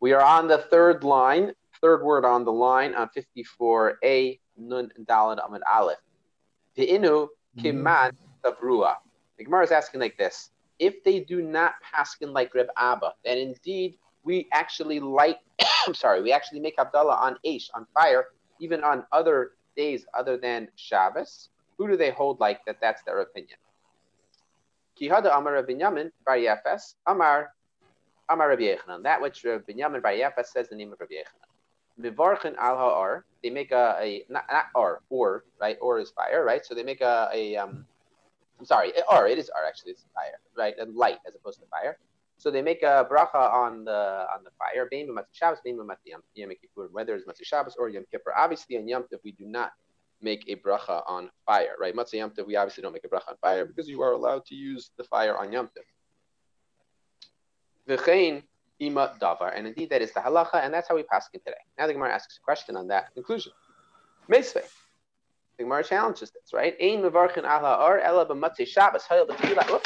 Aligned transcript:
We 0.00 0.12
are 0.12 0.22
on 0.22 0.46
the 0.46 0.58
third 0.58 1.02
line, 1.02 1.52
third 1.80 2.02
word 2.02 2.24
on 2.24 2.44
the 2.44 2.52
line 2.52 2.94
on 2.94 3.10
54a 3.16 4.38
nun 4.56 4.90
dalad 5.04 5.38
amid 5.46 5.62
aleph. 5.70 5.98
The 6.76 6.86
Inu 6.86 7.28
kiman 7.58 8.12
mm-hmm. 8.12 8.46
tavrua. 8.46 8.96
The 9.38 9.44
Gemara 9.44 9.64
is 9.64 9.72
asking 9.72 10.00
like 10.00 10.16
this: 10.16 10.50
If 10.78 11.02
they 11.02 11.20
do 11.20 11.42
not 11.42 11.74
paskin 11.82 12.32
like 12.32 12.54
Reb 12.54 12.68
Abba, 12.76 13.14
then 13.24 13.38
indeed 13.38 13.98
we 14.22 14.48
actually 14.52 15.00
light. 15.00 15.38
I'm 15.86 15.94
sorry, 15.94 16.22
we 16.22 16.32
actually 16.32 16.60
make 16.60 16.76
Havdalah 16.76 17.18
on 17.18 17.36
Aish 17.44 17.68
on 17.74 17.86
fire, 17.94 18.26
even 18.60 18.84
on 18.84 19.04
other 19.10 19.52
days 19.76 20.06
other 20.16 20.36
than 20.36 20.68
Shabbos. 20.76 21.48
Who 21.76 21.88
do 21.88 21.96
they 21.96 22.10
hold 22.10 22.40
like 22.40 22.64
that? 22.66 22.78
That's 22.80 23.02
their 23.02 23.20
opinion. 23.20 23.58
Kihada 25.00 25.36
Amar 25.36 25.54
Rabbi 25.54 25.74
Yamin 25.74 26.10
Bar 26.26 26.36
Yefes 26.36 26.94
Amar 27.06 27.54
Amar 28.28 28.48
Rabbi 28.48 28.62
Yechanan. 28.62 29.02
That 29.02 29.20
which 29.20 29.44
Rabbi 29.44 29.72
Yamin 29.72 30.02
Bar 30.02 30.12
Yefes 30.12 30.46
says 30.46 30.68
the 30.68 30.76
name 30.76 30.92
of 30.92 31.00
Rabbi 31.00 31.14
Yechanan. 31.14 31.48
Mivarchin 32.00 32.56
al. 32.56 33.22
They 33.42 33.50
make 33.50 33.72
a, 33.72 33.96
a 34.00 34.24
not, 34.28 34.44
not 34.50 34.66
or 34.74 35.02
or 35.10 35.44
right 35.60 35.76
or 35.80 35.98
is 35.98 36.10
fire 36.10 36.44
right. 36.44 36.64
So 36.64 36.74
they 36.74 36.82
make 36.82 37.00
a, 37.00 37.28
a 37.32 37.56
um. 37.56 37.86
I'm 38.58 38.66
sorry, 38.66 38.92
or 39.12 39.28
it 39.28 39.38
is 39.38 39.50
or 39.50 39.64
actually 39.64 39.92
it's 39.92 40.04
fire 40.14 40.40
right 40.56 40.74
and 40.78 40.94
light 40.96 41.18
as 41.26 41.34
opposed 41.34 41.60
to 41.60 41.66
fire. 41.66 41.96
So 42.38 42.52
they 42.52 42.62
make 42.62 42.82
a 42.82 43.06
bracha 43.10 43.52
on 43.52 43.84
the 43.84 44.26
on 44.34 44.44
the 44.44 44.50
fire. 44.58 44.88
B'motzei 44.92 45.24
Shabbos, 45.32 45.58
b'motzei 45.64 46.14
Yom 46.34 46.50
Kippur. 46.50 46.88
Whether 46.92 47.14
it's 47.16 47.26
motzei 47.26 47.44
Shabbos 47.44 47.76
or 47.78 47.88
Yom 47.88 48.04
Kippur. 48.10 48.32
Obviously 48.36 48.78
on 48.78 48.86
Yom 48.88 49.02
Tov 49.02 49.18
we 49.24 49.32
do 49.32 49.44
not 49.46 49.72
make 50.20 50.44
a 50.48 50.56
bracha 50.56 51.02
on 51.06 51.30
fire, 51.46 51.74
right? 51.80 51.94
Motzei 51.94 52.14
Yom 52.14 52.32
we 52.46 52.56
obviously 52.56 52.82
don't 52.82 52.92
make 52.92 53.04
a 53.04 53.08
bracha 53.08 53.28
on 53.28 53.36
fire 53.40 53.64
because 53.64 53.88
you 53.88 54.02
are 54.02 54.12
allowed 54.12 54.44
to 54.46 54.54
use 54.54 54.90
the 54.96 55.04
fire 55.04 55.36
on 55.36 55.52
Yom. 55.52 55.68
V'chein 57.88 58.42
ima 58.78 59.16
davar, 59.20 59.56
and 59.56 59.66
indeed 59.66 59.90
that 59.90 60.02
is 60.02 60.12
the 60.12 60.20
halacha, 60.20 60.64
and 60.64 60.72
that's 60.72 60.88
how 60.88 60.94
we 60.94 61.02
pass 61.02 61.28
it 61.32 61.44
today. 61.44 61.56
Now 61.78 61.86
the 61.86 61.94
Gemara 61.94 62.12
asks 62.12 62.36
a 62.36 62.40
question 62.40 62.76
on 62.76 62.88
that 62.88 63.14
conclusion. 63.14 63.52
Meisvei. 64.30 64.64
The 65.56 65.64
Gemara 65.64 65.82
challenges 65.82 66.30
this, 66.30 66.52
right? 66.52 66.76
Ein 66.80 67.02
mevarchin 67.02 67.44
ala 67.44 67.84
or 67.84 67.98
ela 67.98 68.26
b'matzah 68.26 68.66
Shabbos 68.66 69.04
hayel 69.10 69.26
b'tfilah. 69.26 69.80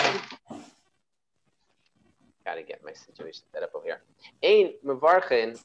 Gotta 2.44 2.62
get 2.62 2.82
my 2.84 2.92
situation 2.92 3.44
set 3.52 3.62
up 3.62 3.70
over 3.74 3.84
here. 3.84 4.00
Ein 4.42 4.74
mevarchin 4.84 5.62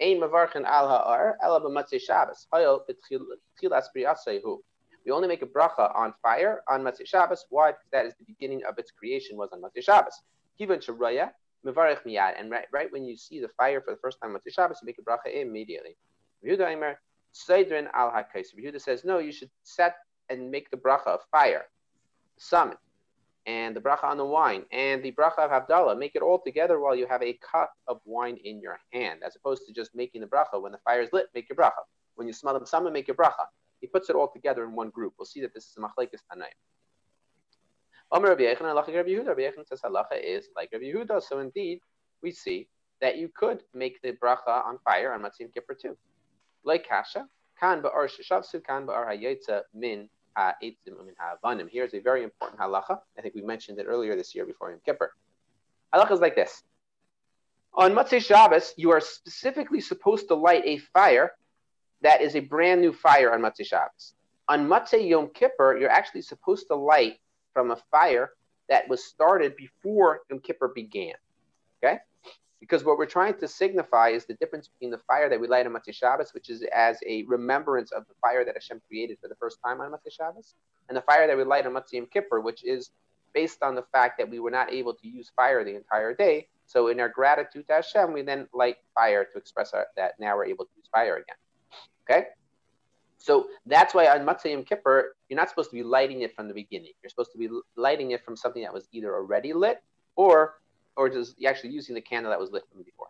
Ein 0.00 0.22
al 0.22 0.88
ha'ar, 0.88 1.36
ela 1.42 1.60
b'matzei 1.60 2.00
Shabbos. 2.00 2.46
Briyasehu. 2.52 4.58
We 5.06 5.12
only 5.12 5.28
make 5.28 5.42
a 5.42 5.46
bracha 5.46 5.94
on 5.94 6.12
fire 6.20 6.62
on 6.68 6.82
Matzei 6.82 7.06
Shabbos. 7.06 7.46
Why? 7.48 7.70
Because 7.70 7.86
that 7.92 8.06
is 8.06 8.14
the 8.18 8.24
beginning 8.24 8.64
of 8.64 8.76
its 8.76 8.90
creation 8.90 9.36
was 9.36 9.50
on 9.52 9.62
Matzei 9.62 9.82
Shabbos. 9.82 10.20
Kivan 10.58 10.84
sharaya 10.84 11.30
mevarich 11.64 12.02
miyad. 12.04 12.34
And 12.38 12.50
right, 12.50 12.66
right 12.72 12.92
when 12.92 13.04
you 13.04 13.16
see 13.16 13.40
the 13.40 13.48
fire 13.48 13.80
for 13.80 13.92
the 13.92 13.98
first 13.98 14.18
time 14.20 14.34
on 14.34 14.40
Matzei 14.40 14.52
Shabbos, 14.52 14.78
you 14.82 14.86
make 14.86 14.98
a 14.98 15.02
bracha 15.02 15.34
immediately. 15.34 15.96
Yehuda 16.44 16.96
al 17.94 18.78
says 18.78 19.04
no, 19.04 19.18
you 19.18 19.32
should 19.32 19.50
set 19.62 19.96
and 20.28 20.50
make 20.50 20.70
the 20.70 20.76
bracha 20.76 21.08
of 21.08 21.20
fire, 21.30 21.66
summon 22.38 22.76
and 23.46 23.76
the 23.76 23.80
bracha 23.80 24.04
on 24.04 24.16
the 24.16 24.24
wine 24.24 24.64
and 24.72 25.02
the 25.02 25.12
bracha 25.12 25.38
of 25.38 25.50
Havdalah. 25.50 25.96
Make 25.98 26.16
it 26.16 26.22
all 26.22 26.40
together 26.44 26.80
while 26.80 26.96
you 26.96 27.06
have 27.06 27.22
a 27.22 27.38
cup 27.50 27.72
of 27.86 28.00
wine 28.04 28.38
in 28.44 28.60
your 28.60 28.78
hand, 28.92 29.22
as 29.24 29.36
opposed 29.36 29.66
to 29.66 29.72
just 29.72 29.94
making 29.94 30.20
the 30.20 30.26
bracha. 30.26 30.60
When 30.60 30.72
the 30.72 30.78
fire 30.78 31.00
is 31.00 31.10
lit, 31.12 31.26
make 31.34 31.48
your 31.48 31.56
bracha. 31.56 31.84
When 32.16 32.26
you 32.26 32.32
smell 32.32 32.58
the 32.58 32.66
sama, 32.66 32.90
make 32.90 33.06
your 33.06 33.16
bracha. 33.16 33.46
He 33.80 33.86
puts 33.86 34.10
it 34.10 34.16
all 34.16 34.28
together 34.28 34.64
in 34.64 34.72
one 34.72 34.90
group. 34.90 35.14
We'll 35.18 35.26
see 35.26 35.40
that 35.42 35.54
this 35.54 35.64
is 35.64 35.76
a 35.78 35.80
machlekes 35.80 36.20
tanayim. 36.32 36.50
Rabbi 38.12 38.42
Yechon, 38.42 38.62
halacha 38.62 38.94
Rabbi 38.94 39.10
Yehuda. 39.10 39.28
Rabbi 39.28 39.42
Yechon 39.42 39.66
says 39.66 39.80
halacha 39.82 40.22
is 40.22 40.48
like 40.54 40.70
Rabbi 40.72 40.84
Yehuda. 40.84 41.22
So 41.22 41.40
indeed, 41.40 41.80
we 42.22 42.30
see 42.30 42.68
that 43.00 43.18
you 43.18 43.28
could 43.34 43.62
make 43.74 44.00
the 44.02 44.12
bracha 44.12 44.64
on 44.64 44.78
fire 44.84 45.12
on 45.12 45.22
Matzim 45.22 45.52
Kippur 45.52 45.74
too. 45.74 45.96
Like 46.64 46.88
kasha, 46.88 47.26
kan 47.60 47.82
ba'ar 47.82 48.08
sheshavsu, 48.08 48.64
kan 48.64 48.86
ba'ar 48.86 49.06
hayotza 49.06 49.62
min 49.74 50.08
ha'etzim 50.36 50.96
min 51.04 51.14
ha'avanim. 51.18 51.68
Here's 51.70 51.94
a 51.94 52.00
very 52.00 52.22
important 52.22 52.60
halacha. 52.60 52.98
I 53.18 53.22
think 53.22 53.34
we 53.34 53.42
mentioned 53.42 53.78
it 53.78 53.86
earlier 53.86 54.16
this 54.16 54.34
year 54.34 54.46
before 54.46 54.70
Yom 54.70 54.80
Kippur. 54.84 55.12
Halacha 55.94 56.12
is 56.12 56.20
like 56.20 56.34
this. 56.34 56.62
On 57.74 57.92
Matzei 57.92 58.24
Shabbos, 58.24 58.72
you 58.76 58.90
are 58.90 59.00
specifically 59.00 59.80
supposed 59.80 60.28
to 60.28 60.34
light 60.34 60.62
a 60.64 60.78
fire 60.78 61.32
that 62.02 62.22
is 62.22 62.34
a 62.34 62.40
brand 62.40 62.80
new 62.80 62.92
fire 62.92 63.32
on 63.32 63.40
Matzei 63.40 63.66
Shabbos. 63.66 64.14
On 64.48 64.66
Matzei 64.66 65.08
Yom 65.08 65.28
Kippur, 65.34 65.76
you're 65.78 65.90
actually 65.90 66.22
supposed 66.22 66.68
to 66.68 66.74
light 66.74 67.18
from 67.56 67.70
a 67.70 67.76
fire 67.90 68.32
that 68.68 68.86
was 68.86 69.02
started 69.02 69.56
before 69.56 70.20
Yom 70.28 70.40
Kippur 70.40 70.68
began. 70.74 71.14
Okay? 71.82 72.00
Because 72.60 72.84
what 72.84 72.98
we're 72.98 73.06
trying 73.06 73.32
to 73.38 73.48
signify 73.48 74.10
is 74.10 74.26
the 74.26 74.34
difference 74.34 74.68
between 74.68 74.90
the 74.90 75.00
fire 75.08 75.30
that 75.30 75.40
we 75.40 75.48
light 75.48 75.64
on 75.64 75.72
Motzei 75.72 75.94
Shabbos, 75.94 76.34
which 76.34 76.50
is 76.50 76.62
as 76.74 76.98
a 77.06 77.22
remembrance 77.22 77.92
of 77.92 78.06
the 78.08 78.14
fire 78.20 78.44
that 78.44 78.54
Hashem 78.54 78.82
created 78.86 79.16
for 79.22 79.28
the 79.28 79.36
first 79.36 79.56
time 79.64 79.80
on 79.80 79.90
Motzei 79.90 80.12
Shabbos, 80.12 80.52
and 80.90 80.96
the 80.98 81.00
fire 81.00 81.26
that 81.26 81.34
we 81.34 81.44
light 81.44 81.64
on 81.64 81.72
Motzei 81.72 81.94
Yom 81.94 82.08
Kippur, 82.12 82.40
which 82.40 82.62
is 82.62 82.90
based 83.32 83.62
on 83.62 83.74
the 83.74 83.84
fact 83.90 84.18
that 84.18 84.28
we 84.28 84.38
were 84.38 84.50
not 84.50 84.70
able 84.70 84.92
to 84.92 85.08
use 85.08 85.32
fire 85.34 85.64
the 85.64 85.76
entire 85.76 86.14
day. 86.14 86.46
So 86.66 86.88
in 86.88 87.00
our 87.00 87.08
gratitude 87.08 87.66
to 87.68 87.74
Hashem, 87.74 88.12
we 88.12 88.20
then 88.20 88.48
light 88.52 88.76
fire 88.94 89.24
to 89.24 89.38
express 89.38 89.72
our, 89.72 89.86
that 89.96 90.20
now 90.20 90.36
we're 90.36 90.44
able 90.44 90.66
to 90.66 90.70
use 90.76 90.88
fire 90.92 91.16
again. 91.16 91.36
Okay? 92.04 92.26
So 93.26 93.48
that's 93.66 93.92
why 93.92 94.06
on 94.06 94.24
Motzei 94.24 94.52
Yom 94.52 94.62
Kippur, 94.62 95.16
you're 95.28 95.36
not 95.36 95.48
supposed 95.48 95.70
to 95.70 95.74
be 95.74 95.82
lighting 95.82 96.20
it 96.20 96.36
from 96.36 96.46
the 96.46 96.54
beginning. 96.54 96.92
You're 97.02 97.10
supposed 97.10 97.32
to 97.32 97.38
be 97.38 97.48
lighting 97.74 98.12
it 98.12 98.24
from 98.24 98.36
something 98.36 98.62
that 98.62 98.72
was 98.72 98.86
either 98.92 99.12
already 99.12 99.52
lit 99.52 99.82
or 100.14 100.60
or 100.96 101.08
just 101.10 101.34
actually 101.44 101.70
using 101.70 101.96
the 101.96 102.00
candle 102.00 102.30
that 102.30 102.38
was 102.38 102.52
lit 102.52 102.62
from 102.70 102.84
before. 102.84 103.08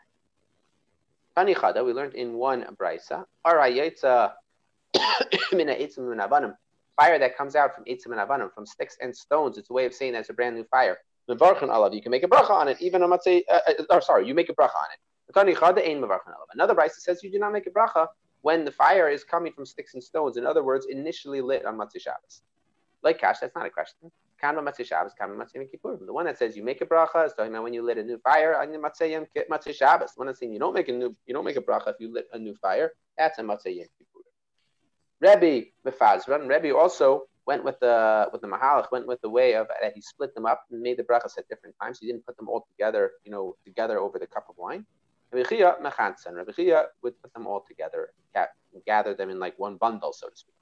Tanichada, 1.36 1.84
we 1.84 1.92
learned 1.92 2.14
in 2.14 2.32
one 2.32 2.64
brisa, 2.80 3.26
fire 6.96 7.18
that 7.18 7.36
comes 7.36 7.54
out 7.54 7.74
from 7.74 7.84
Eitzim 7.84 8.06
and 8.06 8.14
Avanim, 8.14 8.50
from 8.54 8.64
sticks 8.64 8.96
and 9.02 9.14
stones. 9.14 9.58
It's 9.58 9.68
a 9.68 9.72
way 9.74 9.84
of 9.84 9.92
saying 9.92 10.14
that's 10.14 10.30
a 10.30 10.32
brand 10.32 10.56
new 10.56 10.64
fire. 10.64 10.96
You 11.28 11.36
can 11.36 12.10
make 12.10 12.22
a 12.22 12.28
bracha 12.28 12.50
on 12.50 12.68
it, 12.68 12.80
even 12.80 13.02
on 13.02 13.10
Matzei, 13.10 13.42
uh, 13.52 13.58
uh, 13.68 13.84
or 13.90 14.00
sorry, 14.00 14.26
you 14.26 14.32
make 14.32 14.48
a 14.48 14.54
bracha 14.54 14.76
on 14.76 14.86
it. 14.94 14.98
Another 16.54 16.74
brisa 16.74 16.92
says 16.92 17.22
you 17.22 17.30
do 17.30 17.38
not 17.38 17.52
make 17.52 17.66
a 17.66 17.70
bracha 17.70 18.06
when 18.42 18.64
the 18.64 18.70
fire 18.70 19.08
is 19.08 19.24
coming 19.24 19.52
from 19.52 19.66
sticks 19.66 19.94
and 19.94 20.02
stones. 20.02 20.36
In 20.36 20.46
other 20.46 20.62
words, 20.62 20.86
initially 20.88 21.40
lit 21.40 21.64
on 21.64 21.76
Motzei 21.76 22.00
Shabbos. 22.00 22.42
Like 23.02 23.18
Kash, 23.18 23.38
that's 23.40 23.54
not 23.54 23.66
a 23.66 23.70
question. 23.70 24.10
Kanma 24.42 24.62
Motzei 24.62 24.84
Shabbos, 24.84 25.12
Kanma 25.20 25.36
Motzei 25.36 25.56
Yom 25.56 25.66
Kippur. 25.68 25.98
The 26.04 26.12
one 26.12 26.26
that 26.26 26.38
says 26.38 26.56
you 26.56 26.62
make 26.62 26.80
a 26.80 26.86
bracha 26.86 27.26
is 27.26 27.32
talking 27.32 27.52
about 27.52 27.64
when 27.64 27.72
you 27.72 27.82
lit 27.82 27.98
a 27.98 28.02
new 28.02 28.18
fire 28.18 28.60
on 28.60 28.70
the 28.70 28.78
Motzei 28.78 29.12
Yom 29.12 29.26
Motzei 29.50 29.74
Shabbos. 29.74 30.12
The 30.14 30.18
one 30.18 30.26
that's 30.26 30.40
saying 30.40 30.52
you 30.52 30.58
don't 30.58 30.74
make 30.74 30.88
a 30.88 30.92
new, 30.92 31.16
you 31.26 31.34
don't 31.34 31.44
make 31.44 31.56
a 31.56 31.62
bracha 31.62 31.88
if 31.88 31.96
you 31.98 32.12
lit 32.12 32.26
a 32.32 32.38
new 32.38 32.54
fire. 32.56 32.92
That's 33.16 33.38
a 33.38 33.42
Motzei 33.42 33.76
Yom 33.76 33.86
Kippur. 33.98 34.16
Rebbe 35.20 35.68
Mefazran, 35.86 36.48
Rebbe 36.48 36.76
also 36.76 37.24
went 37.46 37.64
with 37.64 37.78
the 37.80 38.28
with 38.32 38.42
the 38.42 38.48
Mahalach, 38.48 38.90
went 38.92 39.06
with 39.06 39.20
the 39.22 39.30
way 39.30 39.54
of 39.54 39.68
that 39.80 39.92
he 39.94 40.00
split 40.00 40.34
them 40.34 40.44
up 40.46 40.64
and 40.70 40.82
made 40.82 40.98
the 40.98 41.04
brachas 41.04 41.38
at 41.38 41.48
different 41.48 41.74
times. 41.80 41.98
He 42.00 42.06
didn't 42.06 42.26
put 42.26 42.36
them 42.36 42.48
all 42.48 42.66
together, 42.70 43.12
you 43.24 43.30
know, 43.30 43.56
together 43.64 43.98
over 43.98 44.18
the 44.18 44.26
cup 44.26 44.46
of 44.48 44.56
wine. 44.58 44.84
Rabbi 45.36 45.48
Chia 45.48 45.76
Mechansan. 45.82 46.34
Rabbi 46.34 46.52
Chia 46.52 46.86
would 47.02 47.20
put 47.20 47.32
them 47.34 47.46
all 47.46 47.60
together, 47.66 48.12
gather 48.86 49.14
them 49.14 49.30
in 49.30 49.38
like 49.38 49.58
one 49.58 49.76
bundle, 49.76 50.12
so 50.12 50.28
to 50.28 50.36
speak. 50.36 50.54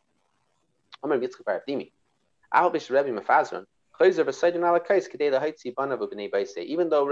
Even 6.67 6.89
though 6.89 7.05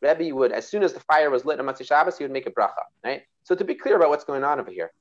Rebbe 0.00 0.34
would, 0.34 0.52
as 0.52 0.68
soon 0.68 0.82
as 0.82 0.92
the 0.92 1.00
fire 1.00 1.30
was 1.30 1.44
lit 1.44 1.60
on 1.60 1.66
Motzei 1.66 1.86
Shabbos, 1.86 2.18
he 2.18 2.24
would 2.24 2.30
make 2.30 2.46
a 2.46 2.50
bracha, 2.50 2.84
right? 3.04 3.22
So 3.42 3.54
to 3.54 3.64
be 3.64 3.74
clear 3.74 3.96
about 3.96 4.10
what's 4.10 4.24
going 4.24 4.44
on 4.44 4.60
over 4.60 4.70
here, 4.70 4.92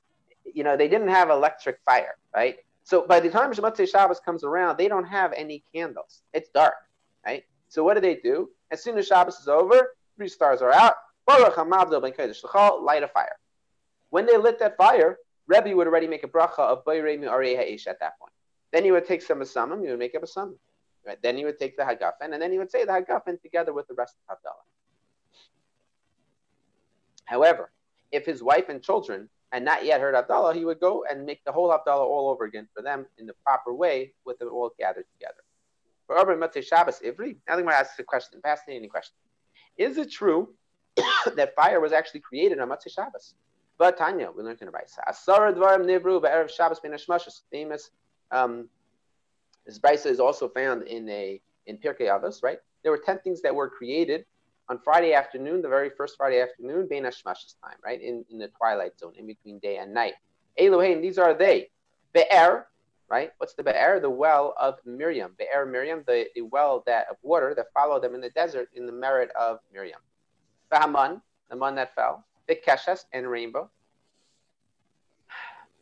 you 0.45 0.63
know, 0.63 0.77
they 0.77 0.87
didn't 0.87 1.09
have 1.09 1.29
electric 1.29 1.79
fire, 1.85 2.17
right? 2.33 2.57
So 2.83 3.05
by 3.05 3.19
the 3.19 3.29
time 3.29 3.51
Motzei 3.53 3.87
Shabbos 3.89 4.19
comes 4.19 4.43
around, 4.43 4.77
they 4.77 4.87
don't 4.87 5.05
have 5.05 5.33
any 5.33 5.63
candles. 5.73 6.21
It's 6.33 6.49
dark, 6.49 6.75
right? 7.25 7.43
So 7.67 7.83
what 7.83 7.95
do 7.95 8.01
they 8.01 8.15
do? 8.15 8.49
As 8.71 8.83
soon 8.83 8.97
as 8.97 9.07
Shabbos 9.07 9.39
is 9.39 9.47
over, 9.47 9.95
three 10.15 10.29
stars 10.29 10.61
are 10.61 10.71
out. 10.71 10.95
Light 11.27 13.03
a 13.03 13.07
fire. 13.07 13.35
When 14.09 14.25
they 14.25 14.37
lit 14.37 14.59
that 14.59 14.77
fire, 14.77 15.17
Rebbe 15.47 15.75
would 15.75 15.87
already 15.87 16.07
make 16.07 16.23
a 16.23 16.27
bracha 16.27 16.59
of 16.59 16.85
Bayremi 16.85 17.25
Areha 17.25 17.87
at 17.87 17.99
that 17.99 18.19
point. 18.19 18.31
Then 18.71 18.83
he 18.83 18.91
would 18.91 19.05
take 19.05 19.21
some 19.21 19.39
asamim, 19.39 19.81
he 19.83 19.89
would 19.89 19.99
make 19.99 20.15
up 20.15 20.23
a 20.23 20.27
summum. 20.27 20.57
Right? 21.05 21.21
Then 21.21 21.37
he 21.37 21.45
would 21.45 21.57
take 21.57 21.77
the 21.77 21.83
hagafen, 21.83 22.33
and 22.33 22.41
then 22.41 22.51
he 22.51 22.57
would 22.57 22.71
say 22.71 22.83
the 22.83 22.91
hagafen 22.91 23.41
together 23.41 23.73
with 23.73 23.87
the 23.87 23.93
rest 23.93 24.15
of 24.29 24.37
Havdalah. 24.37 24.65
However, 27.25 27.71
if 28.11 28.25
his 28.25 28.43
wife 28.43 28.69
and 28.69 28.81
children 28.81 29.29
had 29.51 29.63
not 29.63 29.85
yet 29.85 30.01
heard 30.01 30.15
Havdalah, 30.15 30.53
he 30.53 30.65
would 30.65 30.81
go 30.81 31.05
and 31.09 31.25
make 31.25 31.43
the 31.45 31.51
whole 31.51 31.69
Havdalah 31.69 32.05
all 32.05 32.29
over 32.29 32.43
again 32.43 32.67
for 32.75 32.81
them 32.81 33.05
in 33.17 33.25
the 33.25 33.33
proper 33.45 33.73
way 33.73 34.13
with 34.25 34.37
them 34.39 34.49
all 34.51 34.71
gathered 34.77 35.05
together. 35.13 35.43
For 36.07 36.17
Abra 36.17 36.37
Matzeh 36.37 36.65
Shabbos 36.65 36.99
Ivri, 36.99 37.37
now 37.47 37.53
I'm 37.53 37.59
going 37.59 37.67
to 37.67 37.75
ask 37.75 37.99
a 37.99 38.03
question, 38.03 38.41
fascinating 38.41 38.89
question. 38.89 39.15
Is 39.77 39.97
it 39.97 40.11
true 40.11 40.55
that 41.35 41.55
fire 41.55 41.79
was 41.79 41.91
actually 41.91 42.21
created 42.21 42.59
on 42.59 42.69
Motzei 42.69 42.93
Shabbos? 42.93 43.35
But 43.77 43.97
Tanya, 43.97 44.31
we 44.35 44.43
learned 44.43 44.61
in 44.61 44.69
Raisa. 44.69 45.01
Asara 45.07 45.53
Dvarim 45.53 45.85
Nivru 45.85 46.21
Ba'erev 46.21 46.49
Shabbos 46.49 46.79
Ben 46.79 46.97
famous 47.51 47.91
um, 48.31 48.67
this 49.65 49.79
brisa 49.79 50.07
is 50.07 50.19
also 50.19 50.47
found 50.49 50.83
in 50.83 51.07
a 51.09 51.41
in 51.67 51.77
Pirkei 51.77 52.07
Avos, 52.07 52.41
right? 52.41 52.59
There 52.83 52.91
were 52.91 53.01
ten 53.05 53.19
things 53.19 53.41
that 53.41 53.53
were 53.53 53.69
created 53.69 54.25
on 54.69 54.79
Friday 54.79 55.13
afternoon, 55.13 55.61
the 55.61 55.67
very 55.67 55.89
first 55.89 56.15
Friday 56.17 56.41
afternoon, 56.41 56.87
Bein 56.89 57.03
Hashmash's 57.03 57.55
time, 57.63 57.77
right? 57.83 58.01
In, 58.01 58.25
in 58.29 58.37
the 58.37 58.49
twilight 58.49 58.97
zone, 58.99 59.13
in 59.17 59.27
between 59.27 59.59
day 59.59 59.77
and 59.77 59.93
night. 59.93 60.13
Elohim, 60.57 61.01
these 61.01 61.17
are 61.17 61.33
they. 61.33 61.69
Be'er, 62.13 62.67
right? 63.09 63.31
What's 63.37 63.53
the 63.53 63.63
Be'er? 63.63 63.99
The 63.99 64.09
well 64.09 64.53
of 64.59 64.75
Miriam. 64.85 65.35
Be'er 65.37 65.65
Miriam, 65.65 66.03
the, 66.07 66.27
the 66.35 66.41
well 66.41 66.83
that 66.85 67.07
of 67.09 67.17
water 67.21 67.53
that 67.55 67.67
followed 67.73 68.03
them 68.03 68.15
in 68.15 68.21
the 68.21 68.29
desert 68.31 68.69
in 68.73 68.85
the 68.85 68.91
merit 68.91 69.29
of 69.39 69.59
Miriam. 69.71 69.99
Bahaman, 70.71 71.21
the 71.49 71.55
man 71.55 71.75
that 71.75 71.95
fell. 71.95 72.25
Be'keshes, 72.47 73.05
and 73.13 73.29
rainbow. 73.29 73.69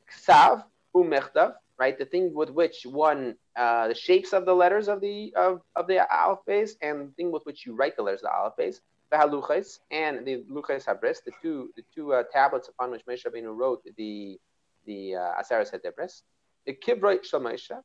Ksav, 0.10 0.64
umechtav, 0.96 1.56
right? 1.78 1.98
The 1.98 2.06
thing 2.06 2.34
with 2.34 2.50
which 2.50 2.86
one, 2.86 3.36
uh, 3.56 3.88
the 3.88 3.96
shapes 3.96 4.34
of 4.34 4.46
the 4.46 4.54
letters 4.54 4.88
of 4.88 5.02
the 5.02 5.34
of, 5.36 5.62
of 5.76 5.88
the 5.88 6.12
alphabets, 6.12 6.76
and 6.82 7.10
the 7.10 7.14
thing 7.14 7.32
with 7.32 7.46
which 7.46 7.66
you 7.66 7.76
write 7.76 7.96
the 7.96 8.04
letters 8.04 8.22
of 8.22 8.30
the 8.30 8.36
alphabets, 8.36 8.82
the 9.12 9.18
haluches 9.18 9.80
and 9.92 10.26
the 10.26 10.44
luches 10.52 10.86
habris, 10.86 11.24
the 11.24 11.32
two 11.42 11.72
the 11.76 11.84
two 11.94 12.14
uh, 12.14 12.24
tablets 12.32 12.68
upon 12.70 12.92
which 12.92 13.06
Moshe 13.06 13.26
Rabbeinu 13.26 13.56
wrote 13.56 13.84
the 13.98 14.40
the 14.86 15.16
uh, 15.16 15.42
Aseres 15.42 15.72
Hedibris, 15.72 16.22
the 16.66 16.74
kibroi 16.74 17.24
shel 17.24 17.84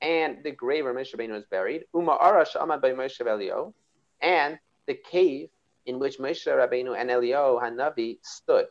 and 0.00 0.42
the 0.42 0.50
grave 0.50 0.84
where 0.84 0.94
Moshe 0.94 1.14
Rabbeinu 1.14 1.36
is 1.36 1.44
buried, 1.46 1.84
uma 1.94 2.12
ara 2.12 2.44
by 2.78 2.92
Moshe 2.92 3.72
and 4.20 4.58
the 4.86 4.94
cave 4.94 5.48
in 5.86 5.98
which 5.98 6.18
Moshe 6.18 6.46
Rabbeinu 6.46 6.96
and 6.98 7.10
Elio 7.10 7.58
Hanavi 7.60 8.18
stood. 8.22 8.66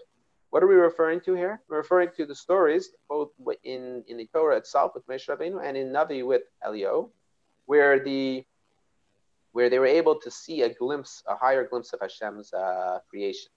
What 0.50 0.64
are 0.64 0.68
we 0.68 0.76
referring 0.76 1.22
to 1.22 1.34
here? 1.34 1.62
We're 1.70 1.78
referring 1.78 2.10
to 2.18 2.26
the 2.26 2.36
stories 2.36 2.90
both 3.08 3.30
in, 3.64 4.04
in 4.08 4.18
the 4.18 4.28
Torah 4.34 4.58
itself 4.58 4.92
with 4.96 5.08
Moshe 5.08 5.28
Rabbeinu 5.28 5.66
and 5.66 5.78
in 5.78 5.92
Navi 5.92 6.26
with 6.26 6.44
Elio, 6.64 7.12
where 7.66 8.04
the 8.04 8.44
where 9.54 9.70
they 9.70 9.80
were 9.80 9.86
able 9.86 10.16
to 10.16 10.32
see 10.32 10.62
a 10.62 10.74
glimpse, 10.74 11.24
a 11.28 11.36
higher 11.36 11.68
glimpse 11.68 11.92
of 11.92 12.00
Hashem's 12.00 12.54
uh, 12.54 13.00
creation, 13.10 13.52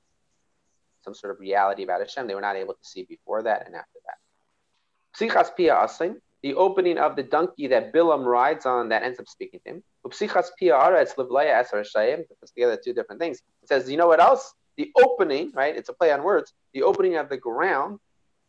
some 1.04 1.14
sort 1.14 1.32
of 1.32 1.38
reality 1.38 1.84
about 1.84 2.00
Hashem 2.00 2.26
they 2.26 2.34
were 2.34 2.40
not 2.40 2.56
able 2.56 2.74
to 2.74 2.84
see 2.84 3.04
before 3.04 3.42
that 3.44 3.66
and 3.66 3.76
after 3.76 3.98
that. 4.06 4.18
Psichas 5.16 5.54
Pia 5.56 5.74
the 6.44 6.54
opening 6.54 6.98
of 6.98 7.16
the 7.16 7.24
donkey 7.24 7.66
that 7.66 7.92
Bilam 7.92 8.24
rides 8.24 8.66
on 8.66 8.90
that 8.90 9.02
ends 9.02 9.18
up 9.18 9.28
speaking 9.28 9.58
to 9.64 9.72
him. 9.72 9.82
Psichas 10.06 10.50
Pia 10.58 10.74
Aretz 10.74 11.14
Livlaya 11.16 11.60
Asar 11.60 11.82
Shayim, 11.82 12.22
puts 12.38 12.52
together 12.52 12.78
two 12.84 12.92
different 12.92 13.20
things. 13.20 13.38
It 13.62 13.68
says, 13.70 13.90
you 13.90 13.96
know 13.96 14.06
what 14.06 14.20
else? 14.20 14.54
the 14.76 14.92
opening, 15.02 15.52
right? 15.54 15.76
It's 15.76 15.88
a 15.88 15.92
play 15.92 16.12
on 16.12 16.22
words, 16.22 16.52
the 16.72 16.82
opening 16.82 17.16
of 17.16 17.28
the 17.28 17.36
ground 17.36 17.98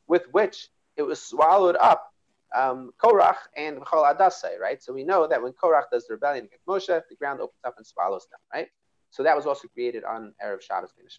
with 0.08 0.26
which 0.32 0.70
it 0.98 1.04
was 1.04 1.22
swallowed 1.22 1.76
up, 1.80 2.12
um, 2.56 2.92
Korach 3.04 3.38
and 3.56 3.80
Chol 3.82 4.12
Adasai, 4.12 4.60
right? 4.60 4.82
So 4.82 4.94
we 4.94 5.04
know 5.04 5.28
that 5.28 5.42
when 5.42 5.54
Korach 5.54 5.84
does 5.92 6.08
the 6.08 6.14
rebellion 6.14 6.46
against 6.46 6.66
Moshe, 6.66 7.02
the 7.10 7.16
ground 7.16 7.42
opens 7.42 7.60
up 7.66 7.76
and 7.78 7.86
swallows 7.86 8.28
them, 8.32 8.40
right? 8.54 8.68
So 9.12 9.24
that 9.24 9.36
was 9.36 9.46
also 9.46 9.68
created 9.68 10.04
on 10.04 10.34
Erev 10.44 10.62
Shabbos. 10.62 10.92
Chaim 10.98 11.10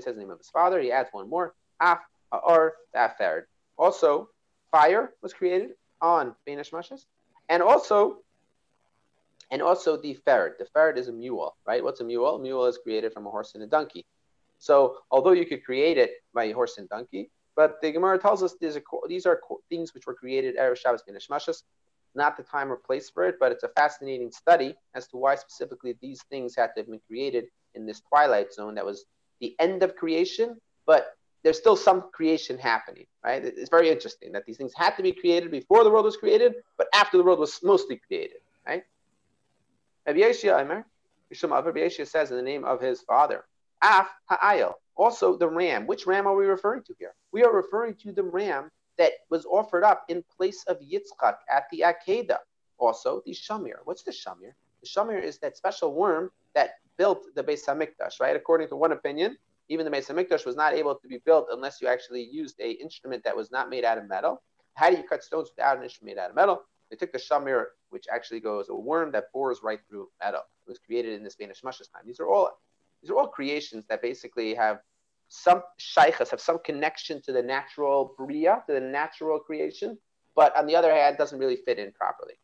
says 0.00 0.14
the 0.14 0.20
name 0.20 0.30
of 0.30 0.38
his 0.38 0.50
father. 0.50 0.80
He 0.80 0.92
adds 0.92 1.08
one 1.12 1.28
more, 1.28 1.54
Af. 1.80 2.00
Also, 3.76 4.28
fire 4.70 5.14
was 5.22 5.32
created 5.32 5.70
on 6.00 6.34
Bein 6.46 6.58
Hashmashas. 6.58 7.06
And 7.48 7.62
also, 7.62 8.18
and 9.50 9.62
also 9.62 9.96
the 9.96 10.18
pered. 10.26 10.58
The 10.58 10.66
pered 10.76 10.96
is 10.96 11.08
a 11.08 11.12
mule, 11.12 11.56
right? 11.66 11.82
What's 11.82 12.00
a 12.00 12.04
mule? 12.04 12.36
A 12.36 12.38
mule 12.38 12.66
is 12.66 12.78
created 12.78 13.12
from 13.12 13.26
a 13.26 13.30
horse 13.30 13.54
and 13.54 13.62
a 13.62 13.66
donkey. 13.66 14.04
So 14.58 14.98
although 15.10 15.32
you 15.32 15.46
could 15.46 15.64
create 15.64 15.98
it 15.98 16.10
by 16.34 16.44
a 16.44 16.52
horse 16.52 16.78
and 16.78 16.88
donkey, 16.88 17.30
but 17.56 17.80
the 17.82 17.90
Gemara 17.90 18.18
tells 18.18 18.42
us 18.42 18.54
a, 18.62 18.80
these 19.08 19.26
are 19.26 19.40
things 19.68 19.94
which 19.94 20.06
were 20.06 20.14
created 20.14 20.56
Erev 20.56 20.76
Shabbos 20.76 21.02
Benishmashas, 21.08 21.62
not 22.14 22.36
the 22.36 22.42
time 22.42 22.70
or 22.70 22.76
place 22.76 23.10
for 23.10 23.26
it, 23.26 23.36
but 23.40 23.52
it's 23.52 23.64
a 23.64 23.68
fascinating 23.68 24.30
study 24.30 24.74
as 24.94 25.08
to 25.08 25.16
why 25.16 25.34
specifically 25.34 25.96
these 26.00 26.22
things 26.30 26.54
had 26.54 26.68
to 26.74 26.80
have 26.80 26.86
been 26.86 27.00
created 27.06 27.46
in 27.74 27.86
this 27.86 28.00
twilight 28.08 28.52
zone 28.52 28.74
that 28.74 28.84
was 28.84 29.06
the 29.40 29.54
end 29.58 29.82
of 29.82 29.96
creation, 29.96 30.56
but 30.86 31.14
there's 31.42 31.58
still 31.58 31.76
some 31.76 32.10
creation 32.12 32.58
happening, 32.58 33.06
right? 33.24 33.44
It's 33.44 33.70
very 33.70 33.90
interesting 33.90 34.32
that 34.32 34.44
these 34.46 34.56
things 34.56 34.72
had 34.74 34.96
to 34.96 35.02
be 35.02 35.12
created 35.12 35.50
before 35.50 35.84
the 35.84 35.90
world 35.90 36.04
was 36.04 36.16
created, 36.16 36.54
but 36.76 36.88
after 36.94 37.16
the 37.16 37.24
world 37.24 37.38
was 37.38 37.60
mostly 37.62 38.00
created, 38.06 38.38
right? 38.66 38.82
Says 40.06 42.30
in 42.30 42.36
the 42.36 42.42
name 42.42 42.64
of 42.64 42.80
his 42.80 43.02
father, 43.02 43.44
Af 43.82 44.08
Ha'ayel, 44.30 44.74
also 44.96 45.36
the 45.36 45.48
ram. 45.48 45.86
Which 45.86 46.06
ram 46.06 46.26
are 46.26 46.34
we 46.34 46.46
referring 46.46 46.82
to 46.84 46.94
here? 46.98 47.14
We 47.32 47.44
are 47.44 47.54
referring 47.54 47.94
to 48.02 48.12
the 48.12 48.24
ram 48.24 48.70
that 48.96 49.12
was 49.30 49.46
offered 49.46 49.84
up 49.84 50.04
in 50.08 50.24
place 50.36 50.64
of 50.66 50.78
Yitzchak 50.80 51.36
at 51.50 51.64
the 51.70 51.84
Akedah. 51.86 52.38
Also, 52.78 53.22
the 53.26 53.32
Shamir. 53.32 53.76
What's 53.84 54.02
the 54.02 54.10
Shamir? 54.10 54.54
The 54.82 54.88
Shamir 54.88 55.22
is 55.22 55.38
that 55.38 55.56
special 55.56 55.94
worm 55.94 56.30
that 56.54 56.70
built 56.96 57.26
the 57.34 57.42
Beis 57.42 57.64
Hamikdash, 57.66 58.20
right? 58.20 58.36
According 58.36 58.68
to 58.68 58.76
one 58.76 58.92
opinion, 58.92 59.36
even 59.68 59.84
the 59.84 59.90
Beis 59.90 60.06
Hamikdash 60.06 60.46
was 60.46 60.56
not 60.56 60.74
able 60.74 60.94
to 60.94 61.08
be 61.08 61.18
built 61.24 61.48
unless 61.50 61.80
you 61.80 61.88
actually 61.88 62.22
used 62.22 62.58
a 62.60 62.70
instrument 62.72 63.22
that 63.24 63.36
was 63.36 63.50
not 63.50 63.68
made 63.68 63.84
out 63.84 63.98
of 63.98 64.08
metal. 64.08 64.42
How 64.74 64.90
do 64.90 64.96
you 64.96 65.02
cut 65.02 65.22
stones 65.22 65.50
without 65.54 65.76
an 65.78 65.82
instrument 65.82 66.16
made 66.16 66.22
out 66.22 66.30
of 66.30 66.36
metal? 66.36 66.62
They 66.90 66.96
took 66.96 67.12
the 67.12 67.18
shamir, 67.18 67.66
which 67.90 68.06
actually 68.12 68.40
goes 68.40 68.68
a 68.70 68.74
worm 68.74 69.12
that 69.12 69.24
bores 69.32 69.60
right 69.62 69.80
through 69.88 70.08
metal. 70.22 70.40
It 70.66 70.70
was 70.70 70.78
created 70.78 71.14
in 71.14 71.22
the 71.22 71.30
Bein 71.38 71.50
Hashmashas 71.50 71.92
time. 71.92 72.02
These 72.06 72.20
are 72.20 72.28
all 72.28 72.58
these 73.02 73.10
are 73.10 73.16
all 73.16 73.28
creations 73.28 73.84
that 73.88 74.02
basically 74.02 74.54
have 74.54 74.80
some 75.28 75.62
shaykhs, 75.76 76.30
have 76.30 76.40
some 76.40 76.58
connection 76.64 77.20
to 77.22 77.32
the 77.32 77.42
natural 77.42 78.14
bria, 78.16 78.62
to 78.66 78.72
the 78.72 78.80
natural 78.80 79.38
creation, 79.38 79.98
but 80.34 80.56
on 80.56 80.66
the 80.66 80.74
other 80.74 80.92
hand, 80.92 81.16
doesn't 81.18 81.38
really 81.38 81.56
fit 81.56 81.78
in 81.78 81.92
properly. 81.92 82.34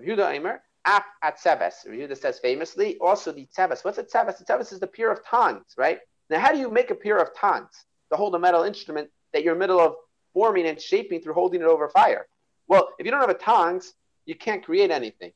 Yehuda 0.00 0.32
Aimer, 0.32 0.62
at 0.86 1.04
Tzeves. 1.22 1.86
Yehuda 1.86 2.16
says 2.16 2.38
famously, 2.38 2.96
also 2.98 3.32
the 3.32 3.46
Tzeves. 3.56 3.84
What's 3.84 3.98
a 3.98 4.04
Tzeves? 4.04 4.38
The 4.38 4.44
Tzeves 4.44 4.72
is 4.72 4.80
the 4.80 4.86
pair 4.86 5.10
of 5.10 5.24
tongues, 5.24 5.74
right? 5.76 5.98
Now, 6.30 6.38
how 6.38 6.52
do 6.52 6.58
you 6.58 6.70
make 6.70 6.90
a 6.90 6.94
pair 6.94 7.18
of 7.18 7.34
tongues 7.36 7.84
to 8.10 8.16
hold 8.16 8.34
a 8.34 8.38
metal 8.38 8.62
instrument 8.62 9.10
that 9.32 9.42
you're 9.42 9.52
in 9.52 9.58
the 9.58 9.64
middle 9.64 9.80
of 9.80 9.94
forming 10.32 10.66
and 10.66 10.80
shaping 10.80 11.20
through 11.20 11.34
holding 11.34 11.60
it 11.60 11.66
over 11.66 11.88
fire? 11.88 12.26
Well, 12.68 12.90
if 12.98 13.04
you 13.04 13.10
don't 13.10 13.20
have 13.20 13.30
a 13.30 13.34
tongs, 13.34 13.94
you 14.26 14.36
can't 14.36 14.64
create 14.64 14.92
anything. 14.92 15.32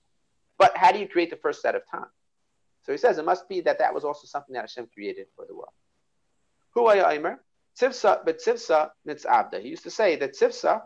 But 0.56 0.76
how 0.76 0.93
do 0.93 1.00
you 1.00 1.08
create 1.08 1.31
the 1.31 1.37
first 1.37 1.61
set 1.61 1.75
of 1.75 1.82
tongs? 1.91 2.06
So 2.85 2.93
he 2.93 2.99
says 2.99 3.19
it 3.19 3.25
must 3.25 3.49
be 3.49 3.61
that 3.62 3.81
that 3.81 3.93
was 3.93 4.05
also 4.05 4.26
something 4.26 4.55
that 4.55 4.61
Hashem 4.61 4.88
created 4.94 5.26
for 5.35 5.44
the 5.46 5.55
world. 5.55 5.73
Who 6.75 6.87
are 6.87 6.96
you 6.96 7.05
Aimer? 7.05 7.41
Tzivsa, 7.76 8.25
but 8.25 8.38
Tzivsa 8.38 8.91
mitzabda. 9.06 9.61
He 9.61 9.69
used 9.69 9.82
to 9.82 9.91
say 9.91 10.14
that 10.17 10.35
Tzivsa, 10.35 10.82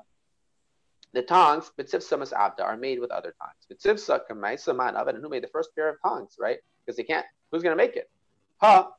the 1.13 1.23
tongs, 1.23 1.71
but 1.77 1.87
Tzivsa 1.87 2.19
mitzabda 2.19 2.61
are 2.61 2.77
made 2.79 2.99
with 2.99 3.11
other 3.11 3.35
tongs. 3.39 3.67
But 3.69 3.79
Tzivsa 3.79 4.21
kamaisa 4.31 4.75
man 4.75 4.97
it, 4.97 5.15
and 5.15 5.23
who 5.23 5.29
made 5.29 5.43
the 5.43 5.49
first 5.49 5.75
pair 5.75 5.91
of 5.91 5.97
tongs, 6.03 6.37
right? 6.39 6.59
Because 6.85 6.97
they 6.97 7.03
can't. 7.03 7.27
Who's 7.51 7.63
going 7.63 7.77
to 7.77 7.83
make 7.83 7.97
it? 7.97 8.11
Ha, 8.61 8.91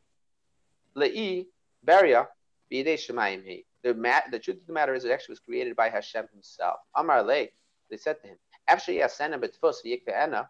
le'i, 0.99 1.47
beria, 1.85 2.27
bidei 2.71 2.95
shemayim 2.95 3.43
he. 3.43 3.65
The, 3.83 3.93
mat, 3.93 4.25
the 4.31 4.39
truth 4.39 4.57
of 4.57 4.67
the 4.67 4.73
matter 4.73 4.93
is, 4.93 5.05
it 5.05 5.11
actually 5.11 5.33
was 5.33 5.39
created 5.39 5.75
by 5.75 5.89
Hashem 5.89 6.25
Himself. 6.33 6.79
Amar 6.95 7.23
Le, 7.23 7.47
they 7.89 7.97
said 7.97 8.21
to 8.21 8.27
him, 8.27 8.37
"After 8.67 8.91
yasena 8.91 9.39
betfus 9.39 9.75
v'yikve'ena 9.85 10.47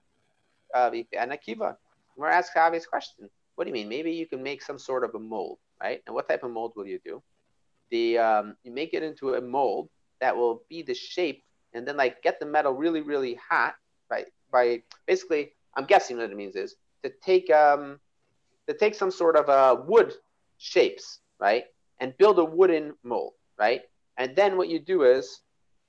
uh, 0.73 0.89
v'yikve'ena 0.89 1.39
kiva." 1.39 1.77
We're 2.17 2.27
asking 2.27 2.61
Javi's 2.61 2.87
question. 2.87 3.29
What 3.55 3.65
do 3.65 3.69
you 3.69 3.73
mean? 3.73 3.87
Maybe 3.87 4.11
you 4.11 4.25
can 4.25 4.41
make 4.41 4.61
some 4.61 4.79
sort 4.79 5.03
of 5.03 5.13
a 5.15 5.19
mold, 5.19 5.59
right? 5.81 6.01
And 6.05 6.15
what 6.15 6.27
type 6.27 6.43
of 6.43 6.51
mold 6.51 6.73
will 6.75 6.87
you 6.87 6.99
do? 7.05 7.21
The 7.91 8.17
um, 8.17 8.55
you 8.63 8.71
make 8.71 8.93
it 8.93 9.03
into 9.03 9.35
a 9.35 9.41
mold 9.41 9.89
that 10.21 10.35
will 10.35 10.63
be 10.69 10.81
the 10.81 10.93
shape, 10.93 11.43
and 11.73 11.87
then 11.87 11.97
like 11.97 12.21
get 12.23 12.39
the 12.39 12.45
metal 12.45 12.73
really, 12.73 13.01
really 13.01 13.39
hot, 13.49 13.75
right? 14.09 14.27
By 14.51 14.83
basically, 15.07 15.53
I'm 15.75 15.85
guessing 15.85 16.17
what 16.17 16.29
it 16.29 16.35
means 16.35 16.55
is 16.55 16.75
to 17.03 17.11
take 17.23 17.49
um, 17.51 17.99
to 18.67 18.73
take 18.73 18.95
some 18.95 19.11
sort 19.11 19.35
of 19.35 19.49
uh, 19.49 19.81
wood 19.87 20.13
shapes, 20.59 21.21
right? 21.39 21.65
and 21.99 22.17
build 22.17 22.39
a 22.39 22.45
wooden 22.45 22.93
mold, 23.03 23.33
right? 23.57 23.81
And 24.17 24.35
then 24.35 24.57
what 24.57 24.69
you 24.69 24.79
do 24.79 25.03
is 25.03 25.41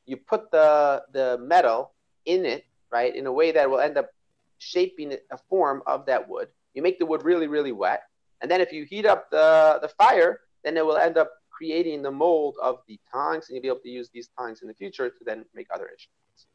you 0.06 0.16
put 0.16 0.50
the 0.50 1.02
the 1.12 1.38
metal 1.40 1.92
in 2.26 2.44
it, 2.44 2.64
right, 2.90 3.14
in 3.14 3.26
a 3.26 3.32
way 3.32 3.52
that 3.52 3.68
will 3.68 3.80
end 3.80 3.96
up 3.96 4.10
shaping 4.58 5.16
a 5.30 5.38
form 5.48 5.82
of 5.86 6.06
that 6.06 6.28
wood. 6.28 6.48
You 6.74 6.82
make 6.82 6.98
the 6.98 7.06
wood 7.06 7.24
really, 7.24 7.46
really 7.46 7.72
wet, 7.72 8.02
and 8.40 8.50
then 8.50 8.60
if 8.60 8.72
you 8.72 8.84
heat 8.84 9.06
up 9.06 9.30
the 9.30 9.78
the 9.82 9.88
fire, 9.88 10.40
then 10.64 10.76
it 10.76 10.84
will 10.84 10.98
end 10.98 11.16
up 11.16 11.30
creating 11.50 12.02
the 12.02 12.10
mold 12.10 12.56
of 12.62 12.80
the 12.88 12.98
tongs, 13.12 13.48
and 13.48 13.54
you'll 13.54 13.62
be 13.62 13.68
able 13.68 13.80
to 13.80 13.88
use 13.88 14.08
these 14.12 14.30
tongs 14.38 14.62
in 14.62 14.68
the 14.68 14.74
future 14.74 15.10
to 15.10 15.24
then 15.24 15.44
make 15.54 15.66
other 15.72 15.88
instruments. 15.88 16.46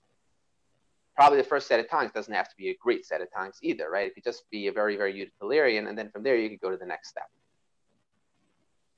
Probably 1.15 1.37
the 1.37 1.47
first 1.47 1.67
set 1.67 1.79
of 1.79 1.89
tongs 1.89 2.11
doesn't 2.11 2.33
have 2.33 2.49
to 2.49 2.55
be 2.57 2.69
a 2.69 2.75
great 2.75 3.05
set 3.05 3.21
of 3.21 3.31
tongs 3.31 3.57
either, 3.61 3.89
right? 3.89 4.07
It 4.07 4.15
could 4.15 4.23
just 4.23 4.49
be 4.49 4.67
a 4.67 4.71
very, 4.71 4.97
very 4.97 5.15
utilitarian, 5.15 5.87
and 5.87 5.97
then 5.97 6.09
from 6.09 6.23
there 6.23 6.35
you 6.35 6.49
could 6.49 6.59
go 6.59 6.71
to 6.71 6.77
the 6.77 6.85
next 6.85 7.09
step. 7.09 7.29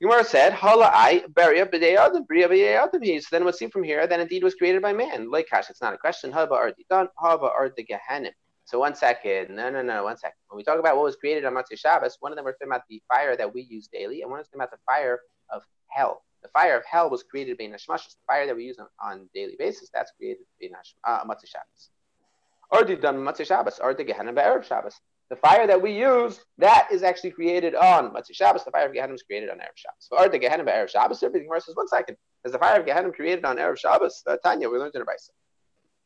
Gemara 0.00 0.22
said, 0.22 0.52
Hala 0.52 0.90
I, 0.94 1.24
Beria 1.32 1.68
B'dei 1.68 2.26
Bria 2.26 2.48
B'dei 2.48 3.20
So 3.20 3.28
then 3.32 3.42
we'll 3.42 3.52
see 3.52 3.66
from 3.66 3.82
here 3.82 4.06
that 4.06 4.20
indeed 4.20 4.44
was 4.44 4.54
created 4.54 4.80
by 4.80 4.92
man. 4.92 5.28
Like 5.28 5.48
Kash, 5.48 5.70
it's 5.70 5.82
not 5.82 5.92
a 5.92 5.98
question. 5.98 6.30
Haba 6.30 6.52
Ardi 6.52 6.86
Dun, 6.88 7.08
Haba 7.20 7.50
Ardi 7.52 7.84
Gehenim. 7.84 8.30
So 8.64 8.78
one 8.78 8.94
second, 8.94 9.56
no, 9.56 9.70
no, 9.70 9.82
no, 9.82 10.04
one 10.04 10.16
second. 10.16 10.36
When 10.48 10.58
we 10.58 10.62
talk 10.62 10.78
about 10.78 10.96
what 10.96 11.04
was 11.04 11.16
created 11.16 11.44
on 11.46 11.54
Motzei 11.54 11.76
Shabbos, 11.76 12.18
one 12.20 12.30
of 12.30 12.36
them 12.36 12.44
we're 12.44 12.52
talking 12.52 12.68
about 12.68 12.82
the 12.88 13.02
fire 13.08 13.34
that 13.34 13.52
we 13.52 13.62
use 13.62 13.88
daily, 13.88 14.20
and 14.20 14.30
one 14.30 14.40
is 14.40 14.46
talking 14.46 14.60
about 14.60 14.70
the 14.70 14.78
fire 14.86 15.20
of 15.48 15.62
hell. 15.88 16.22
The 16.42 16.48
fire 16.48 16.76
of 16.76 16.84
hell 16.84 17.08
was 17.10 17.22
created 17.22 17.56
by 17.56 17.64
Nashmash, 17.64 18.08
the 18.08 18.16
fire 18.26 18.46
that 18.46 18.54
we 18.54 18.64
use 18.64 18.78
on, 18.78 18.86
on 19.02 19.28
daily 19.34 19.56
basis, 19.58 19.88
that's 19.92 20.12
created 20.12 20.44
by 20.60 20.68
uh, 21.04 21.24
Motzei 21.24 21.48
Shabbos. 21.48 21.90
Or 22.70 22.84
the 22.84 22.96
Motzei 22.96 23.46
Shabbos, 23.46 23.80
or 23.82 23.94
the 23.94 24.04
Gehenna 24.04 24.62
Shabbos. 24.62 25.00
The 25.30 25.36
fire 25.36 25.66
that 25.66 25.82
we 25.82 25.92
use, 25.92 26.40
that 26.56 26.88
is 26.90 27.02
actually 27.02 27.32
created 27.32 27.74
on 27.74 28.10
Motzei 28.12 28.32
Shabbos. 28.32 28.64
The 28.64 28.70
fire 28.70 28.86
of 28.86 28.94
Gehenna 28.94 29.12
is 29.12 29.22
created 29.22 29.50
on 29.50 29.58
Erev 29.58 29.76
Shabbos. 29.76 30.08
Or 30.10 30.28
the 30.28 30.38
Gehenna 30.38 30.64
by 30.64 30.72
Erev 30.72 30.88
Shabbos, 30.88 31.22
everything 31.22 31.48
says, 31.60 31.76
one 31.76 31.86
second. 31.88 32.16
Is 32.46 32.52
the 32.52 32.58
fire 32.58 32.80
of 32.80 32.86
Gehenna 32.86 33.12
created 33.12 33.44
on 33.44 33.56
Erev 33.56 33.78
Shabbos? 33.78 34.22
Uh, 34.26 34.38
Tanya, 34.42 34.70
we 34.70 34.78
learned 34.78 34.94
in 34.94 35.02
Brisa. 35.02 35.30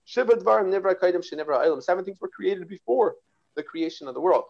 Shiva 0.05 0.33
Dvarim 0.33 0.73
Nivra 0.73 0.97
Kaidim 0.97 1.23
Shenivra 1.23 1.65
Ilam. 1.65 1.81
Seven 1.81 2.05
things 2.05 2.21
were 2.21 2.29
created 2.29 2.67
before 2.67 3.15
the 3.55 3.63
creation 3.63 4.09
of 4.09 4.15
the 4.15 4.21
world. 4.21 4.45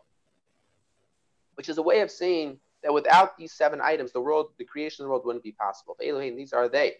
Which 1.57 1.69
is 1.69 1.76
a 1.76 1.83
way 1.83 2.00
of 2.00 2.11
saying 2.11 2.59
that 2.83 2.95
without 2.95 3.37
these 3.37 3.52
seven 3.52 3.81
items, 3.83 4.12
the 4.12 4.23
world, 4.23 4.52
the 4.59 4.64
creation 4.64 5.02
of 5.02 5.07
the 5.07 5.11
world 5.11 5.26
wouldn't 5.26 5.45
be 5.45 5.52
possible. 5.52 5.97
These 6.00 6.55
are 6.55 6.69
they. 6.71 6.95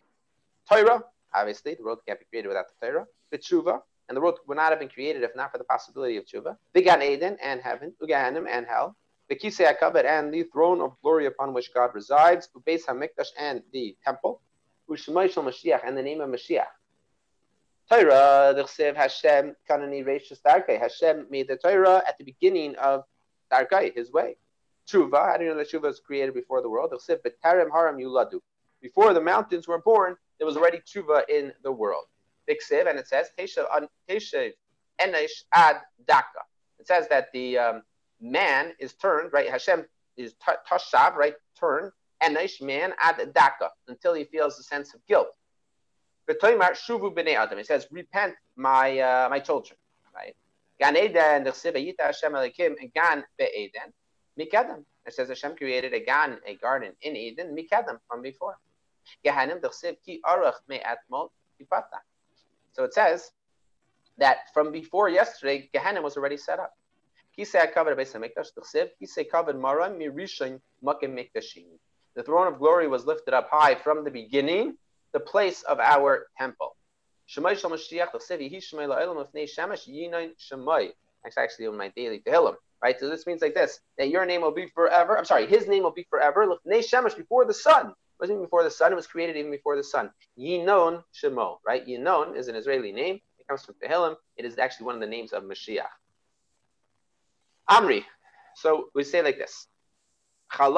Torah, 0.69 1.03
obviously, 1.35 1.75
the 1.75 1.83
world 1.83 2.01
can't 2.07 2.19
be 2.19 2.27
created 2.27 2.49
without 2.49 2.67
the 2.69 2.87
Torah. 2.87 3.07
Tshuva, 3.35 3.81
and 4.13 4.17
the 4.19 4.21
world 4.21 4.41
would 4.47 4.59
not 4.59 4.69
have 4.69 4.79
been 4.79 4.91
created 4.91 5.23
if 5.23 5.35
not 5.35 5.51
for 5.51 5.57
the 5.57 5.65
possibility 5.65 6.19
of 6.19 6.27
tshuva. 6.27 6.55
The 6.75 6.83
Gan 6.83 7.01
Eden 7.01 7.39
and 7.43 7.63
heaven, 7.63 7.95
Ugahanim 8.03 8.47
and 8.47 8.67
hell, 8.67 8.95
the 9.31 9.35
Kisei 9.35 9.65
and 10.05 10.35
the 10.35 10.43
throne 10.53 10.83
of 10.83 11.01
glory 11.01 11.25
upon 11.25 11.55
which 11.55 11.73
God 11.73 11.93
resides, 11.95 12.51
Ubeis 12.55 12.85
HaMikdash 12.85 13.29
and 13.41 13.63
the 13.73 13.97
temple, 14.05 14.43
Ushmai 14.91 15.33
Shal 15.33 15.45
Mashiach 15.45 15.81
and 15.87 15.97
the 15.97 16.03
name 16.03 16.21
of 16.21 16.29
Mashiach. 16.29 16.67
Torah, 17.89 18.53
the 18.55 18.65
Chsev 18.65 18.97
Hashem 18.97 19.57
Kanani 19.67 20.05
Reishus 20.05 20.43
Darkei. 20.47 20.79
Hashem 20.79 21.27
made 21.31 21.49
the 21.49 21.57
Torah 21.57 22.03
at 22.07 22.19
the 22.19 22.25
beginning 22.25 22.77
of 22.77 23.05
Darkei, 23.51 23.95
his 23.95 24.13
way. 24.13 24.37
Tshuva, 24.87 25.31
how 25.31 25.39
do 25.39 25.45
you 25.45 25.51
know 25.53 25.57
that 25.57 25.71
Tshuva 25.71 25.85
was 25.85 26.01
created 26.01 26.35
before 26.35 26.61
the 26.61 26.69
world? 26.69 26.91
The 26.91 26.99
Chsev 26.99 27.21
B'Tarem 27.23 27.71
Haram 27.73 27.97
Yuladu. 27.97 28.41
Before 28.83 29.15
the 29.15 29.23
mountains 29.23 29.67
were 29.67 29.81
born, 29.81 30.17
there 30.37 30.47
was 30.47 30.59
already 30.59 30.81
Tshuva 30.81 31.23
in 31.31 31.55
the 31.63 31.73
world. 31.73 32.05
And 32.49 32.99
it 32.99 33.09
says 33.09 33.29
Teshev 33.39 33.67
Enish 35.01 35.43
Ad 35.53 35.77
Daka. 36.07 36.43
It 36.79 36.87
says 36.87 37.09
that 37.09 37.29
the 37.33 37.59
um, 37.59 37.83
man 38.21 38.73
is 38.79 38.95
turned, 38.95 39.33
right? 39.33 39.49
Hashem 39.49 39.85
is 40.17 40.35
Tashav, 40.69 41.15
right? 41.15 41.35
Turned, 41.59 41.93
Enish, 42.23 42.61
man, 42.61 42.93
Ad 43.01 43.33
Daka, 43.35 43.71
until 43.89 44.15
he 44.15 44.25
feels 44.25 44.59
a 44.59 44.63
sense 44.63 44.95
of 44.95 45.05
guilt. 45.07 45.29
Shuvu 46.29 47.15
B'nei 47.15 47.35
Adam. 47.35 47.59
It 47.59 47.67
says, 47.67 47.87
repent, 47.91 48.35
my 48.57 48.99
uh, 48.99 49.29
my 49.29 49.39
children, 49.39 49.79
right? 50.15 50.37
Gan 50.81 50.97
Eden, 50.97 51.45
the 51.45 51.95
Hashem 51.99 52.33
Elikim, 52.33 52.75
Gan 52.95 53.25
Be'eden, 53.39 53.93
Mikadam. 54.39 54.85
It 55.07 55.15
says 55.15 55.29
Hashem 55.29 55.57
created 55.57 55.95
a 55.95 56.01
gan, 56.01 56.39
a 56.47 56.55
garden 56.57 56.93
in 57.03 57.17
Eden, 57.17 57.57
Mikadam, 57.57 57.99
from 58.09 58.23
before. 58.23 58.57
Gehanim, 59.25 59.61
the 59.61 59.97
Ki 60.05 60.21
Arach 60.25 60.55
Me'atmol, 60.69 61.31
Kipata. 61.61 62.01
So 62.73 62.85
it 62.85 62.95
says 62.95 63.31
that 64.19 64.39
from 64.55 64.73
before 64.73 65.09
yesterday, 65.09 65.69
Gehenna 65.73 66.03
was 66.03 66.17
already 66.17 66.37
set 66.37 66.59
up. 66.59 66.73
The 67.37 67.45
throne 72.25 72.47
of 72.47 72.59
glory 72.59 72.89
was 72.89 73.07
lifted 73.07 73.35
up 73.35 73.49
high 73.51 73.75
from 73.75 74.05
the 74.05 74.11
beginning, 74.11 74.77
the 75.13 75.21
place 75.21 75.63
of 75.63 75.81
our 75.81 76.27
temple. 76.39 76.77
That's 77.25 77.39
actually 81.39 81.67
on 81.67 81.77
my 81.77 81.89
daily 81.97 82.21
Tehillim, 82.27 82.57
right? 82.83 83.01
So 83.01 83.09
this 83.09 83.27
means 83.27 83.41
like 83.41 83.55
this, 83.55 83.81
that 83.97 84.11
your 84.11 84.27
name 84.27 84.43
will 84.43 84.51
be 84.51 84.67
forever. 84.67 85.17
I'm 85.17 85.25
sorry, 85.25 85.47
his 85.47 85.67
name 85.69 85.85
will 85.85 85.93
be 85.93 86.07
forever. 86.11 86.47
Before 86.65 87.45
the 87.47 87.55
sun 87.55 87.95
wasn't 88.23 88.37
even 88.37 88.45
before 88.45 88.63
the 88.63 88.71
sun, 88.71 88.93
it 88.93 88.95
was 88.95 89.09
created 89.09 89.37
even 89.37 89.51
before 89.51 89.75
the 89.77 89.83
sun. 89.83 90.11
Yinon 90.39 91.03
Shemo, 91.13 91.59
right? 91.67 91.85
Yinon 91.85 92.37
is 92.37 92.47
an 92.47 92.55
Israeli 92.55 92.93
name. 92.93 93.21
It 93.41 93.49
comes 93.49 93.65
from 93.65 93.75
Tehillim. 93.83 94.15
It 94.37 94.45
is 94.45 94.59
actually 94.59 94.87
one 94.87 94.95
of 94.95 95.01
the 95.01 95.09
names 95.09 95.33
of 95.33 95.43
Mashiach. 95.43 95.91
Amri. 97.69 98.05
So 98.55 98.91
we 98.95 99.03
say 99.03 99.23
like 99.23 99.39
this. 99.39 99.67
What 100.57 100.75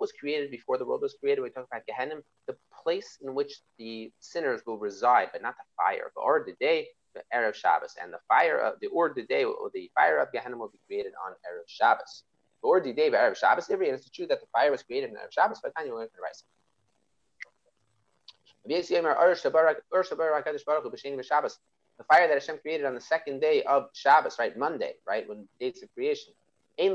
was 0.00 0.12
created 0.12 0.50
before 0.50 0.76
the 0.76 0.84
world 0.84 1.00
was 1.00 1.14
created? 1.18 1.40
We 1.40 1.50
talk 1.50 1.66
about 1.72 1.86
Gehenna, 1.86 2.16
the 2.46 2.56
place 2.82 3.16
in 3.22 3.34
which 3.34 3.62
the 3.78 4.12
sinners 4.20 4.60
will 4.66 4.76
reside, 4.76 5.30
but 5.32 5.40
not 5.40 5.56
the 5.56 5.64
fire. 5.76 6.12
But 6.14 6.20
or 6.20 6.44
the 6.44 6.54
day, 6.60 6.88
the 7.14 7.22
Erev 7.34 7.54
Shabbos, 7.54 7.94
and 8.02 8.12
the 8.12 8.18
fire 8.28 8.58
of 8.58 8.78
the 8.80 8.88
or 8.88 9.14
the 9.14 9.22
day, 9.22 9.44
or 9.44 9.70
the 9.72 9.90
fire 9.94 10.18
of 10.18 10.30
Gehenna 10.32 10.58
will 10.58 10.68
be 10.68 10.80
created 10.86 11.14
on 11.24 11.32
Erev 11.32 11.66
Shabbos. 11.66 12.24
Or 12.62 12.80
the 12.80 12.92
day 12.92 13.10
Erev 13.10 13.36
Shabbos 13.36 13.68
Ivri, 13.68 13.88
and 13.88 13.96
it's 13.96 14.10
true 14.10 14.26
that 14.26 14.40
the 14.40 14.46
fire 14.52 14.70
was 14.70 14.82
created 14.82 15.10
in 15.10 15.16
Erev 15.16 15.30
Shabbos, 15.30 15.60
but 15.62 15.72
Tanya 15.76 15.94
learned 15.94 16.10
the 16.14 16.22
Rice. 16.22 16.44
The 21.98 22.04
fire 22.04 22.28
that 22.28 22.34
Hashem 22.34 22.58
created 22.58 22.86
on 22.86 22.94
the 22.94 23.00
second 23.00 23.40
day 23.40 23.62
of 23.62 23.88
Shabbos, 23.92 24.38
right, 24.38 24.56
Monday, 24.56 24.94
right, 25.06 25.28
when 25.28 25.48
dates 25.58 25.82
of 25.82 25.92
creation, 25.94 26.32
it 26.76 26.92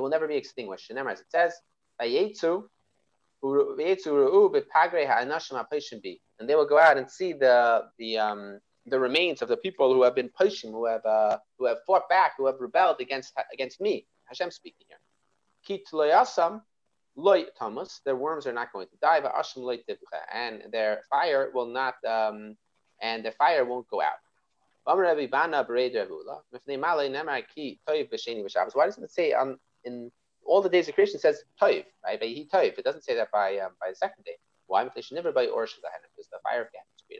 will 0.00 0.08
never 0.08 0.28
be 0.28 0.36
extinguished. 0.36 0.90
And 0.90 0.98
as 0.98 1.20
it 1.20 1.30
says, 1.30 1.54
and 6.40 6.48
they 6.48 6.54
will 6.54 6.66
go 6.66 6.78
out 6.78 6.96
and 6.98 7.10
see 7.10 7.32
the 7.32 7.84
the 7.98 8.18
um, 8.18 8.60
the 8.86 8.98
remains 8.98 9.42
of 9.42 9.48
the 9.48 9.56
people 9.56 9.92
who 9.94 10.02
have 10.02 10.14
been 10.14 10.30
pushing, 10.30 10.72
who 10.72 10.86
have 10.86 11.04
uh, 11.06 11.38
who 11.58 11.66
have 11.66 11.78
fought 11.86 12.08
back, 12.08 12.32
who 12.36 12.46
have 12.46 12.56
rebelled 12.58 13.00
against 13.00 13.32
against 13.52 13.80
me. 13.80 14.06
Hashem 14.28 14.50
speaking 14.50 14.86
here. 14.88 14.98
Kit 15.64 15.88
loyasam 15.92 16.62
loy 17.18 17.44
tamus. 17.60 18.00
Their 18.04 18.16
worms 18.16 18.46
are 18.46 18.52
not 18.52 18.72
going 18.72 18.86
to 18.86 18.96
die. 19.02 19.20
but 19.20 19.34
Asham 19.34 19.58
loy 19.58 19.80
and 20.32 20.62
their 20.70 21.02
fire 21.10 21.50
will 21.52 21.66
not, 21.66 21.96
um, 22.06 22.56
and 23.02 23.24
the 23.24 23.32
fire 23.32 23.64
won't 23.64 23.88
go 23.88 24.00
out. 24.00 24.20
Why 24.84 24.94
doesn't 24.94 25.18
it 29.04 29.10
say 29.10 29.32
on 29.34 29.58
in 29.84 30.10
all 30.46 30.62
the 30.62 30.70
days 30.70 30.88
of 30.88 30.94
creation 30.94 31.20
says 31.20 31.44
toiv, 31.60 31.84
right? 32.04 32.18
By 32.18 32.26
he 32.26 32.48
toiv. 32.50 32.78
It 32.78 32.84
doesn't 32.84 33.04
say 33.04 33.14
that 33.16 33.30
by 33.30 33.58
um, 33.58 33.72
by 33.80 33.90
the 33.90 33.96
second 33.96 34.24
day. 34.24 34.38
Why? 34.66 34.84
Because 34.84 35.12
never 35.12 35.30
by 35.32 35.46
or 35.46 35.66
because 35.66 36.28
the 36.32 36.38
fire 36.42 36.62
of 36.62 36.72
Gehenna 36.72 36.86
is 36.96 37.02
day. 37.10 37.18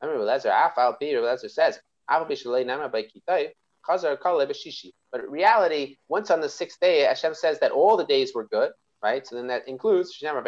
Remember, 0.00 0.24
Lezer 0.24 0.50
Afal 0.50 0.98
Peter 0.98 1.20
Lezer 1.20 1.50
says 1.50 1.78
Afal 2.08 2.26
Bishalei 2.30 2.64
by 2.90 3.02
Kitayv 3.02 3.52
but 5.12 5.22
in 5.22 5.30
reality, 5.30 5.98
once 6.08 6.30
on 6.30 6.40
the 6.40 6.48
sixth 6.48 6.80
day, 6.80 7.00
Hashem 7.00 7.34
says 7.34 7.60
that 7.60 7.70
all 7.70 7.98
the 7.98 8.06
days 8.06 8.32
were 8.34 8.46
good, 8.46 8.72
right? 9.02 9.26
So 9.26 9.36
then 9.36 9.46
that 9.48 9.68
includes 9.68 10.18
Hashem 10.18 10.42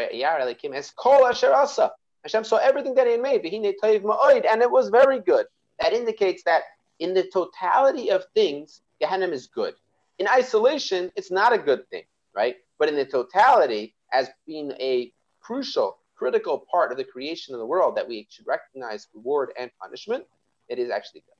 saw 2.44 2.56
everything 2.56 2.94
that 2.94 3.06
he 3.06 3.12
had 3.12 3.20
made, 3.20 3.44
and 3.44 4.62
it 4.62 4.70
was 4.70 4.88
very 4.88 5.20
good. 5.20 5.44
That 5.80 5.92
indicates 5.92 6.42
that 6.44 6.62
in 6.98 7.12
the 7.12 7.28
totality 7.30 8.10
of 8.10 8.24
things, 8.34 8.80
Gehenna 9.00 9.28
is 9.28 9.48
good. 9.48 9.74
In 10.18 10.26
isolation, 10.28 11.12
it's 11.16 11.30
not 11.30 11.52
a 11.52 11.58
good 11.58 11.86
thing, 11.90 12.04
right? 12.34 12.56
But 12.78 12.88
in 12.88 12.96
the 12.96 13.04
totality, 13.04 13.94
as 14.12 14.30
being 14.46 14.72
a 14.80 15.12
crucial, 15.40 15.98
critical 16.16 16.64
part 16.70 16.90
of 16.90 16.96
the 16.96 17.04
creation 17.04 17.54
of 17.54 17.60
the 17.60 17.66
world 17.66 17.96
that 17.96 18.08
we 18.08 18.26
should 18.30 18.46
recognize 18.46 19.08
reward 19.12 19.52
and 19.58 19.70
punishment, 19.78 20.24
it 20.68 20.78
is 20.78 20.88
actually 20.88 21.20
good 21.20 21.33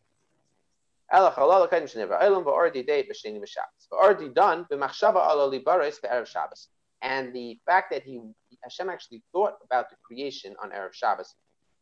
already 3.92 4.28
done 4.28 4.66
And 7.02 7.34
the 7.34 7.58
fact 7.66 7.90
that 7.90 8.02
he 8.02 8.20
Hashem 8.62 8.88
actually 8.88 9.22
thought 9.32 9.54
about 9.62 9.90
the 9.90 9.96
creation 10.02 10.54
on 10.62 10.70
Erev 10.70 10.94
Shabbos. 10.94 11.34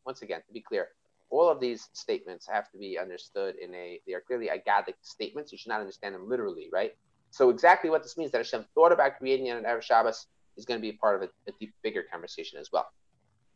Once 0.05 0.23
again, 0.23 0.41
to 0.49 0.53
be 0.53 0.61
clear, 0.61 0.89
all 1.31 1.49
of 1.49 1.61
these 1.61 1.89
statements 1.93 2.47
have 2.49 2.71
to 2.73 2.79
be 2.79 2.99
understood 2.99 3.55
in 3.57 3.73
a 3.75 4.01
they 4.07 4.15
are 4.15 4.21
clearly 4.21 4.49
agadic 4.49 4.95
statements. 5.03 5.53
You 5.53 5.59
should 5.59 5.71
not 5.71 5.81
understand 5.81 6.15
them 6.15 6.29
literally, 6.29 6.69
right? 6.73 6.93
So 7.31 7.51
exactly 7.51 7.89
what 7.89 8.03
this 8.03 8.19
means 8.19 8.33
that 8.33 8.39
Hashem 8.39 8.67
thought 8.75 8.93
about 8.93 9.19
creating 9.19 9.47
it 9.47 9.57
on 9.57 9.63
Erev 9.63 9.83
Shabbos 9.83 10.27
is 10.57 10.65
going 10.65 10.79
to 10.79 10.83
be 10.83 10.93
part 10.93 11.23
of 11.23 11.29
a, 11.29 11.51
a 11.51 11.55
deep, 11.59 11.73
bigger 11.83 12.03
conversation 12.11 12.59
as 12.59 12.71
well. 12.73 12.89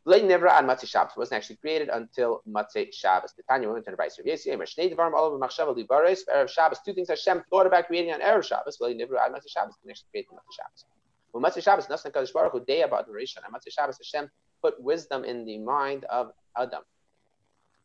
Lay 0.06 0.22
never 0.22 0.48
on 0.48 0.66
Motzei 0.66 0.86
Shabbos. 0.86 1.16
Wasn't 1.16 1.36
actually 1.36 1.56
created 1.56 1.88
until 1.88 2.40
Motzei 2.48 2.94
Shabbos. 2.94 3.34
The 3.36 3.42
Tanya 3.42 3.68
went 3.68 3.84
to 3.86 3.90
the 3.90 3.96
Vice 3.96 4.20
Yes, 4.25 4.46
Yemer. 4.46 4.62
Shnei 4.62 4.94
Devarim 4.94 5.12
all 5.14 5.25
over 5.25 5.36
Machshava 5.36 5.76
Libares 5.76 6.20
Erev 6.32 6.48
Shabbos. 6.48 6.78
Two 6.84 6.94
things 6.94 7.08
Hashem 7.08 7.42
thought 7.50 7.66
about 7.66 7.88
creating 7.88 8.12
on 8.12 8.20
Erev 8.20 8.44
Shabbos. 8.44 8.78
Lay 8.80 8.94
never 8.94 9.18
on 9.18 9.32
Motzei 9.32 9.50
Shabbos. 9.50 9.75
Can 9.82 9.90
actually 9.90 10.06
create 10.12 10.28
Motzei 10.30 10.54
Shabbos. 10.56 10.84
Well, 11.32 11.42
Motzei 11.42 11.60
Shabbos, 11.60 11.88
Nasan 11.88 12.12
Kadosh 12.12 12.32
Baruch 12.32 12.52
Hu 12.52 12.64
Day 12.64 12.82
about 12.82 13.08
Rishon. 13.08 13.38
And 13.44 13.52
Motzei 13.52 13.72
Shabbos, 13.72 13.98
Hashem 13.98 14.30
put 14.62 14.80
wisdom 14.80 15.25
in 15.25 15.44
the 15.44 15.58
mind 15.58 16.04
of 16.04 16.30
Adam, 16.56 16.82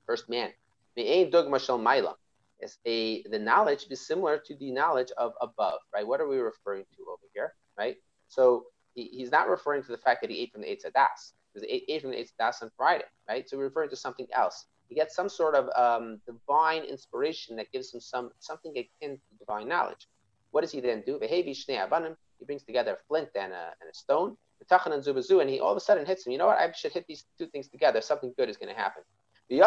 first 0.06 0.30
man. 0.30 0.52
Me'ein 0.96 1.32
Dug 1.32 1.48
Mashal 1.48 1.82
Maila. 1.82 2.14
Is 2.60 2.78
a 2.86 3.24
the 3.24 3.40
knowledge 3.40 3.88
is 3.90 4.06
similar 4.06 4.38
to 4.46 4.56
the 4.58 4.72
knowledge 4.72 5.12
of 5.18 5.34
above, 5.42 5.80
right? 5.92 6.06
What 6.06 6.22
are 6.22 6.28
we 6.28 6.38
referring 6.38 6.84
to 6.84 7.04
over 7.10 7.28
here, 7.34 7.56
right? 7.76 7.96
So 8.28 8.66
he, 8.94 9.06
he's 9.06 9.32
not 9.32 9.50
referring 9.50 9.82
to 9.82 9.92
the 9.92 9.98
fact 9.98 10.22
that 10.22 10.30
he 10.30 10.38
ate 10.38 10.52
from 10.52 10.62
the 10.62 10.68
Eitz 10.68 10.86
Adas 10.86 11.34
because 11.54 11.68
eight, 11.70 12.02
from 12.02 12.14
eight 12.14 12.32
that's 12.38 12.62
on 12.62 12.72
Friday, 12.78 13.06
right? 13.28 13.50
So 13.50 13.58
we're 13.58 13.66
referring 13.66 13.90
to 13.90 13.96
something 13.96 14.28
else. 14.34 14.66
He 14.88 14.96
gets 14.96 15.16
some 15.16 15.30
sort 15.30 15.56
of 15.56 15.70
um, 15.76 16.20
divine 16.26 16.84
inspiration 16.84 17.56
that 17.56 17.72
gives 17.72 17.94
him 17.94 18.02
some 18.02 18.32
something 18.40 18.72
akin 18.72 19.18
to 19.18 19.38
divine 19.40 19.68
knowledge. 19.68 20.08
What 20.52 20.62
does 20.62 20.72
he 20.72 20.82
then 20.82 21.04
do? 21.06 21.18
He 21.22 22.46
brings 22.46 22.64
together 22.64 22.94
a 22.94 22.98
flint 23.08 23.30
and 23.36 23.54
a, 23.54 23.74
and 23.80 23.90
a 23.90 23.94
stone, 23.94 24.36
and 24.70 25.50
he 25.50 25.60
all 25.60 25.72
of 25.72 25.78
a 25.78 25.80
sudden 25.80 26.06
hits 26.06 26.26
him. 26.26 26.34
You 26.34 26.40
know 26.40 26.48
what? 26.48 26.58
I 26.58 26.72
should 26.74 26.92
hit 26.92 27.06
these 27.08 27.26
two 27.38 27.48
things 27.48 27.68
together. 27.70 28.02
Something 28.02 28.34
good 28.38 28.50
is 28.50 28.58
going 28.58 28.74
to 28.74 28.80
happen. 28.80 29.04
The 29.50 29.60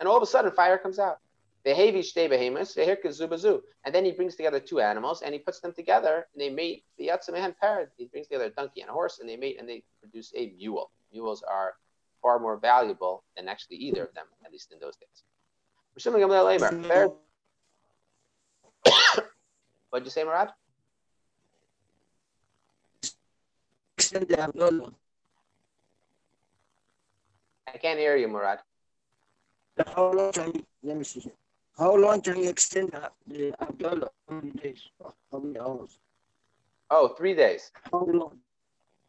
and 0.00 0.08
all 0.08 0.16
of 0.16 0.22
a 0.22 0.26
sudden, 0.26 0.50
fire 0.52 0.78
comes 0.78 0.98
out. 0.98 1.18
The. 1.64 3.62
And 3.84 3.94
then 3.94 4.04
he 4.04 4.12
brings 4.12 4.36
together 4.36 4.60
two 4.60 4.80
animals 4.80 5.22
and 5.22 5.34
he 5.34 5.40
puts 5.40 5.60
them 5.60 5.72
together 5.72 6.26
and 6.32 6.40
they 6.40 6.48
mate 6.48 6.84
the 6.96 7.08
Yatzamahan 7.08 7.56
pered. 7.60 7.88
He 7.96 8.06
brings 8.06 8.28
together 8.28 8.44
a 8.44 8.50
donkey 8.50 8.82
and 8.82 8.90
a 8.90 8.92
horse 8.92 9.18
and 9.18 9.28
they 9.28 9.36
mate 9.36 9.56
and 9.58 9.68
they 9.68 9.82
produce 10.00 10.32
a 10.36 10.52
mule. 10.56 10.92
Mules 11.12 11.42
are 11.42 11.74
far 12.22 12.38
more 12.38 12.56
valuable 12.56 13.24
than 13.36 13.48
actually 13.48 13.76
either 13.76 14.04
of 14.04 14.14
them, 14.14 14.26
at 14.44 14.52
least 14.52 14.72
in 14.72 14.78
those 14.78 14.96
days. 14.96 15.22
What'd 19.90 20.06
you 20.06 20.10
say, 20.10 20.24
Murad? 20.24 20.50
I 27.72 27.78
can't 27.78 27.98
hear 27.98 28.16
you, 28.16 28.28
Murad. 28.28 28.60
How 29.94 30.12
long 30.12 30.32
can 30.32 30.52
you, 30.54 30.64
let 30.82 30.96
me 30.96 31.04
see. 31.04 31.30
How 31.76 31.94
long 31.94 32.20
can 32.22 32.36
you 32.42 32.48
extend 32.48 32.92
the 33.26 33.52
Havdalah? 33.60 34.08
How 34.28 34.34
many 34.36 34.50
days? 34.52 34.82
How 35.30 35.38
many 35.38 35.58
hours? 35.58 35.98
Oh, 36.90 37.08
three 37.08 37.34
days. 37.34 37.70
How 37.92 38.04
long? 38.04 38.38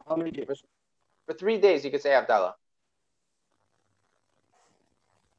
How 0.06 0.16
many 0.16 0.30
days? 0.30 0.62
For 1.28 1.34
three 1.34 1.58
days, 1.58 1.84
you 1.84 1.90
could 1.90 2.00
say 2.00 2.08
Havdalah. 2.10 2.54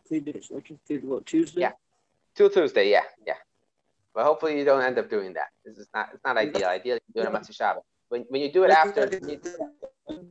Three 0.08 0.20
days. 0.20 0.52
Okay. 0.54 0.78
Till 0.88 1.00
what? 1.00 1.26
Tuesday. 1.26 1.62
Yeah. 1.62 1.72
Till 2.36 2.52
Tuesday. 2.52 2.92
Yeah, 2.92 3.02
yeah. 3.26 3.42
But 4.14 4.26
hopefully 4.26 4.60
you 4.60 4.66
don't 4.66 4.84
end 4.84 5.00
up 5.00 5.10
doing 5.10 5.34
that. 5.34 5.48
This 5.66 5.80
is 5.80 5.88
not. 5.92 6.10
It's 6.14 6.24
not 6.24 6.38
ideal. 6.38 6.68
Ideal 6.68 7.00
you 7.08 7.14
do 7.16 7.22
it 7.22 7.28
on 7.28 7.34
Motzei 7.34 7.58
Shabbat. 7.58 7.82
When 8.10 8.22
when 8.30 8.42
you 8.42 8.52
do 8.52 8.66
it 8.66 8.70
after. 8.70 9.08
when 9.10 10.30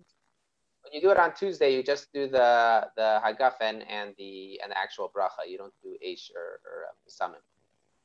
you 0.92 1.00
do 1.00 1.10
it 1.10 1.18
on 1.18 1.34
Tuesday, 1.34 1.74
you 1.74 1.82
just 1.82 2.12
do 2.12 2.28
the 2.28 2.86
the 2.96 3.20
hagafen 3.26 3.82
and 3.88 4.14
the 4.16 4.60
and 4.62 4.70
the 4.70 4.78
actual 4.78 5.10
bracha. 5.10 5.42
You 5.48 5.58
don't 5.58 5.74
do 5.82 5.96
Aish 6.06 6.30
or, 6.36 6.60
or 6.68 6.86
um, 6.88 6.96
summon. 7.08 7.40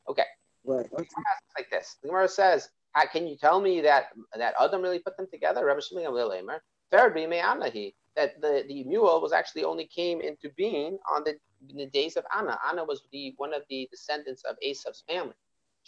Okay. 0.09 0.25
Right. 0.65 0.89
Okay. 0.91 1.07
Like 1.55 1.69
this. 1.69 1.97
The 2.01 2.07
Gemara 2.07 2.27
says, 2.27 2.69
"Can 3.11 3.27
you 3.27 3.37
tell 3.37 3.61
me 3.61 3.81
that 3.81 4.05
that 4.35 4.55
Adam 4.59 4.81
really 4.81 4.99
put 4.99 5.17
them 5.17 5.27
together?" 5.31 5.63
Rabbi 5.63 5.81
Shimon 5.81 6.05
Gamliel 6.05 6.59
that 6.93 8.41
the, 8.41 8.63
the 8.67 8.83
mule 8.83 9.21
was 9.21 9.33
actually 9.33 9.63
only 9.63 9.85
came 9.85 10.21
into 10.21 10.49
being 10.55 10.97
on 11.11 11.23
the, 11.23 11.35
the 11.75 11.87
days 11.87 12.15
of 12.17 12.25
Anna. 12.37 12.59
Anna 12.69 12.83
was 12.83 13.01
the 13.11 13.33
one 13.37 13.53
of 13.53 13.63
the 13.69 13.87
descendants 13.91 14.43
of 14.43 14.55
Esav's 14.65 15.03
family. 15.07 15.33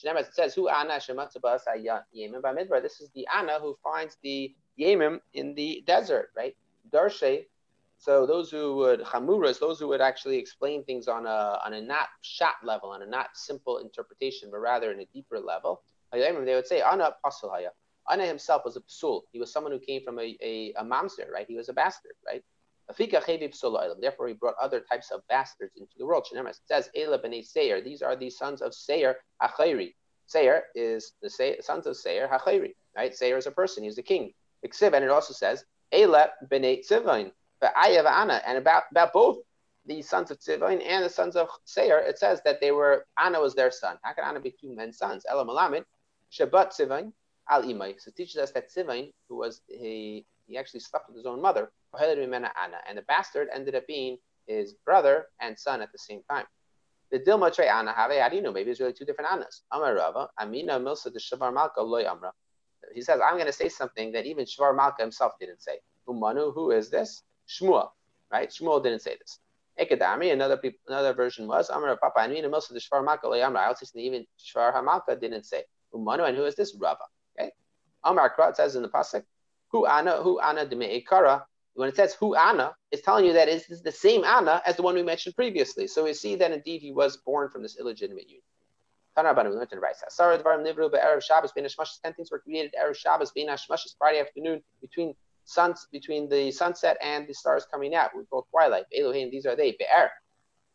It 0.04 0.34
says, 0.34 0.54
"Who 0.54 0.68
Anna 0.68 0.96
shematzabas 0.96 1.62
yemim 1.78 2.42
b'midbar." 2.42 2.82
This 2.82 3.00
is 3.00 3.10
the 3.16 3.28
Anna 3.34 3.60
who 3.60 3.78
finds 3.84 4.18
the 4.24 4.54
yemim 4.80 5.20
in 5.34 5.56
the 5.56 5.84
desert, 5.88 6.32
right? 6.36 6.56
Darshe. 6.92 7.46
So 7.98 8.26
those 8.26 8.52
who 8.52 8.76
would 8.76 9.02
chamuras, 9.02 9.60
those 9.60 9.80
who 9.80 9.88
would 9.88 10.02
actually 10.02 10.38
explain 10.38 10.84
things 10.84 11.08
on 11.08 11.26
a 11.26 11.60
on 11.66 11.74
a 11.74 11.82
not 11.82 12.10
shot 12.22 12.56
level, 12.64 12.90
on 12.90 13.04
a 13.04 13.06
not 13.06 13.30
simple 13.36 13.78
interpretation, 13.78 14.50
but 14.52 14.58
rather 14.60 14.92
in 14.92 15.00
a 15.00 15.06
deeper 15.14 15.40
level, 15.40 15.84
they 16.12 16.32
would 16.32 16.68
say 16.68 16.82
Anna 16.82 17.16
pasul 17.24 17.52
Anna 18.10 18.26
himself 18.26 18.64
was 18.66 18.78
a 18.78 18.82
psul. 18.82 19.22
He 19.32 19.40
was 19.40 19.52
someone 19.52 19.72
who 19.72 19.80
came 19.80 20.04
from 20.04 20.20
a, 20.20 20.38
a, 20.42 20.74
a 20.78 20.84
mamzer, 20.84 21.30
right? 21.32 21.48
He 21.48 21.56
was 21.56 21.70
a 21.70 21.74
bastard, 21.74 22.14
right? 22.26 22.44
Therefore, 22.88 24.28
he 24.28 24.34
brought 24.34 24.56
other 24.62 24.80
types 24.80 25.10
of 25.10 25.22
bastards 25.28 25.74
into 25.76 25.94
the 25.98 26.06
world. 26.06 26.28
It 26.32 26.60
says, 26.66 26.90
Ela 26.96 27.18
b'nei 27.18 27.44
Seir. 27.44 27.82
These 27.82 28.04
are 28.04 28.16
the 28.16 28.30
sons 28.30 28.62
of 28.62 28.76
Seir 28.76 29.18
Hachayri. 29.42 29.96
Seir 30.28 30.64
is 30.76 31.14
the 31.22 31.58
sons 31.62 31.88
of 31.88 31.98
Seir 31.98 32.28
Hachayri, 32.28 32.76
right? 32.96 33.16
Seir 33.16 33.38
is 33.38 33.48
a 33.48 33.52
person. 33.52 33.84
He's 33.84 33.96
the 33.96 34.04
king. 34.04 34.34
And 34.64 35.04
it 35.04 35.10
also 35.10 35.34
says, 35.34 35.66
Ela 35.92 36.30
b'nei 36.52 36.88
Tzivain, 36.88 37.32
Ayav 37.64 38.06
Anna, 38.06 38.42
and 38.46 38.58
about 38.58 38.84
about 38.92 39.14
both 39.14 39.38
the 39.88 40.02
sons 40.02 40.32
of 40.32 40.40
Tzivain 40.40 40.84
and 40.86 41.04
the 41.04 41.10
sons 41.10 41.36
of 41.36 41.50
Seir, 41.66 42.00
it 42.00 42.20
says 42.20 42.42
that 42.46 42.62
they 42.62 42.72
were 42.72 43.06
Anna 43.18 43.42
was 43.42 43.56
their 43.56 43.72
son. 43.72 43.98
How 44.04 44.14
can 44.14 44.24
Anna 44.24 44.40
be 44.40 44.52
two 44.52 44.76
men's 44.76 44.98
sons? 44.98 45.26
Ela 45.30 45.46
Malamed, 45.46 45.86
Shabbat 46.32 46.70
Tzivain, 46.70 47.12
Al 47.50 47.64
Imai. 47.64 48.00
So 48.00 48.12
teaches 48.12 48.38
us 48.38 48.52
that 48.52 48.70
Tzivain, 48.70 49.12
who 49.30 49.38
was 49.38 49.62
he 49.68 50.26
he 50.48 50.58
actually 50.58 50.82
slept 50.82 51.08
with 51.08 51.18
his 51.18 51.26
own 51.26 51.42
mother, 51.42 51.72
and 52.00 52.98
the 52.98 53.02
bastard 53.08 53.48
ended 53.54 53.76
up 53.76 53.88
being 53.88 54.18
his 54.48 54.74
brother 54.86 55.28
and 55.42 55.58
son 55.58 55.82
at 55.82 55.92
the 55.92 55.98
same 55.98 56.22
time. 56.30 56.46
The 57.12 57.20
Dilma 57.20 57.54
Tre 57.54 57.68
Anna 57.68 57.94
Have, 57.94 58.12
how 58.12 58.30
do 58.30 58.36
you 58.36 58.42
know? 58.42 58.52
Maybe 58.52 58.72
it's 58.72 58.80
really 58.80 58.94
two 58.94 59.06
different 59.06 59.32
Annas. 59.32 59.64
Amar 59.72 59.96
Rava, 59.96 60.30
Amina 60.40 60.80
Milsa 60.80 61.14
the 61.14 61.20
Shavar 61.20 61.54
Malka 61.54 61.82
Loy 61.82 62.06
Amra 62.06 62.32
he 62.94 63.02
says, 63.02 63.20
I'm 63.24 63.36
going 63.36 63.48
to 63.48 63.54
say 63.54 63.70
something 63.70 64.12
that 64.12 64.26
even 64.26 64.46
Shvar 64.46 64.76
Malka 64.76 65.02
himself 65.02 65.34
didn't 65.40 65.62
say. 65.62 65.80
Umanu, 66.08 66.54
who 66.54 66.72
is 66.72 66.90
this? 66.90 67.24
Shmuel, 67.48 67.90
right? 68.32 68.50
Shmuel 68.50 68.84
didn't 68.84 69.02
say 69.02 69.18
this. 69.20 69.40
Ekadami, 69.80 70.32
another 70.32 70.58
people, 70.58 70.80
another 70.88 71.14
version 71.14 71.48
was 71.48 71.70
Amar 71.70 71.98
Papa. 71.98 72.28
Most 72.50 72.70
of 72.70 72.76
the 72.76 72.80
Shvar 72.80 73.04
Malka 73.04 73.28
Le'amra. 73.28 73.58
I 73.58 73.66
also 73.68 73.86
even 73.98 74.26
Shvar 74.40 74.74
Hamalka 74.74 75.20
didn't 75.20 75.46
say 75.46 75.64
Umanu, 75.94 76.28
and 76.28 76.38
who 76.38 76.46
is 76.46 76.56
this? 76.56 76.76
Rava. 76.80 77.04
Amar 78.06 78.34
Kra 78.36 78.56
says 78.56 78.76
in 78.76 78.84
the 78.84 78.90
pasuk, 78.90 79.24
Who 79.72 79.86
Anna, 79.86 80.22
who 80.22 80.40
Anna 80.40 80.66
de 80.66 81.02
Kara. 81.02 81.46
When 81.74 81.90
it 81.90 81.96
says 81.98 82.14
who 82.14 82.36
Anna, 82.36 82.74
it's 82.92 83.02
telling 83.02 83.26
you 83.26 83.34
that 83.34 83.50
it's 83.50 83.82
the 83.82 83.92
same 83.92 84.24
Anna 84.24 84.62
as 84.66 84.78
the 84.78 84.82
one 84.82 84.96
we 84.96 85.04
mentioned 85.04 85.36
previously. 85.36 85.88
So 85.88 86.06
we 86.06 86.14
see 86.14 86.36
that 86.36 86.52
indeed 86.52 86.82
he 86.82 86.94
was 86.94 87.18
born 87.18 87.50
from 87.50 87.64
this 87.64 87.78
illegitimate 87.78 88.30
union. 88.30 88.44
Tanarabanu, 89.18 89.50
we 89.50 89.58
Nivru 89.58 90.90
Erev 90.90 91.22
Shabbos. 91.22 91.52
Ten 91.52 92.14
things 92.14 92.32
were 92.32 92.40
created 92.40 92.74
Erev 92.82 92.96
Shabbos 92.96 93.32
Ben 93.32 93.48
Hashmashis 93.48 93.96
Friday 93.98 94.22
afternoon 94.22 94.62
between 94.82 95.16
suns 95.44 95.88
between 95.92 96.30
the 96.30 96.52
sunset 96.52 96.98
and 97.02 97.28
the 97.28 97.34
stars 97.34 97.66
coming 97.70 97.94
out. 97.96 98.12
We 98.16 98.26
call 98.26 98.48
twilight. 98.52 98.86
Elohim, 98.98 99.30
these 99.30 99.46
are 99.46 99.56
they. 99.56 99.72
Be'er, 99.72 100.10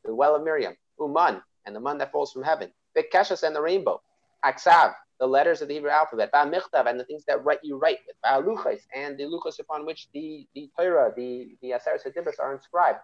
the 0.04 0.14
well 0.14 0.36
of 0.36 0.42
Miriam. 0.42 0.74
Uman, 0.98 1.42
and 1.66 1.74
the 1.74 1.80
man 1.80 1.98
that 1.98 2.12
falls 2.12 2.32
from 2.32 2.42
heaven. 2.42 2.70
Bekeshas 2.96 3.42
and 3.42 3.54
the 3.54 3.60
rainbow. 3.60 4.00
Aksav, 4.44 4.94
the 5.20 5.26
letters 5.26 5.62
of 5.62 5.68
the 5.68 5.74
Hebrew 5.74 5.90
alphabet. 5.90 6.32
Ba'michtav, 6.32 6.86
and 6.86 6.98
the 6.98 7.04
things 7.04 7.24
that 7.26 7.44
write 7.44 7.60
you 7.62 7.78
write 7.78 7.98
with. 8.06 8.16
Ba'aluchas, 8.24 8.80
and 8.94 9.16
the 9.18 9.24
luchas 9.24 9.60
upon 9.60 9.86
which 9.86 10.08
the 10.12 10.48
the 10.54 10.70
Torah, 10.76 11.12
the 11.14 11.56
the 11.62 11.70
Aseret 11.70 12.02
Sedibus 12.04 12.40
are 12.40 12.54
inscribed. 12.54 12.98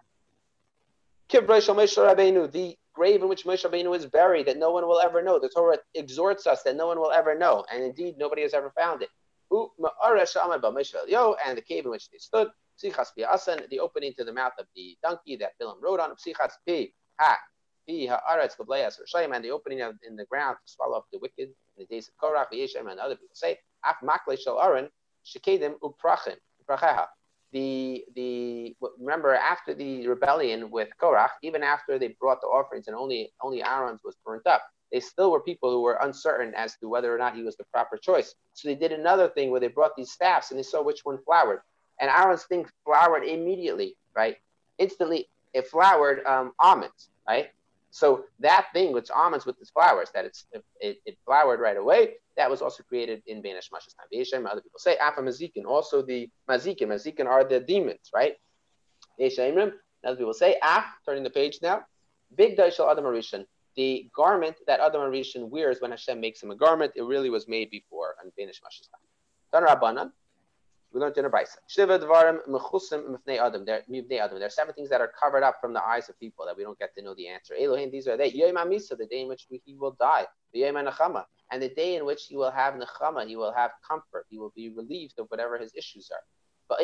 Kivrei 1.29 1.61
Shomesh 1.61 1.97
Rabbeinu, 1.97 2.51
the 2.51 2.77
grave 2.93 3.21
in 3.21 3.27
which 3.29 3.43
Moshe 3.45 3.63
Rabbeinu 3.69 3.95
is 3.95 4.05
buried 4.05 4.47
that 4.47 4.57
no 4.57 4.71
one 4.71 4.87
will 4.87 4.99
ever 4.99 5.21
know. 5.21 5.39
The 5.39 5.49
Torah 5.49 5.77
exhorts 5.93 6.47
us 6.47 6.63
that 6.63 6.75
no 6.75 6.87
one 6.87 6.99
will 6.99 7.11
ever 7.11 7.37
know, 7.37 7.65
and 7.71 7.83
indeed 7.83 8.17
nobody 8.17 8.41
has 8.41 8.53
ever 8.53 8.71
found 8.71 9.03
it. 9.03 9.09
And 9.51 9.69
the 11.57 11.63
cave 11.67 11.85
in 11.85 11.91
which 11.91 12.09
they 12.09 12.17
stood, 12.17 12.49
the 12.81 13.79
opening 13.81 14.13
to 14.17 14.23
the 14.23 14.33
mouth 14.33 14.53
of 14.59 14.65
the 14.75 14.97
donkey 15.03 15.35
that 15.37 15.51
Bilam 15.61 15.81
rode 15.81 15.99
on, 15.99 16.15
ha, 17.19 17.37
and 17.87 19.43
the 19.43 19.51
opening 19.51 19.81
of, 19.81 19.95
in 20.07 20.15
the 20.15 20.25
ground 20.25 20.57
to 20.65 20.71
swallow 20.71 20.97
up 20.97 21.05
the 21.11 21.19
wicked 21.19 21.49
in 21.49 21.53
the 21.77 21.85
days 21.85 22.09
of 22.09 22.17
Korach, 22.17 22.47
and 22.51 22.99
other 22.99 23.15
people 23.15 23.35
say, 23.35 23.57
Af 23.85 23.95
makle 24.03 24.37
shel 24.39 24.59
Aaron, 24.59 24.89
shekedim 25.25 25.75
uprachim, 25.79 26.35
upracheha 26.63 27.07
the 27.51 28.03
the 28.15 28.75
remember 28.99 29.33
after 29.33 29.73
the 29.73 30.07
rebellion 30.07 30.69
with 30.69 30.89
Korach, 31.01 31.29
even 31.41 31.63
after 31.63 31.97
they 31.97 32.09
brought 32.19 32.41
the 32.41 32.47
offerings 32.47 32.87
and 32.87 32.95
only 32.95 33.31
only 33.41 33.63
Aaron's 33.63 34.03
was 34.03 34.15
burnt 34.25 34.45
up, 34.45 34.63
they 34.91 34.99
still 34.99 35.31
were 35.31 35.41
people 35.41 35.71
who 35.71 35.81
were 35.81 35.97
uncertain 36.01 36.53
as 36.55 36.75
to 36.77 36.89
whether 36.89 37.13
or 37.13 37.17
not 37.17 37.35
he 37.35 37.43
was 37.43 37.55
the 37.55 37.63
proper 37.65 37.97
choice. 37.97 38.35
So 38.53 38.67
they 38.67 38.75
did 38.75 38.91
another 38.91 39.29
thing 39.29 39.49
where 39.49 39.59
they 39.59 39.67
brought 39.67 39.95
these 39.95 40.11
staffs 40.11 40.51
and 40.51 40.59
they 40.59 40.63
saw 40.63 40.81
which 40.83 41.01
one 41.03 41.17
flowered. 41.23 41.61
And 41.99 42.09
Aaron's 42.09 42.43
thing 42.43 42.65
flowered 42.83 43.23
immediately, 43.23 43.95
right? 44.15 44.37
Instantly, 44.77 45.27
it 45.53 45.67
flowered 45.67 46.23
um, 46.25 46.51
almonds, 46.59 47.09
right? 47.27 47.49
So 47.97 48.25
that 48.41 48.67
thing, 48.73 48.93
which 48.93 49.09
almonds 49.09 49.47
with 49.47 49.59
its 49.59 49.71
flowers, 49.71 50.11
that 50.13 50.23
it's 50.23 50.45
it, 50.79 50.97
it 51.03 51.17
flowered 51.25 51.59
right 51.59 51.77
away, 51.77 52.13
that 52.35 52.47
was 52.47 52.61
also 52.61 52.83
created 52.83 53.23
in 53.25 53.41
Bein 53.41 53.55
Hashmashas 53.55 53.95
time. 53.97 54.05
Beishem, 54.13 54.45
other 54.45 54.61
people 54.61 54.77
say 54.77 54.97
ah, 55.01 55.07
Afa 55.07 55.21
Mazikin, 55.21 55.65
also 55.65 56.03
the 56.03 56.29
Mazikin. 56.47 56.89
Mazikin 56.93 57.25
are 57.25 57.43
the 57.43 57.59
demons, 57.59 58.11
right? 58.13 58.35
Beishem, 59.19 59.71
other 60.05 60.15
people 60.15 60.35
say 60.35 60.57
Af, 60.61 60.85
turning 61.07 61.23
the 61.23 61.31
page 61.31 61.57
now. 61.63 61.81
Big 62.35 62.55
Daishal 62.55 62.91
Adam 62.91 63.05
Arishan, 63.05 63.45
the 63.75 64.07
garment 64.15 64.57
that 64.67 64.79
Adam 64.79 65.01
Arishan 65.01 65.49
wears 65.49 65.81
when 65.81 65.89
Hashem 65.89 66.19
makes 66.19 66.43
him 66.43 66.51
a 66.51 66.55
garment, 66.55 66.91
it 66.95 67.01
really 67.01 67.31
was 67.31 67.47
made 67.47 67.71
before 67.71 68.13
on 68.23 68.31
Bein 68.37 68.47
Hashmashas. 68.47 68.89
Tan 69.51 69.63
Rabbanan, 69.63 70.11
we 70.97 71.03
learned 71.03 71.17
in 71.17 71.25
a 71.25 71.29
brisa. 71.29 71.57
There, 71.75 71.91
are 74.45 74.49
seven 74.49 74.73
things 74.73 74.89
that 74.89 74.99
are 74.99 75.11
covered 75.21 75.43
up 75.43 75.57
from 75.61 75.73
the 75.73 75.83
eyes 75.83 76.09
of 76.09 76.19
people 76.19 76.43
that 76.47 76.57
we 76.57 76.63
don't 76.63 76.79
get 76.79 76.95
to 76.95 77.03
know 77.03 77.13
the 77.13 77.27
answer. 77.27 77.53
Elohim, 77.53 77.91
these 77.91 78.07
are 78.07 78.17
they. 78.17 78.31
Yom 78.31 78.55
Amisa, 78.55 78.97
the 78.97 79.05
day 79.05 79.21
in 79.21 79.27
which 79.27 79.45
he 79.47 79.75
will 79.75 79.95
die. 79.99 80.25
And 80.55 81.61
the 81.61 81.69
day 81.69 81.95
in 81.95 82.05
which 82.05 82.25
he 82.25 82.35
will 82.35 82.49
have 82.49 82.73
nechama, 82.73 83.27
he 83.27 83.35
will 83.35 83.53
have 83.53 83.73
comfort. 83.87 84.25
He 84.29 84.39
will 84.39 84.51
be 84.55 84.69
relieved 84.69 85.19
of 85.19 85.27
whatever 85.27 85.59
his 85.59 85.71
issues 85.75 86.09
are. 86.11 86.23
But 86.67 86.81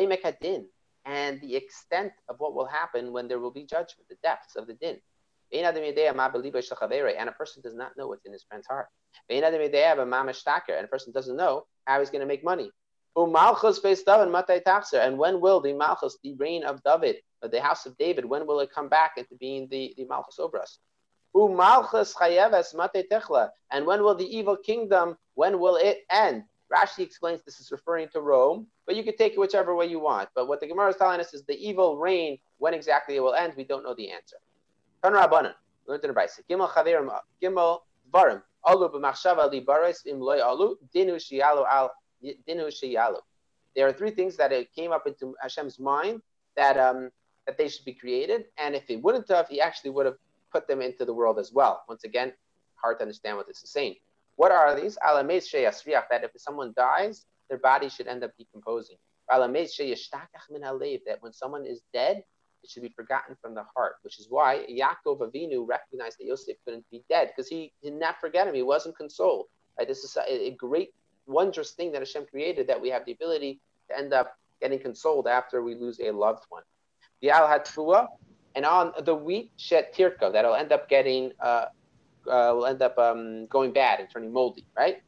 and 1.06 1.40
the 1.40 1.56
extent 1.56 2.12
of 2.28 2.38
what 2.38 2.54
will 2.54 2.66
happen 2.66 3.12
when 3.12 3.26
there 3.26 3.40
will 3.40 3.50
be 3.50 3.64
judgment, 3.64 4.08
the 4.08 4.14
depths 4.22 4.54
of 4.54 4.68
the 4.68 4.74
din. 4.74 5.00
And 5.52 5.66
a 5.66 5.72
person 7.32 7.62
does 7.62 7.74
not 7.74 7.96
know 7.96 8.06
what's 8.06 8.24
in 8.24 8.32
his 8.32 8.44
friend's 8.44 8.68
heart. 8.68 8.86
And 9.28 9.44
a 9.44 10.88
person 10.88 11.12
doesn't 11.12 11.36
know 11.36 11.66
how 11.84 11.98
he's 11.98 12.10
going 12.10 12.20
to 12.20 12.26
make 12.26 12.44
money. 12.44 12.70
Umalchus 13.16 13.82
based 13.82 14.06
David 14.06 14.30
Matai 14.30 14.60
Tachser. 14.60 15.06
And 15.06 15.18
when 15.18 15.40
will 15.40 15.60
the 15.60 15.72
Malchus, 15.72 16.18
the 16.22 16.34
reign 16.34 16.64
of 16.64 16.82
David, 16.82 17.16
the 17.42 17.60
house 17.60 17.86
of 17.86 17.96
David, 17.96 18.24
when 18.24 18.46
will 18.46 18.60
it 18.60 18.72
come 18.72 18.88
back 18.88 19.12
into 19.16 19.34
being 19.36 19.68
the, 19.68 19.94
the 19.96 20.04
Malchus 20.04 20.38
Obras? 20.38 20.78
And 21.34 21.56
when 23.86 24.02
will 24.02 24.14
the 24.14 24.36
evil 24.36 24.56
kingdom, 24.56 25.16
when 25.34 25.58
will 25.58 25.76
it 25.76 26.04
end? 26.10 26.44
Rashi 26.72 27.00
explains 27.00 27.42
this 27.42 27.60
is 27.60 27.70
referring 27.70 28.08
to 28.08 28.20
Rome, 28.20 28.66
but 28.86 28.96
you 28.96 29.04
can 29.04 29.16
take 29.16 29.34
it 29.34 29.38
whichever 29.38 29.74
way 29.74 29.86
you 29.86 30.00
want. 30.00 30.28
But 30.34 30.48
what 30.48 30.60
the 30.60 30.66
Gemara 30.66 30.90
is 30.90 30.96
telling 30.96 31.20
us 31.20 31.34
is 31.34 31.44
the 31.44 31.56
evil 31.56 31.98
reign, 31.98 32.38
when 32.58 32.74
exactly 32.74 33.16
it 33.16 33.20
will 33.20 33.34
end, 33.34 33.52
we 33.56 33.64
don't 33.64 33.84
know 33.84 33.94
the 33.94 34.10
answer. 34.10 34.36
Tan 35.02 35.12
Rabbanan, 35.12 35.54
learned 35.86 36.04
in. 36.04 36.10
Gimel 36.10 36.70
Chaverim, 36.70 37.10
Gimel 37.42 37.80
Varim, 38.12 38.42
Alu 38.66 38.88
b'machshava 38.88 39.50
li 39.50 39.60
baris 39.60 40.06
im 40.06 40.20
loy 40.20 40.40
alu, 40.40 40.76
dinu 40.94 41.16
shiyalu 41.16 41.66
al, 41.70 41.90
There 43.76 43.88
are 43.88 43.92
three 43.92 44.10
things 44.10 44.36
that 44.36 44.52
it 44.52 44.74
came 44.74 44.92
up 44.92 45.06
into 45.06 45.34
Hashem's 45.42 45.78
mind 45.78 46.22
that 46.56 46.78
um, 46.78 47.10
that 47.46 47.58
they 47.58 47.68
should 47.68 47.84
be 47.84 47.92
created, 47.92 48.46
and 48.58 48.74
if 48.74 48.86
he 48.86 48.96
wouldn't 48.96 49.28
have, 49.28 49.48
he 49.48 49.60
actually 49.60 49.90
would 49.90 50.06
have 50.06 50.16
put 50.52 50.66
them 50.66 50.80
into 50.80 51.04
the 51.04 51.12
world 51.12 51.38
as 51.38 51.52
well. 51.52 51.82
Once 51.88 52.04
again, 52.04 52.32
hard 52.76 52.98
to 52.98 53.02
understand 53.02 53.36
what 53.36 53.46
this 53.46 53.62
is 53.62 53.70
saying. 53.70 53.96
What 54.36 54.52
are 54.52 54.78
these? 54.78 54.96
That 54.96 56.24
if 56.24 56.30
someone 56.36 56.72
dies, 56.76 57.26
their 57.48 57.58
body 57.58 57.88
should 57.88 58.06
end 58.06 58.24
up 58.24 58.30
decomposing. 58.38 58.96
That 59.28 59.40
when 61.20 61.32
someone 61.32 61.66
is 61.66 61.80
dead, 61.92 62.24
it 62.62 62.70
should 62.70 62.82
be 62.82 62.88
forgotten 62.88 63.36
from 63.40 63.54
the 63.54 63.64
heart, 63.76 63.96
which 64.02 64.18
is 64.18 64.26
why 64.30 64.66
Yaakov 64.70 65.20
Avinu 65.20 65.66
recognized 65.68 66.18
that 66.18 66.24
Yosef 66.24 66.56
couldn't 66.64 66.84
be 66.90 67.04
dead 67.08 67.28
because 67.28 67.48
he 67.48 67.72
did 67.82 67.94
not 67.94 68.20
forget 68.20 68.48
him. 68.48 68.54
He 68.54 68.62
wasn't 68.62 68.96
consoled. 68.96 69.46
Right? 69.78 69.86
This 69.86 70.04
is 70.04 70.16
a, 70.16 70.48
a, 70.48 70.50
great, 70.52 70.94
wondrous 71.26 71.72
thing 71.72 71.92
that 71.92 72.00
Hashem 72.00 72.26
created 72.30 72.66
that 72.68 72.80
we 72.80 72.90
have 72.90 73.04
the 73.04 73.12
ability 73.12 73.60
to 73.88 73.98
end 73.98 74.12
up 74.12 74.36
getting 74.60 74.78
consoled 74.78 75.26
after 75.26 75.62
we 75.62 75.74
lose 75.74 76.00
a 76.00 76.10
loved 76.10 76.44
one. 76.48 76.62
The 77.20 77.30
al 77.30 77.46
hatfua, 77.46 78.08
and 78.54 78.64
on 78.64 78.92
the 79.04 79.14
wheat 79.14 79.52
shet 79.56 79.94
tirka 79.94 80.30
that'll 80.32 80.54
end 80.54 80.72
up 80.72 80.88
getting 80.88 81.32
uh, 81.40 81.66
uh, 82.26 82.52
will 82.54 82.66
end 82.66 82.82
up 82.82 82.98
um, 82.98 83.46
going 83.46 83.72
bad 83.72 84.00
and 84.00 84.08
turning 84.10 84.32
moldy, 84.32 84.66
right? 84.76 85.02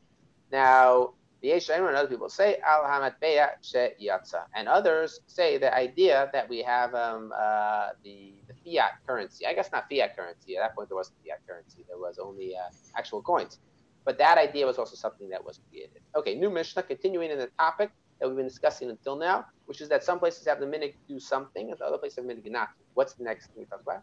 Now 0.53 1.15
the 1.43 1.49
Yeshayim 1.49 1.87
and 1.87 1.97
other 1.97 2.09
people 2.09 2.29
say 2.29 2.57
al 2.67 2.83
hamatbeya 2.85 3.51
shet 3.63 4.01
yatsa, 4.01 4.45
and 4.55 4.69
others 4.69 5.21
say 5.27 5.59
the 5.59 5.75
idea 5.75 6.31
that 6.33 6.49
we 6.49 6.63
have 6.63 6.95
um, 6.95 7.33
uh, 7.37 7.91
the, 8.03 8.35
the 8.49 8.55
fiat 8.65 8.93
currency. 9.07 9.47
I 9.47 9.55
guess 9.55 9.71
not 9.73 9.89
fiat 9.89 10.17
currency. 10.17 10.57
At 10.57 10.63
that 10.63 10.75
point, 10.75 10.89
there 10.89 10.97
wasn't 10.97 11.19
fiat 11.25 11.41
currency. 11.47 11.85
There 11.89 11.99
was 11.99 12.19
only 12.19 12.57
uh, 12.57 12.71
actual 12.97 13.23
coins. 13.23 13.59
But 14.07 14.17
that 14.19 14.39
idea 14.39 14.65
was 14.65 14.79
also 14.79 14.97
something 14.97 15.29
that 15.29 15.45
was 15.45 15.61
created. 15.69 16.01
Okay, 16.15 16.35
new 16.35 16.49
Mishnah, 16.49 16.85
continuing 16.85 17.31
in 17.31 17.39
the 17.39 17.51
topic 17.59 17.91
that 18.19 18.27
we've 18.29 18.37
been 18.37 18.47
discussing 18.49 18.89
until 18.89 19.17
now, 19.17 19.45
which 19.67 19.81
is 19.83 19.89
that 19.91 20.03
some 20.03 20.19
places 20.19 20.47
have 20.47 20.61
the 20.61 20.65
minig 20.65 20.95
do 21.07 21.19
something, 21.21 21.71
and 21.71 21.79
the 21.79 21.85
other 21.85 21.99
places 21.99 22.17
have 22.17 22.25
minig 22.25 22.49
not. 22.51 22.69
What's 22.95 23.13
the 23.15 23.25
next 23.25 23.49
thing 23.49 23.57
we 23.59 23.65
talk 23.67 23.83
about? 23.83 24.03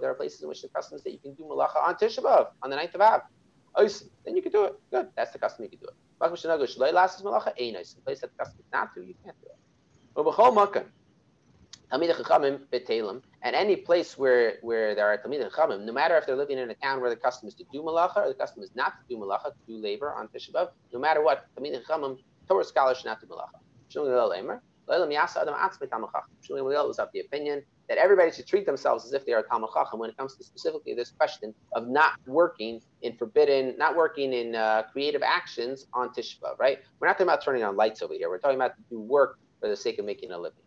There 0.00 0.10
are 0.10 0.14
places 0.14 0.42
in 0.42 0.48
which 0.48 0.62
the 0.62 0.68
custom 0.68 0.96
is 0.96 1.02
that 1.04 1.12
you 1.12 1.18
can 1.18 1.34
do 1.34 1.44
malacha 1.44 1.76
on 1.86 1.94
Tisha 1.94 2.20
B'av, 2.20 2.48
on 2.62 2.70
the 2.70 2.76
ninth 2.76 2.94
of 2.94 3.00
Av. 3.00 3.22
Then 4.24 4.36
you 4.36 4.42
can 4.42 4.52
do 4.52 4.64
it. 4.64 4.74
Good. 4.90 5.08
That's 5.16 5.32
the 5.32 5.38
custom. 5.38 5.64
You 5.64 5.70
can 5.70 5.78
do 5.80 5.86
it. 5.86 5.94
Place 6.18 6.42
that 6.42 8.30
the 8.30 8.38
custom 8.38 8.60
is 8.60 8.66
not 8.72 8.94
to, 8.94 9.02
you 9.02 9.14
can't 9.24 9.36
do 9.42 9.48
it. 9.48 10.94
And 13.42 13.54
any 13.54 13.76
place 13.76 14.18
where, 14.18 14.54
where 14.62 14.94
there 14.94 15.06
are 15.06 15.16
Talmid 15.18 15.48
Chachamim, 15.50 15.84
no 15.84 15.92
matter 15.92 16.16
if 16.16 16.26
they're 16.26 16.36
living 16.36 16.58
in 16.58 16.70
a 16.70 16.74
town 16.74 17.00
where 17.00 17.10
the 17.10 17.16
custom 17.16 17.46
is 17.46 17.54
to 17.54 17.64
do 17.72 17.82
malacha 17.82 18.16
or 18.16 18.28
the 18.28 18.34
custom 18.34 18.62
is 18.62 18.74
not 18.74 18.94
to 18.98 19.04
do 19.08 19.20
malacha, 19.20 19.52
to 19.52 19.58
do 19.66 19.76
labor 19.76 20.12
on 20.12 20.26
Tisha 20.28 20.50
B'av, 20.52 20.70
no 20.92 20.98
matter 20.98 21.22
what, 21.22 21.46
Talmid 21.56 21.80
Chachamim, 21.84 22.18
Torah 22.48 22.64
scholars 22.64 22.98
should 22.98 23.06
not 23.06 23.20
do 23.20 23.26
malacha. 23.26 23.60
Shmuel 26.46 26.88
was 26.88 26.98
of 26.98 27.08
the 27.12 27.20
opinion 27.20 27.62
that 27.88 27.98
everybody 27.98 28.32
should 28.32 28.46
treat 28.46 28.66
themselves 28.66 29.04
as 29.04 29.12
if 29.12 29.24
they 29.24 29.32
are 29.32 29.42
Talmud 29.42 29.70
Chacham 29.72 30.00
when 30.00 30.10
it 30.10 30.16
comes 30.16 30.36
to 30.36 30.44
specifically 30.44 30.94
this 30.94 31.10
question 31.10 31.54
of 31.72 31.86
not 31.86 32.14
working 32.26 32.80
in 33.02 33.16
forbidden, 33.16 33.76
not 33.78 33.94
working 33.96 34.32
in 34.32 34.56
uh, 34.56 34.82
creative 34.90 35.22
actions 35.22 35.86
on 35.92 36.08
Tisha 36.08 36.40
B'av, 36.40 36.58
right? 36.58 36.78
We're 36.98 37.06
not 37.06 37.14
talking 37.14 37.28
about 37.28 37.44
turning 37.44 37.62
on 37.62 37.76
lights 37.76 38.02
over 38.02 38.14
here. 38.14 38.28
We're 38.28 38.38
talking 38.38 38.56
about 38.56 38.72
do 38.90 38.98
work 38.98 39.38
for 39.60 39.68
the 39.68 39.76
sake 39.76 39.98
of 39.98 40.04
making 40.04 40.32
a 40.32 40.38
living. 40.38 40.58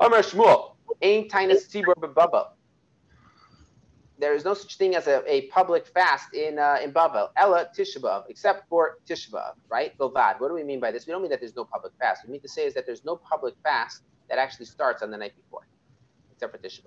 Amar 0.00 0.20
Shmuel, 0.20 0.76
ain't 1.02 1.30
tinus 1.30 1.68
tzibur 1.68 1.94
b'baba. 1.94 2.48
There 4.20 4.34
is 4.34 4.44
no 4.44 4.54
such 4.54 4.76
thing 4.76 4.94
as 4.94 5.06
a, 5.06 5.22
a 5.32 5.48
public 5.48 5.86
fast 5.86 6.34
in 6.34 6.58
uh, 6.58 6.78
in 6.82 6.92
Bavel, 6.92 7.28
Ella 7.36 7.68
Tisha 7.76 8.24
except 8.28 8.68
for 8.68 8.98
Tisha 9.08 9.52
right? 9.68 9.96
Bilvad. 9.98 10.40
What 10.40 10.48
do 10.48 10.54
we 10.54 10.64
mean 10.64 10.80
by 10.80 10.90
this? 10.92 11.06
We 11.06 11.12
don't 11.12 11.22
mean 11.22 11.30
that 11.30 11.40
there's 11.40 11.56
no 11.56 11.64
public 11.64 11.92
fast. 12.00 12.24
We 12.24 12.32
mean 12.32 12.40
to 12.42 12.48
say 12.48 12.64
is 12.66 12.74
that 12.74 12.86
there's 12.86 13.04
no 13.04 13.16
public 13.16 13.54
fast 13.62 14.02
that 14.28 14.38
actually 14.38 14.66
starts 14.66 15.02
on 15.02 15.10
the 15.10 15.16
night 15.16 15.34
before, 15.36 15.66
except 16.32 16.52
for 16.52 16.58
Tisha 16.58 16.80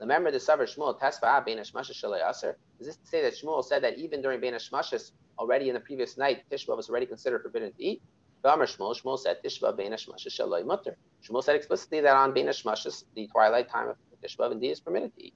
Remember 0.00 0.30
the 0.30 0.38
Savar 0.38 0.66
Shmuel 0.66 0.98
Tesva 1.00 1.44
Bein 1.44 1.58
Hashmashes 1.58 2.02
Shalei 2.02 2.28
Aser. 2.28 2.56
Does 2.78 2.88
this 2.88 2.98
say 3.04 3.22
that 3.22 3.34
Shmuel 3.34 3.64
said 3.64 3.82
that 3.82 3.96
even 3.98 4.22
during 4.22 4.40
Bein 4.40 4.54
Hashmashes, 4.54 5.12
already 5.38 5.68
in 5.68 5.74
the 5.74 5.80
previous 5.80 6.16
night, 6.16 6.42
Tisha 6.50 6.76
was 6.76 6.88
already 6.88 7.06
considered 7.06 7.42
forbidden 7.42 7.72
to 7.72 7.82
eat? 7.82 8.02
Shmuel, 8.46 8.94
said 11.42 11.56
explicitly 11.56 12.00
that 12.00 12.16
on 12.16 12.32
Bein 12.32 12.46
Hashmashes, 12.46 13.04
the 13.14 13.26
twilight 13.28 13.68
time 13.68 13.88
of 13.88 13.96
Tishba 14.22 14.52
indeed 14.52 14.70
is 14.70 14.80
permitted 14.80 15.14
to 15.16 15.24
eat. 15.24 15.34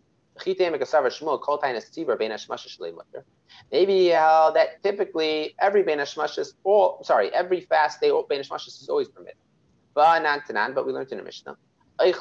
Maybe 3.72 4.14
uh, 4.14 4.50
that 4.52 4.82
typically 4.82 5.54
every 5.60 5.82
Bein 5.82 5.98
Hashmashes, 5.98 6.54
all 6.64 7.02
sorry, 7.02 7.30
every 7.34 7.60
fast 7.62 8.00
day 8.00 8.10
Bein 8.28 8.40
Hashmashes 8.40 8.80
is 8.80 8.88
always 8.88 9.08
permitted. 9.08 9.36
But 9.94 10.22
we 10.86 10.92
learned 10.92 11.10
in 11.10 11.18
the 11.18 11.24
Mishnah, 11.24 11.56
You 12.02 12.14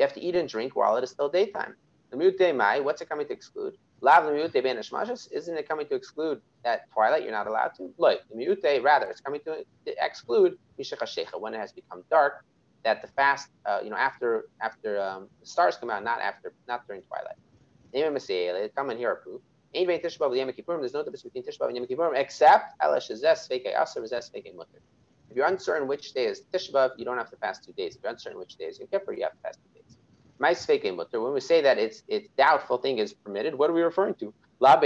have 0.00 0.12
to 0.12 0.20
eat 0.20 0.36
and 0.36 0.48
drink 0.48 0.76
while 0.76 0.96
it 0.96 1.04
is 1.04 1.10
still 1.10 1.28
daytime. 1.28 1.74
What's 2.10 3.00
it 3.00 3.08
coming 3.08 3.26
to 3.26 3.32
exclude? 3.32 3.74
Isn't 4.02 5.56
it 5.56 5.68
coming 5.68 5.86
to 5.86 5.94
exclude 5.94 6.40
that 6.64 6.90
twilight 6.92 7.22
you're 7.22 7.32
not 7.32 7.46
allowed 7.46 7.72
to? 7.78 7.92
Like 7.98 8.20
the 8.30 8.80
rather, 8.82 9.06
it's 9.06 9.20
coming 9.20 9.40
to 9.46 9.64
exclude 9.86 10.58
when 11.38 11.54
it 11.54 11.58
has 11.58 11.72
become 11.72 12.04
dark. 12.10 12.44
That 12.84 13.02
the 13.02 13.08
fast, 13.08 13.48
uh, 13.66 13.80
you 13.82 13.90
know, 13.90 13.96
after 13.96 14.44
after 14.62 15.00
um, 15.02 15.28
the 15.40 15.46
stars 15.46 15.76
come 15.76 15.90
out, 15.90 16.04
not 16.04 16.20
after, 16.20 16.52
not 16.68 16.86
during 16.86 17.02
twilight. 17.02 17.36
Come 18.76 18.90
and 18.90 18.98
hear 18.98 19.12
a 19.12 19.16
proof. 19.16 19.42
There's 19.74 20.18
no 20.18 21.02
difference 21.02 21.22
between 21.22 21.44
Tisha 21.44 21.58
B'av 21.58 21.68
and 21.68 21.76
Yom 21.76 21.86
Kippurim 21.86 22.16
except 22.16 22.74
If 25.30 25.36
you're 25.36 25.46
uncertain 25.46 25.88
which 25.88 26.12
day 26.12 26.24
is 26.26 26.42
Tisha 26.52 26.72
B'av, 26.72 26.90
you 26.96 27.04
don't 27.04 27.18
have 27.18 27.30
to 27.30 27.36
fast 27.36 27.64
two 27.64 27.72
days. 27.72 27.96
If 27.96 28.02
you're 28.02 28.12
uncertain 28.12 28.38
which 28.38 28.56
day 28.56 28.64
is 28.66 28.78
Yom 28.78 28.88
Kippur, 28.88 29.12
you 29.12 29.24
have 29.24 29.32
to 29.32 29.38
fast 29.42 29.58
two 29.62 29.80
days. 29.80 29.96
When 30.38 31.32
we 31.32 31.40
say 31.40 31.60
that 31.62 31.78
it's 31.78 32.02
it's 32.08 32.28
doubtful 32.38 32.78
thing 32.78 32.98
is 32.98 33.12
permitted, 33.12 33.54
what 33.56 33.70
are 33.70 33.72
we 33.74 33.82
referring 33.82 34.14
to? 34.14 34.32
La 34.60 34.80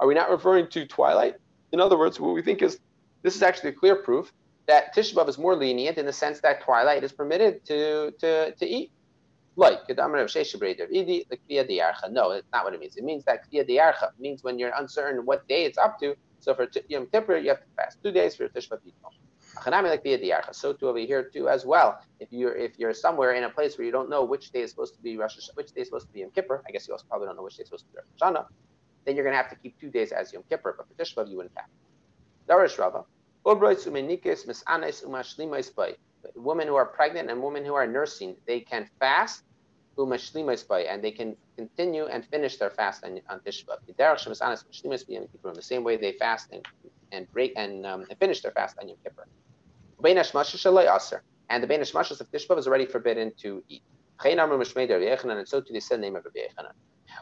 Are 0.00 0.06
we 0.06 0.14
not 0.14 0.30
referring 0.30 0.66
to 0.68 0.86
twilight? 0.86 1.34
In 1.72 1.80
other 1.80 1.98
words, 1.98 2.18
what 2.18 2.34
we 2.34 2.40
think 2.42 2.62
is 2.62 2.80
this 3.22 3.36
is 3.36 3.42
actually 3.42 3.70
a 3.70 3.74
clear 3.74 3.96
proof 3.96 4.32
that 4.66 4.94
Tisha 4.94 5.14
B'av 5.14 5.28
is 5.28 5.36
more 5.36 5.54
lenient 5.54 5.98
in 5.98 6.06
the 6.06 6.12
sense 6.12 6.40
that 6.40 6.62
twilight 6.62 7.04
is 7.04 7.12
permitted 7.12 7.64
to 7.66 8.10
to, 8.18 8.52
to 8.54 8.66
eat. 8.66 8.90
Like 9.56 9.80
No, 9.88 9.96
it's 12.30 12.48
not 12.52 12.64
what 12.64 12.72
it 12.74 12.80
means. 12.80 12.96
It 12.96 13.04
means 13.04 13.24
that 13.24 13.44
means 14.18 14.42
when 14.42 14.58
you're 14.58 14.72
uncertain 14.74 15.26
what 15.26 15.46
day 15.48 15.64
it's 15.64 15.76
up 15.76 16.00
to. 16.00 16.16
So 16.38 16.54
for 16.54 16.66
Yom 16.88 17.06
Kippur, 17.06 17.36
you 17.36 17.50
have 17.50 17.60
to 17.60 17.66
fast 17.76 18.02
two 18.02 18.10
days 18.10 18.34
for 18.34 18.48
Tisha 18.48 18.70
B'av. 18.70 18.80
So 20.54 20.72
too 20.72 20.88
over 20.88 20.98
here 20.98 21.24
too 21.24 21.50
as 21.50 21.66
well. 21.66 22.00
If 22.20 22.28
you're 22.32 22.56
if 22.56 22.78
you're 22.78 22.94
somewhere 22.94 23.34
in 23.34 23.44
a 23.44 23.50
place 23.50 23.76
where 23.76 23.84
you 23.84 23.92
don't 23.92 24.08
know 24.08 24.24
which 24.24 24.50
day 24.50 24.62
is 24.62 24.70
supposed 24.70 24.94
to 24.94 25.02
be 25.02 25.18
Rosh 25.18 25.36
which 25.54 25.72
day 25.72 25.82
is 25.82 25.88
supposed 25.88 26.06
to 26.06 26.12
be 26.14 26.20
Yom 26.20 26.30
Kippur, 26.30 26.62
I 26.66 26.70
guess 26.70 26.88
you 26.88 26.94
also 26.94 27.04
probably 27.06 27.26
don't 27.26 27.36
know 27.36 27.42
which 27.42 27.58
day 27.58 27.64
is 27.64 27.68
supposed 27.68 27.84
to 27.84 27.92
be 27.92 27.98
Rosh 27.98 28.06
Hashanah, 28.22 28.46
then 29.04 29.16
you're 29.16 29.24
going 29.24 29.32
to 29.32 29.38
have 29.38 29.50
to 29.50 29.56
keep 29.56 29.74
two 29.80 29.90
days 29.90 30.12
as 30.12 30.32
Yom 30.32 30.42
Kippur. 30.48 30.74
But 30.76 30.86
for 30.88 30.94
Tisha 30.94 31.28
you 31.28 31.36
wouldn't 31.36 31.54
have. 31.56 31.66
Darish 32.48 32.78
Rava. 32.78 33.04
Women 36.34 36.68
who 36.68 36.74
are 36.74 36.86
pregnant 36.86 37.30
and 37.30 37.42
women 37.42 37.64
who 37.64 37.74
are 37.74 37.86
nursing, 37.86 38.36
they 38.46 38.60
can 38.60 38.88
fast 38.98 39.42
and 39.98 41.02
they 41.02 41.10
can 41.10 41.36
continue 41.56 42.06
and 42.06 42.24
finish 42.26 42.56
their 42.58 42.70
fast 42.70 43.04
on, 43.04 43.20
on 43.28 43.40
Tisha 43.40 43.64
B'av. 43.66 45.54
The 45.54 45.62
same 45.62 45.84
way 45.84 45.96
they 45.96 46.12
fast 46.12 46.46
and, 46.52 46.64
and 47.12 47.26
break 47.32 47.52
and, 47.56 47.86
um, 47.86 48.04
and 48.08 48.18
finish 48.18 48.40
their 48.42 48.52
fast 48.52 48.76
on 48.80 48.88
Yom 48.88 48.96
Kippur. 49.04 49.26
And 51.50 51.62
the 51.62 51.66
Bein 51.66 51.80
Hashmashas 51.80 52.20
of 52.20 52.30
Tishbav 52.30 52.58
is 52.58 52.66
already 52.68 52.86
forbidden 52.86 53.32
to 53.42 53.62
eat. 53.68 53.82
And 54.24 55.48
so 55.48 55.60
to 55.60 55.72
the 55.72 55.80
said 55.80 56.00
name 56.00 56.16
of 56.16 56.24
Rabbi 56.24 56.40
Yechanan. 56.40 56.72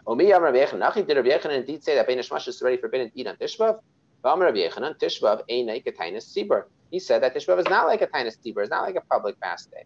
Omi 0.06 0.28
Yam 0.28 0.42
Rabbi 0.42 0.58
Yechanan. 0.58 1.06
Did 1.06 1.16
Rabbi 1.16 1.28
Yechanan 1.28 1.58
indeed 1.58 1.84
say 1.84 1.94
that 1.94 2.06
Bein 2.06 2.18
Hashmashas 2.18 2.48
is 2.48 2.62
already 2.62 2.78
forbidden 2.78 3.10
to 3.10 3.18
eat 3.18 3.26
on 3.26 3.36
Tishbav? 3.36 3.78
Rabbi 4.24 4.58
Yechanan, 4.58 4.98
Tishbav 4.98 5.42
ain't 5.48 5.70
a 5.70 5.92
tainus 5.92 6.34
tzibur. 6.36 6.64
He 6.90 6.98
said 6.98 7.22
that 7.22 7.34
Tishbav 7.34 7.58
is 7.58 7.68
not 7.68 7.86
like 7.86 8.02
a 8.02 8.06
tainus 8.06 8.36
tzibur. 8.44 8.62
It's 8.62 8.70
not 8.70 8.82
like 8.82 8.96
a 8.96 9.00
public 9.02 9.36
fast 9.40 9.70
day. 9.70 9.84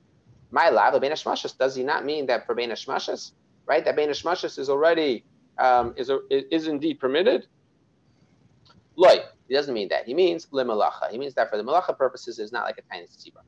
My 0.51 0.71
love, 0.71 1.01
Bein 1.01 1.13
Hashmashas. 1.13 1.57
Does 1.59 1.75
he 1.75 1.83
not 1.83 2.05
mean 2.05 2.27
that 2.27 2.47
for 2.47 2.55
Bein 2.55 2.71
Hashmashas, 2.71 3.33
right? 3.67 3.85
That 3.85 3.97
Bein 3.97 4.09
Hashmashas 4.09 4.59
is 4.59 4.71
already 4.71 5.25
um, 5.59 5.95
is 5.97 6.11
is 6.31 6.67
indeed 6.67 6.99
permitted. 6.99 7.47
Loy, 8.97 9.17
he 9.49 9.55
doesn't 9.55 9.75
mean 9.75 9.89
that. 9.89 10.07
He 10.07 10.15
means 10.15 10.47
limalacha. 10.47 11.11
He 11.11 11.19
means 11.19 11.35
that 11.35 11.51
for 11.51 11.57
the 11.57 11.63
malacha 11.63 11.97
purposes, 11.97 12.39
it's 12.39 12.53
not 12.53 12.65
like 12.65 12.79
a 12.79 12.83
tiny 12.93 13.07
tzibah. 13.07 13.43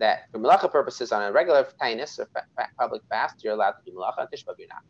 That 0.00 0.24
for 0.32 0.38
malacha 0.38 0.70
purposes 0.70 1.12
on 1.12 1.22
a 1.22 1.30
regular 1.30 1.66
tainus 1.80 2.18
or 2.18 2.28
public 2.78 3.02
fast, 3.08 3.44
you're 3.44 3.52
allowed 3.52 3.72
to 3.72 3.82
do 3.86 3.92
malacha 3.92 4.18
on 4.18 4.26
Tishbav, 4.26 4.58
you're 4.58 4.68
not. 4.68 4.82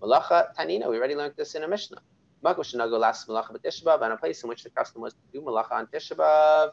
Malacha 0.00 0.54
tanina, 0.56 0.88
we 0.88 0.96
already 0.96 1.16
learned 1.16 1.34
this 1.36 1.54
in 1.56 1.64
a 1.64 1.68
Mishnah. 1.68 2.00
Makos 2.44 2.72
shenago 2.74 2.98
last 3.00 3.26
malacha 3.26 3.50
b'Tishbav, 3.56 4.00
and 4.02 4.12
a 4.12 4.16
place 4.16 4.42
in 4.44 4.48
which 4.48 4.62
the 4.62 4.70
custom 4.70 5.02
was 5.02 5.14
to 5.14 5.20
do 5.32 5.40
malacha 5.40 5.72
on 5.72 5.86
Tishbav, 5.88 6.70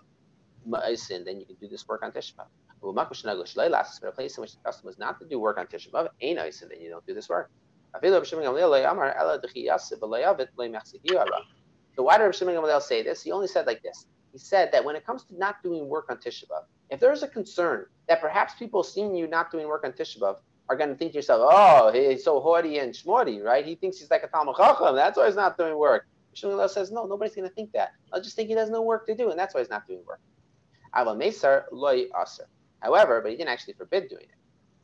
ma'asin, 0.69 1.25
then 1.25 1.39
you 1.39 1.45
can 1.45 1.55
do 1.55 1.67
this 1.67 1.87
work 1.87 2.03
on 2.03 2.11
Tishbav. 2.11 2.45
Makos 2.83 3.23
shenago 3.23 3.43
shlei 3.43 3.69
last, 3.69 3.99
but 4.01 4.09
a 4.09 4.11
place 4.11 4.37
in 4.37 4.41
which 4.41 4.53
the 4.53 4.59
custom 4.63 4.85
was 4.85 4.99
not 4.99 5.19
to 5.19 5.25
do 5.25 5.39
work 5.39 5.57
on 5.57 5.65
Tishbav, 5.65 6.09
ain't 6.21 6.37
aisin, 6.37 6.69
then 6.69 6.79
you 6.81 6.89
don't 6.91 7.05
do 7.07 7.15
this 7.15 7.29
work. 7.29 7.49
So 7.95 8.01
why 12.03 12.17
did 12.17 12.25
Rav 12.25 12.35
Shimon 12.35 12.55
Gamliel 12.55 12.81
say 12.81 13.03
this? 13.03 13.23
He 13.23 13.31
only 13.31 13.47
said 13.47 13.65
like 13.65 13.81
this. 13.81 14.05
He 14.33 14.37
said 14.37 14.69
that 14.73 14.83
when 14.83 14.97
it 14.97 15.05
comes 15.05 15.23
to 15.23 15.37
not 15.37 15.63
doing 15.63 15.87
work 15.87 16.07
on 16.09 16.17
Tisha 16.17 16.43
B'av, 16.43 16.65
if 16.89 16.99
there 16.99 17.11
is 17.11 17.23
a 17.23 17.27
concern 17.27 17.85
that 18.07 18.21
perhaps 18.21 18.53
people 18.55 18.83
seeing 18.83 19.15
you 19.15 19.27
not 19.27 19.51
doing 19.51 19.67
work 19.67 19.83
on 19.83 19.91
Tisha 19.91 20.19
B'av 20.19 20.37
are 20.69 20.75
going 20.75 20.89
to 20.89 20.95
think 20.95 21.11
to 21.11 21.17
yourself, 21.17 21.47
oh, 21.51 21.91
he's 21.91 22.23
so 22.23 22.39
haughty 22.39 22.79
and 22.79 22.93
schmorty, 22.93 23.43
right? 23.43 23.65
He 23.65 23.75
thinks 23.75 23.99
he's 23.99 24.09
like 24.09 24.23
a 24.23 24.27
Talmud 24.27 24.55
Chacham. 24.55 24.95
That's 24.95 25.17
why 25.17 25.27
he's 25.27 25.35
not 25.35 25.57
doing 25.57 25.77
work. 25.77 26.07
Shmuel 26.35 26.69
says, 26.69 26.91
no, 26.91 27.05
nobody's 27.05 27.35
going 27.35 27.47
to 27.47 27.53
think 27.53 27.71
that. 27.73 27.93
I'll 28.11 28.21
just 28.21 28.35
think 28.35 28.49
he 28.49 28.55
has 28.55 28.69
no 28.69 28.81
work 28.81 29.05
to 29.07 29.15
do, 29.15 29.29
and 29.29 29.39
that's 29.39 29.53
why 29.53 29.61
he's 29.61 29.69
not 29.69 29.87
doing 29.87 30.03
work. 30.05 30.19
However, 32.81 33.21
but 33.21 33.31
he 33.31 33.37
didn't 33.37 33.49
actually 33.49 33.73
forbid 33.73 34.09
doing 34.09 34.23
it. 34.23 34.29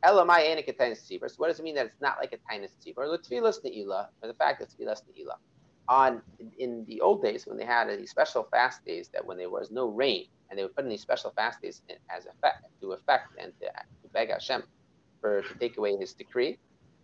Elamai 0.04 0.46
enik 0.48 0.68
a 0.68 1.28
So 1.28 1.34
what 1.36 1.48
does 1.48 1.60
it 1.60 1.62
mean 1.62 1.74
that 1.76 1.86
it's 1.86 2.00
not 2.00 2.16
like 2.18 2.32
a 2.32 2.38
tainus 2.52 2.70
tzibur? 2.84 3.06
L'tfilas 3.06 3.62
ne'ilah, 3.64 4.08
or 4.22 4.28
the 4.28 4.34
fact 4.34 4.58
that 4.58 4.64
it's 4.64 4.74
tfilas 4.74 5.02
ne'ilah 5.04 5.36
on 5.92 6.22
in 6.58 6.84
the 6.86 7.00
old 7.02 7.22
days 7.22 7.46
when 7.46 7.58
they 7.58 7.66
had 7.66 7.86
these 7.98 8.10
special 8.10 8.48
fast 8.50 8.84
days 8.86 9.10
that 9.12 9.24
when 9.24 9.36
there 9.36 9.50
was 9.50 9.70
no 9.70 9.88
rain 9.88 10.24
and 10.48 10.58
they 10.58 10.62
would 10.62 10.74
put 10.74 10.84
in 10.84 10.90
these 10.90 11.02
special 11.02 11.30
fast 11.36 11.60
days 11.60 11.82
as 12.08 12.24
effect 12.24 12.64
to 12.80 12.92
effect 12.92 13.28
and 13.38 13.52
to, 13.60 13.66
to 13.66 14.08
beg 14.14 14.30
Hashem 14.30 14.62
for 15.20 15.42
to 15.42 15.54
take 15.60 15.76
away 15.76 15.96
His 15.96 16.14
decree. 16.14 16.58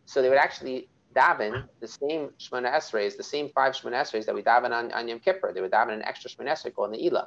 So 0.07 0.23
they 0.23 0.31
would 0.31 0.39
actually 0.39 0.89
daven 1.15 1.65
the 1.81 1.89
same 1.89 2.31
Shemona 2.41 2.73
Esrei, 2.79 3.15
the 3.15 3.23
same 3.23 3.51
five 3.55 3.75
Shemona 3.75 4.01
Esrei 4.03 4.25
that 4.25 4.35
we 4.35 4.43
daven 4.43 4.73
on, 4.73 4.91
on 4.93 5.07
Yom 5.07 5.21
Kippur. 5.21 5.53
They 5.53 5.61
would 5.61 5.71
daven 5.71 5.93
an 5.93 6.03
extra 6.03 6.31
Shemona 6.31 6.53
Esrei 6.53 6.75
called 6.75 6.95
the 6.95 6.99
Ilah, 6.99 7.27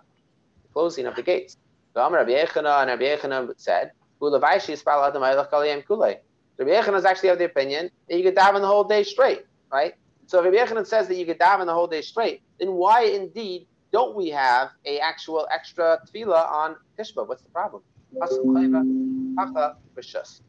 the 0.63 0.69
closing 0.73 1.05
of 1.05 1.15
the 1.15 1.21
gates. 1.21 1.57
Rabbi 1.95 2.31
Yechana 2.31 2.81
and 2.81 2.89
Rabbi 2.89 3.03
Yechana 3.03 3.53
said, 3.57 3.91
Rabbi 4.19 4.57
Yechana 6.75 6.97
is 6.97 7.05
actually 7.05 7.29
of 7.29 7.37
the 7.37 7.45
opinion 7.45 7.91
that 8.07 8.17
you 8.17 8.23
could 8.23 8.35
daven 8.35 8.61
the 8.61 8.67
whole 8.67 8.83
day 8.83 9.03
straight, 9.03 9.45
right? 9.71 9.93
So 10.31 10.41
Rabbi 10.41 10.55
Yechanan 10.55 10.87
says 10.87 11.09
that 11.09 11.17
you 11.17 11.25
could 11.25 11.39
daven 11.39 11.65
the 11.65 11.73
whole 11.73 11.87
day 11.87 11.99
straight, 11.99 12.41
then 12.57 12.71
why 12.71 13.03
indeed 13.03 13.67
don't 13.91 14.15
we 14.15 14.29
have 14.29 14.69
a 14.85 14.97
actual 14.99 15.45
extra 15.53 15.99
tefillah 16.07 16.49
on 16.49 16.77
Tishba? 16.97 17.27
What's 17.27 17.41
the 17.41 17.49
problem? 17.49 17.83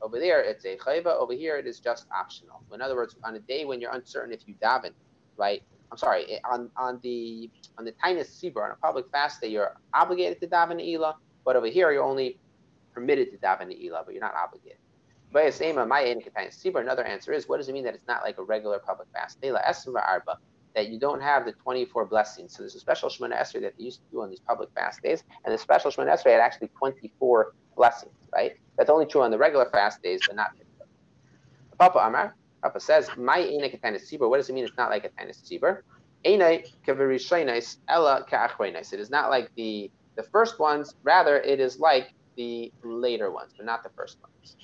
Over 0.00 0.20
there, 0.20 0.40
it's 0.40 0.64
a 0.66 0.76
chayva. 0.76 1.06
Over 1.06 1.32
here, 1.32 1.56
it 1.56 1.66
is 1.66 1.80
just 1.80 2.06
optional. 2.16 2.62
In 2.72 2.80
other 2.80 2.94
words, 2.94 3.16
on 3.24 3.34
a 3.34 3.40
day 3.40 3.64
when 3.64 3.80
you're 3.80 3.90
uncertain 3.90 4.32
if 4.32 4.46
you 4.46 4.54
daven, 4.62 4.92
right? 5.36 5.64
I'm 5.90 5.98
sorry, 5.98 6.30
eh, 6.30 6.38
on, 6.48 6.70
on 6.76 7.00
the 7.02 7.50
on 7.76 7.84
the 7.84 7.90
tainus 7.90 8.40
sibur, 8.40 8.64
on 8.64 8.70
a 8.70 8.76
public 8.76 9.06
fast 9.10 9.40
day, 9.40 9.48
you're 9.48 9.74
obligated 9.94 10.40
to 10.42 10.46
daven 10.46 10.80
Ela, 10.94 11.16
but 11.44 11.56
over 11.56 11.66
here, 11.66 11.90
you're 11.90 12.04
only 12.04 12.38
permitted 12.94 13.32
to 13.32 13.38
daven 13.38 13.74
Ela, 13.84 14.04
but 14.04 14.14
you're 14.14 14.22
not 14.22 14.34
obligated. 14.36 14.78
Another 15.34 17.04
answer 17.04 17.32
is, 17.32 17.48
what 17.48 17.56
does 17.58 17.68
it 17.68 17.72
mean 17.72 17.84
that 17.84 17.94
it's 17.94 18.06
not 18.06 18.22
like 18.22 18.38
a 18.38 18.42
regular 18.42 18.78
public 18.78 19.08
fast? 19.12 19.40
That 20.74 20.88
you 20.88 20.98
don't 20.98 21.20
have 21.20 21.44
the 21.44 21.52
24 21.52 22.06
blessings. 22.06 22.54
So 22.54 22.62
there's 22.62 22.74
a 22.74 22.80
special 22.80 23.10
Shemona 23.10 23.36
Esrei 23.38 23.60
that 23.60 23.74
they 23.76 23.84
used 23.84 24.00
to 24.00 24.10
do 24.10 24.22
on 24.22 24.30
these 24.30 24.40
public 24.40 24.70
fast 24.74 25.02
days, 25.02 25.22
and 25.44 25.52
the 25.52 25.58
special 25.58 25.90
Shemona 25.90 26.14
Esrei 26.14 26.32
had 26.32 26.40
actually 26.40 26.68
24 26.78 27.52
blessings, 27.76 28.14
right? 28.32 28.52
That's 28.78 28.88
only 28.90 29.06
true 29.06 29.22
on 29.22 29.30
the 29.30 29.38
regular 29.38 29.66
fast 29.70 30.02
days, 30.02 30.20
but 30.26 30.36
not. 30.36 30.50
Papa 31.78 31.98
Amar, 31.98 32.34
Papa 32.62 32.80
says, 32.80 33.10
"My 33.16 33.40
ena 33.40 33.68
sibur." 33.68 34.28
What 34.30 34.36
does 34.38 34.48
it 34.48 34.54
mean? 34.54 34.64
It's 34.64 34.76
not 34.76 34.88
like 34.88 35.04
a 35.04 35.10
tanis 35.10 35.42
sibur. 35.42 35.82
Ena 36.24 36.62
kaverishainais 36.86 37.78
ella 37.88 38.24
ka'achreinis. 38.30 38.92
It 38.92 39.00
is 39.00 39.10
not 39.10 39.30
like 39.30 39.50
the 39.56 39.90
the 40.14 40.22
first 40.22 40.58
ones. 40.58 40.94
Rather, 41.02 41.38
it 41.38 41.60
is 41.60 41.80
like 41.80 42.14
the 42.36 42.72
later 42.82 43.30
ones, 43.30 43.52
but 43.56 43.66
not 43.66 43.82
the 43.82 43.90
first 43.90 44.18
ones. 44.22 44.56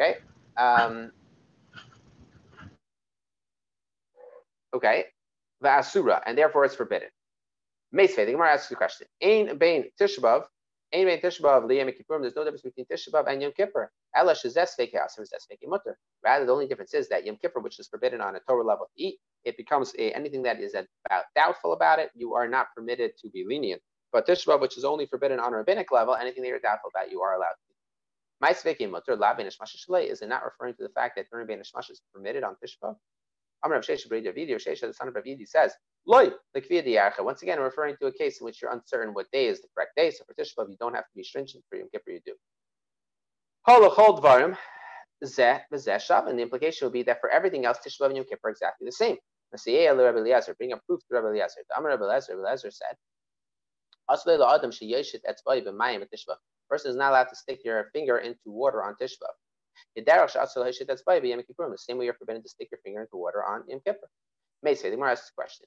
Okay. 0.00 0.16
Um, 0.56 1.12
okay. 4.74 5.04
Vasura, 5.62 6.22
and 6.24 6.38
therefore 6.38 6.64
it's 6.64 6.74
forbidden. 6.74 7.08
Meisvei, 7.94 8.24
the 8.24 8.32
Gemara 8.32 8.52
asks 8.52 8.68
the 8.68 8.76
question. 8.76 9.06
Ain 9.20 9.58
bain 9.58 9.90
tishbav, 10.00 10.44
ain 10.92 11.06
bain 11.06 11.20
tishbav 11.20 11.64
liyam 11.68 11.88
kippurim. 11.88 12.22
There's 12.22 12.34
no 12.34 12.44
difference 12.44 12.62
between 12.62 12.86
tishbav 12.86 13.28
and 13.28 13.42
yom 13.42 13.52
kippur. 13.52 13.90
Ela 14.14 14.34
shezes 14.34 14.70
fekeas 14.78 15.18
or 15.18 15.26
zes 15.26 15.46
mutter. 15.66 15.98
Rather, 16.24 16.46
the 16.46 16.52
only 16.52 16.66
difference 16.66 16.94
is 16.94 17.08
that 17.10 17.26
yom 17.26 17.36
kippur, 17.36 17.60
which 17.60 17.78
is 17.78 17.88
forbidden 17.88 18.22
on 18.22 18.36
a 18.36 18.40
Torah 18.48 18.64
level 18.64 18.86
to 18.86 19.02
eat, 19.02 19.18
it 19.44 19.56
becomes 19.58 19.92
a, 19.98 20.12
anything 20.12 20.42
that 20.44 20.60
is 20.60 20.74
about 20.74 21.24
doubtful 21.36 21.74
about 21.74 21.98
it. 21.98 22.10
You 22.14 22.34
are 22.34 22.48
not 22.48 22.68
permitted 22.74 23.12
to 23.22 23.28
be 23.28 23.44
lenient. 23.46 23.82
But 24.12 24.26
tishbav, 24.26 24.60
which 24.60 24.78
is 24.78 24.84
only 24.84 25.04
forbidden 25.04 25.40
on 25.40 25.52
a 25.52 25.58
rabbinic 25.58 25.92
level, 25.92 26.14
anything 26.14 26.42
that 26.42 26.48
you're 26.48 26.58
doubtful 26.60 26.90
about, 26.94 27.10
you 27.10 27.20
are 27.20 27.34
allowed 27.34 27.54
to 28.40 28.46
my 28.46 28.52
sveki 28.52 28.90
mutter 28.90 29.16
la 29.16 29.34
ben 29.34 29.46
is 29.46 30.22
it 30.22 30.28
not 30.28 30.44
referring 30.44 30.74
to 30.74 30.82
the 30.82 30.88
fact 30.90 31.16
that 31.16 31.26
during 31.30 31.46
ben 31.46 31.60
is 31.60 31.72
permitted 32.12 32.44
on 32.44 32.56
Tishba? 32.64 32.96
Amr 33.62 33.74
Rav 33.74 33.84
Shesha 33.84 34.08
B'Rei 34.08 34.24
Davidi, 34.24 34.54
Shesha 34.54 34.86
the 34.86 34.94
son 34.94 35.08
of 35.08 35.14
Ravidi 35.14 35.46
says, 35.46 35.74
Loy, 36.06 36.30
the 36.54 36.62
Kviya 36.62 37.12
Once 37.20 37.42
again, 37.42 37.60
referring 37.60 37.96
to 38.00 38.06
a 38.06 38.12
case 38.12 38.40
in 38.40 38.46
which 38.46 38.62
you're 38.62 38.72
uncertain 38.72 39.12
what 39.12 39.30
day 39.32 39.46
is 39.46 39.60
the 39.60 39.68
correct 39.76 39.92
day. 39.96 40.10
So 40.10 40.24
for 40.24 40.34
Tishba, 40.34 40.68
you 40.70 40.76
don't 40.80 40.94
have 40.94 41.04
to 41.04 41.10
be 41.14 41.22
stringent 41.22 41.62
for 41.68 41.76
Yom 41.76 41.88
Kippur, 41.92 42.12
you 42.12 42.20
do. 42.24 42.34
Holachol 43.68 44.20
Dvarim, 44.20 44.56
Zeh, 45.22 45.60
Zeh 45.74 45.96
Shav, 45.96 46.28
and 46.28 46.38
the 46.38 46.42
implication 46.42 46.86
would 46.86 46.94
be 46.94 47.02
that 47.02 47.20
for 47.20 47.28
everything 47.28 47.66
else, 47.66 47.78
Tishba 47.86 48.06
and 48.06 48.16
Yom 48.16 48.24
Kippur 48.24 48.48
are 48.48 48.50
exactly 48.50 48.86
the 48.86 48.92
same. 48.92 49.16
Rabbi 49.52 50.18
Eliezer, 50.18 50.54
bring 50.54 50.72
a 50.72 50.78
proof 50.78 51.00
to 51.08 51.14
Rabbi 51.14 51.28
Eliezer. 51.28 51.60
Amr 51.76 51.90
Rabbi 51.90 52.04
Eliezer, 52.04 52.36
Rabbi 52.36 52.48
Eliezer 52.48 52.70
said, 52.70 52.96
Asle 54.08 54.38
la 54.38 54.54
Adam 54.54 54.70
sheyeshet 54.70 55.20
etzbay 55.28 55.62
b'mayim 55.62 56.00
at 56.00 56.10
Tishba 56.10 56.36
person 56.70 56.90
is 56.90 56.96
not 56.96 57.10
allowed 57.10 57.24
to 57.24 57.36
stick 57.36 57.60
your 57.64 57.90
finger 57.92 58.18
into 58.18 58.38
water 58.46 58.82
on 58.82 58.94
Tishba. 58.94 59.28
The 59.96 60.02
same 61.76 61.98
way 61.98 62.04
you're 62.04 62.14
forbidden 62.14 62.42
to 62.42 62.48
stick 62.48 62.68
your 62.70 62.80
finger 62.84 63.00
into 63.00 63.16
water 63.16 63.44
on 63.44 63.64
Yom 63.68 63.80
Kippur. 63.84 64.08
May 64.62 64.74
say 64.74 64.90
the 64.90 64.96
more 64.96 65.08
asks 65.08 65.30
the 65.30 65.34
question. 65.34 65.66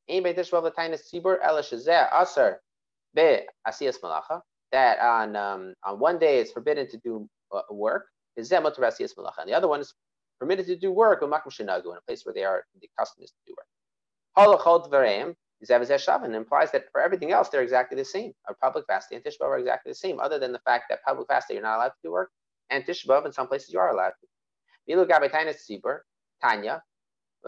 That 4.72 5.00
on 5.00 5.36
um, 5.36 5.74
on 5.84 6.00
one 6.00 6.20
day 6.20 6.40
it's 6.40 6.52
forbidden 6.52 6.88
to 6.90 6.98
do 6.98 7.30
uh, 7.52 7.62
work. 7.72 8.08
Is 8.36 8.52
And 8.52 8.64
the 9.48 9.54
other 9.54 9.68
one 9.68 9.82
is 9.82 9.94
permitted 10.40 10.66
to 10.66 10.76
do 10.76 10.92
work 10.92 11.22
in 11.22 11.32
a 11.32 12.02
place 12.08 12.26
where 12.26 12.34
they 12.34 12.44
are 12.44 12.64
the 12.82 12.90
custom 12.98 13.24
is 13.24 13.32
to 13.32 13.38
do 13.46 13.54
work. 13.58 13.68
Zavazeh 15.64 16.36
implies 16.36 16.72
that 16.72 16.86
for 16.92 17.02
everything 17.02 17.32
else, 17.32 17.50
they're 17.50 17.62
exactly 17.62 17.98
the 17.98 18.06
same. 18.06 18.34
A 18.50 18.54
public 18.54 18.86
fasting 18.88 19.18
and 19.18 19.26
Tishbav 19.26 19.48
are 19.48 19.58
exactly 19.60 19.92
the 19.92 19.96
same, 19.96 20.20
other 20.20 20.40
than 20.40 20.52
the 20.52 20.60
fact 20.60 20.86
that 20.90 21.04
public 21.04 21.28
fasting 21.28 21.56
you're 21.56 21.64
not 21.64 21.78
allowed 21.78 21.90
to 21.90 22.02
do 22.04 22.12
work, 22.12 22.32
and 22.70 22.86
Tishbav 22.86 23.26
in 23.26 23.32
some 23.32 23.48
places 23.48 23.72
you 23.74 23.80
are 23.80 23.90
allowed 23.92 24.14
to. 24.22 24.28
Milu 24.90 25.06
Gabaitainus 25.08 25.58
Sibur, 25.70 26.00
Tanya. 26.42 26.84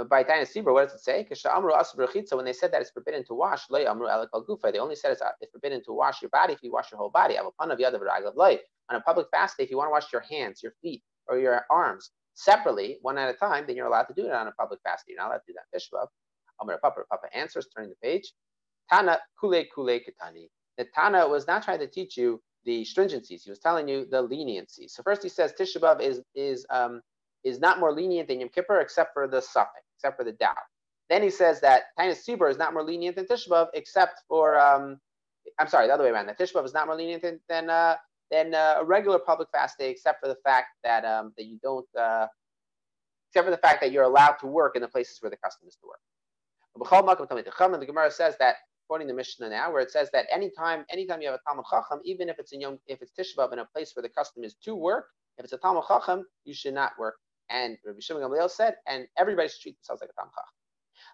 By 0.10 0.24
Tainus 0.26 0.54
Sibur, 0.54 0.74
what 0.74 0.90
does 0.90 0.96
it 0.96 1.04
say? 1.04 1.26
So 1.34 2.36
When 2.36 2.46
they 2.46 2.54
said 2.54 2.72
that 2.74 2.82
it's 2.82 2.92
forbidden 2.92 3.24
to 3.26 3.34
wash, 3.34 3.66
they 3.68 3.88
only 3.88 4.96
said 4.96 5.18
uh, 5.22 5.32
it's 5.40 5.52
forbidden 5.54 5.82
to 5.86 5.94
wash 5.94 6.22
your 6.22 6.30
body 6.30 6.54
if 6.54 6.62
you 6.64 6.72
wash 6.72 6.92
your 6.92 6.98
whole 7.00 7.10
body. 7.10 7.38
On 7.38 7.48
a 8.90 9.02
public 9.02 9.28
fast 9.32 9.58
day, 9.58 9.64
if 9.64 9.72
you 9.72 9.78
want 9.78 9.88
to 9.88 9.92
wash 9.92 10.12
your 10.12 10.22
hands, 10.30 10.62
your 10.62 10.74
feet, 10.82 11.02
or 11.28 11.38
your 11.40 11.66
arms 11.70 12.12
separately, 12.34 12.98
one 13.04 13.18
at 13.18 13.30
a 13.30 13.38
time, 13.38 13.66
then 13.68 13.78
you're 13.78 13.88
allowed 13.88 14.04
to 14.04 14.14
do 14.14 14.26
it 14.26 14.34
on 14.34 14.48
a 14.48 14.52
public 14.52 14.82
fast 14.84 15.06
day. 15.06 15.14
You're 15.14 15.22
not 15.22 15.30
allowed 15.30 15.44
to 15.48 15.54
do 15.54 15.54
that. 15.54 15.80
Tishbav. 15.80 16.08
Amar 16.62 16.80
Papa, 16.82 17.02
Papa 17.10 17.28
answers, 17.36 17.68
turning 17.76 17.90
the 17.90 17.96
page. 18.02 18.34
Tana 18.92 19.20
kule 19.40 19.64
kule 19.74 20.00
katani. 20.00 20.48
The 20.78 20.86
Tana 20.96 21.28
was 21.28 21.48
not 21.48 21.64
trying 21.64 21.80
to 21.80 21.88
teach 21.88 22.18
you 22.18 22.42
the 22.66 22.84
stringencies. 22.86 23.44
He 23.44 23.50
was 23.50 23.60
telling 23.60 23.88
you 23.88 24.06
the 24.10 24.22
leniency. 24.22 24.88
So 24.88 25.04
first 25.04 25.24
he 25.24 25.30
says 25.30 25.54
Tisha 25.60 25.78
B'av 25.80 26.02
is 26.02 26.22
is 26.36 26.66
um, 26.70 27.02
is 27.44 27.60
not 27.60 27.80
more 27.80 27.92
lenient 27.94 28.28
than 28.28 28.40
Yom 28.40 28.50
Kippur 28.50 28.80
except 28.80 29.14
for 29.14 29.28
the 29.28 29.42
suffix, 29.42 29.84
except 29.98 30.18
for 30.18 30.24
the 30.24 30.34
doubt. 30.34 30.58
Then 31.10 31.22
he 31.22 31.30
says 31.30 31.62
that 31.62 31.84
Tainus 32.00 32.28
Sibur 32.28 32.50
is 32.50 32.58
not 32.58 32.74
more 32.74 32.84
lenient 32.84 33.16
than 33.16 33.26
Tisha 33.26 33.50
B'av 33.50 33.68
except 33.74 34.22
for 34.28 34.60
um, 34.60 35.00
I'm 35.60 35.68
sorry, 35.68 35.88
the 35.88 35.94
other 35.94 36.04
way 36.04 36.10
around. 36.10 36.28
That 36.28 36.40
Tisha 36.40 36.54
B'av 36.54 36.66
is 36.66 36.74
not 36.74 36.88
more 36.88 36.96
lenient 36.96 37.22
than 37.22 37.40
than, 37.50 37.70
uh, 37.70 37.96
than 38.32 38.54
uh, 38.54 38.76
a 38.80 38.86
regular 38.86 39.20
public 39.20 39.50
fast 39.52 39.78
day, 39.78 39.90
except 39.90 40.22
for 40.22 40.28
the 40.28 40.38
fact 40.44 40.68
that 40.84 41.06
um, 41.06 41.34
that 41.38 41.46
you 41.46 41.60
don't, 41.64 41.88
uh, 42.00 42.28
except 43.30 43.46
for 43.46 43.52
the 43.52 43.58
fact 43.58 43.82
that 43.82 43.92
you're 43.92 44.04
allowed 44.04 44.36
to 44.42 44.48
work 44.48 44.76
in 44.76 44.82
the 44.82 44.88
places 44.88 45.18
where 45.22 45.30
the 45.30 45.38
custom 45.38 45.68
is 45.68 45.76
to 45.76 45.88
work. 45.88 46.00
The 46.78 47.86
Gemara 47.88 48.12
says 48.12 48.36
that, 48.40 48.56
quoting 48.88 49.08
the 49.08 49.14
Mishnah 49.14 49.50
now, 49.50 49.72
where 49.72 49.82
it 49.82 49.92
says 49.92 50.10
that 50.14 50.26
anytime, 50.32 50.86
anytime 50.90 51.22
you 51.22 51.28
have 51.28 51.40
a 51.40 51.50
Talmud 51.50 51.66
Chacham, 51.70 52.00
even 52.04 52.30
if 52.30 52.38
it's 52.38 52.52
in 52.52 52.62
Yom, 52.62 52.80
if 52.88 53.02
it's 53.02 53.12
Tishbav 53.18 53.52
in 53.54 53.60
a 53.60 53.66
place 53.66 53.94
where 53.96 54.04
the 54.04 54.10
custom 54.10 54.44
is 54.44 54.56
to 54.64 54.76
work, 54.76 55.08
if 55.38 55.44
it's 55.44 55.54
a 55.54 55.58
Talmud 55.58 55.84
Chacham, 55.88 56.26
you 56.44 56.54
should 56.54 56.74
not 56.74 56.94
work. 57.00 57.16
And 57.50 57.78
Rabbi 57.86 58.00
Shimon 58.00 58.24
Gamliel 58.24 58.50
said, 58.50 58.76
and 58.88 59.08
everybody 59.18 59.48
should 59.48 59.62
treat 59.62 59.78
themselves 59.78 60.02
like 60.02 60.10
a 60.12 60.14
Talmud 60.14 60.34
Chacham. 60.34 60.56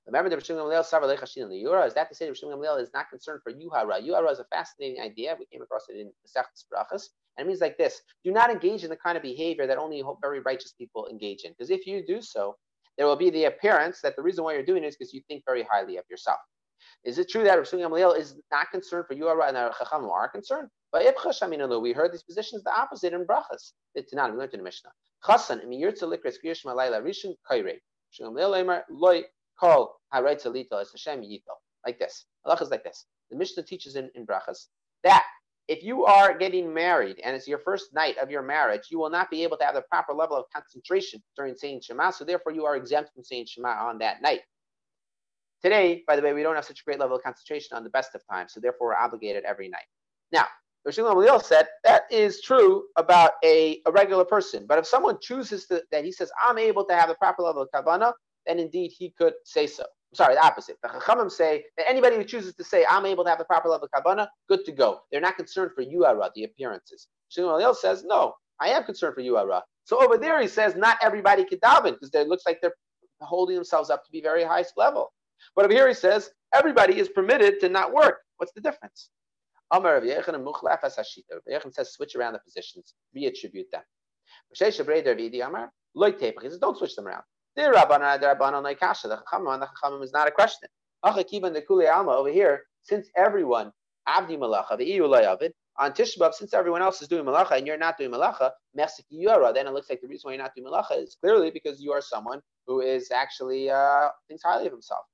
Remember 0.08 0.30
the 0.30 0.38
Rishon 0.38 0.56
Gamliel 0.56 0.84
Savar 0.84 1.16
Lechashin 1.16 1.48
the 1.50 1.58
Yura? 1.58 1.86
Is 1.86 1.94
that 1.94 2.10
to 2.10 2.16
say 2.16 2.26
the 2.26 2.32
Rishon 2.32 2.54
Gamliel 2.54 2.82
is 2.82 2.90
not 2.94 3.10
concerned 3.10 3.42
for 3.44 3.52
Yuhara? 3.52 4.02
Yuhara 4.06 4.32
is 4.32 4.40
a 4.40 4.46
fascinating 4.46 5.02
idea. 5.02 5.36
We 5.40 5.46
came 5.46 5.62
across 5.62 5.84
it 5.90 5.98
in 5.98 6.12
Masechtas 6.26 6.66
Brachas. 6.74 7.10
And 7.38 7.46
it 7.46 7.48
means 7.48 7.62
like 7.62 7.78
this 7.78 8.02
do 8.24 8.32
not 8.32 8.50
engage 8.50 8.84
in 8.84 8.90
the 8.90 8.98
kind 8.98 9.16
of 9.16 9.24
behavior 9.24 9.68
that 9.68 9.78
only 9.78 10.04
very 10.22 10.40
righteous 10.40 10.74
people 10.74 11.08
engage 11.08 11.44
in. 11.44 11.52
Because 11.52 11.70
if 11.70 11.86
you 11.86 12.06
do 12.06 12.22
so, 12.22 12.58
there 13.02 13.08
will 13.08 13.16
be 13.16 13.32
the 13.32 13.46
appearance 13.46 14.00
that 14.02 14.16
the 14.16 14.22
reason 14.22 14.44
why 14.44 14.54
you're 14.54 14.62
doing 14.62 14.84
it 14.84 14.90
is 14.90 14.96
because 14.96 15.12
you 15.12 15.22
think 15.28 15.42
very 15.44 15.66
highly 15.72 15.98
of 15.98 16.04
yourself. 16.08 16.38
Is 17.04 17.18
it 17.18 17.30
true 17.30 17.44
that 17.44 17.58
Rav 17.58 17.66
Gamliel 17.66 18.16
is 18.16 18.36
not 18.52 18.70
concerned 18.70 19.08
for 19.08 19.16
you 19.16 19.28
and 19.28 19.58
Chacham 19.58 20.08
are 20.08 20.30
concerned? 20.30 20.68
But 20.92 21.04
we 21.82 21.94
heard 21.94 22.14
these 22.14 22.22
positions 22.22 22.64
the 22.64 22.72
opposite 22.72 23.14
in 23.14 23.26
Brachas. 23.26 23.72
The 23.96 24.04
Tanan, 24.04 24.34
we 24.34 24.38
learned 24.38 24.54
in 24.54 24.60
the 24.60 24.64
Mishnah. 24.64 24.92
Chasan, 25.26 25.64
im 25.64 25.72
yirtza 25.72 26.04
likres 26.04 26.36
kriyash 26.46 26.64
malayla 26.64 27.02
rishon 27.02 27.34
kaire. 27.50 27.78
Gamliel 28.20 28.60
emer 28.60 28.84
loy 28.92 29.24
kol 29.60 29.96
haretza 30.14 30.54
lito 30.54 30.80
es 30.80 30.92
Hashem 30.92 31.24
yito. 31.24 31.56
Like 31.84 31.98
this. 31.98 32.28
Allah 32.46 32.60
is 32.62 32.70
like 32.70 32.84
this. 32.84 33.08
The 33.32 33.36
Mishnah 33.36 33.64
teaches 33.64 33.96
in, 33.96 34.12
in 34.14 34.28
Brachas 34.28 34.68
that 35.04 35.24
if 35.68 35.84
you 35.84 36.06
are 36.06 36.38
getting 36.38 36.74
married 36.74 37.20
and 37.24 37.36
it's 37.36 37.48
your 37.48 37.60
first 37.60 37.94
night 37.94 38.18
of 38.18 38.30
your 38.30 38.42
marriage, 38.42 38.88
you 38.90 39.00
will 39.00 39.10
not 39.10 39.30
be 39.30 39.44
able 39.44 39.58
to 39.58 39.64
have 39.64 39.76
the 39.76 39.84
proper 39.84 40.14
level 40.14 40.36
of 40.36 40.46
concentration 40.54 41.22
during 41.36 41.56
saying 41.56 41.82
Shema. 41.82 42.12
So 42.12 42.26
therefore, 42.26 42.52
you 42.52 42.66
are 42.66 42.76
exempt 42.76 43.14
from 43.14 43.24
saying 43.24 43.46
Shema 43.48 43.70
on 43.70 44.00
that 44.00 44.22
night. 44.22 44.42
Today, 45.62 46.04
by 46.08 46.16
the 46.16 46.22
way, 46.22 46.34
we 46.34 46.42
don't 46.42 46.56
have 46.56 46.66
such 46.66 46.82
a 46.82 46.84
great 46.84 47.00
level 47.00 47.16
of 47.16 47.24
concentration 47.24 47.78
on 47.78 47.84
the 47.84 47.90
best 47.92 48.16
of 48.16 48.22
times, 48.30 48.54
so 48.54 48.60
therefore 48.60 48.88
we're 48.88 48.96
obligated 48.96 49.44
every 49.44 49.70
night. 49.70 49.86
Now, 50.32 50.46
Rosh 50.84 50.98
said 51.44 51.68
that 51.84 52.04
is 52.10 52.42
true 52.42 52.86
about 52.98 53.34
a, 53.44 53.80
a 53.86 53.92
regular 53.92 54.26
person, 54.26 54.66
but 54.68 54.80
if 54.80 54.88
someone 54.88 55.18
chooses 55.22 55.68
to, 55.68 55.84
that 55.92 56.04
he 56.04 56.12
says, 56.12 56.32
I'm 56.44 56.58
able 56.58 56.84
to 56.86 56.96
have 56.96 57.10
the 57.10 57.16
proper 57.16 57.44
level 57.44 57.62
of 57.62 57.70
kavana, 57.74 58.14
then 58.48 58.58
indeed 58.58 58.92
he 58.98 59.12
could 59.12 59.34
say 59.46 59.68
so. 59.68 59.86
Sorry, 60.14 60.36
the 60.36 60.46
opposite. 60.46 60.78
The 60.84 60.90
Chachamim 60.90 61.32
say 61.32 61.64
that 61.78 61.90
anybody 61.90 62.18
who 62.18 62.26
chooses 62.26 62.54
to 62.56 62.64
say, 62.64 62.86
I'm 62.90 63.06
able 63.06 63.24
to 63.24 63.30
have 63.30 63.40
the 63.40 63.46
proper 63.46 63.70
level 63.70 63.88
of 63.94 64.04
kavana, 64.04 64.28
good 64.50 64.66
to 64.66 64.72
go. 64.74 65.02
They're 65.12 65.22
not 65.22 65.38
concerned 65.38 65.72
for 65.74 65.82
you, 65.82 66.00
yuara, 66.02 66.30
the 66.36 66.44
appearances. 66.44 67.08
Shimon 67.30 67.74
says, 67.76 68.04
no, 68.04 68.34
I 68.60 68.70
am 68.70 68.84
concerned 68.84 69.16
for 69.16 69.22
you, 69.22 69.34
yuara. 69.34 69.62
So 69.86 70.04
over 70.04 70.18
there 70.18 70.42
he 70.42 70.48
says, 70.48 70.76
not 70.76 70.98
everybody 71.02 71.46
can 71.46 71.60
daven 71.60 71.94
because 71.94 72.14
it 72.14 72.28
looks 72.28 72.44
like 72.46 72.60
they're 72.62 72.76
holding 73.22 73.56
themselves 73.56 73.90
up 73.90 74.04
to 74.06 74.12
be 74.12 74.22
very 74.22 74.44
highest 74.44 74.74
level. 74.76 75.14
But 75.56 75.66
over 75.66 75.74
here 75.74 75.88
he 75.88 75.94
says 75.94 76.30
everybody 76.54 77.00
is 77.00 77.08
permitted 77.10 77.60
to 77.62 77.70
not 77.70 77.94
work. 77.94 78.18
What's 78.38 78.52
the 78.54 78.62
difference? 78.62 79.10
Amar 79.72 79.94
Rav 79.94 80.04
Yechon 80.04 80.36
and 80.36 80.46
Muchlaf 80.46 80.80
as 80.84 80.98
Hashita. 80.98 81.40
Yechon 81.50 81.74
says 81.74 81.94
switch 81.94 82.16
around 82.16 82.34
the 82.34 82.40
positions, 82.40 82.94
reattribute 83.16 83.70
them. 83.72 83.84
He 84.50 84.56
says 84.56 84.78
don't 86.60 86.78
switch 86.78 86.96
them 86.96 87.08
around. 87.08 87.24
The 87.56 87.64
Rabbanan, 87.64 88.22
Rabbanan 88.22 88.64
like 88.64 88.80
Kasha. 88.80 89.08
The 89.08 89.22
Chachamim, 89.32 89.60
the 89.60 89.68
Chachamim 89.68 90.04
is 90.04 90.14
not 90.14 90.28
a 90.28 90.32
question. 90.32 90.70
Achakiban 91.04 91.54
the 91.54 91.92
Alma 91.94 92.12
over 92.12 92.30
here. 92.30 92.64
Since 92.84 93.10
everyone 93.16 93.72
Avdi 94.08 94.38
Malacha, 94.38 94.78
the 94.78 94.86
EU 94.86 95.14
Avid, 95.14 95.54
on 95.78 95.92
Tishbav, 95.94 96.34
since 96.34 96.54
everyone 96.54 96.82
else 96.82 97.02
is 97.02 97.08
doing 97.08 97.26
malacha 97.26 97.58
and 97.58 97.66
you're 97.66 97.78
not 97.78 97.98
doing 97.98 98.12
malacha, 98.12 98.52
yura, 99.10 99.54
then 99.54 99.68
it 99.68 99.74
looks 99.74 99.90
like 99.90 100.02
the 100.02 100.08
reason 100.08 100.28
why 100.28 100.34
you're 100.34 100.44
not 100.44 100.54
doing 100.56 100.68
malacha 100.68 101.02
is 101.02 101.18
clearly 101.22 101.50
because 101.50 101.82
you 101.82 101.92
are 101.92 102.02
someone 102.02 102.42
who 102.68 102.82
is 102.82 103.10
actually 103.12 103.70
uh, 103.70 104.10
thinks 104.28 104.44
highly 104.44 104.68
of 104.68 104.74
himself. 104.74 105.06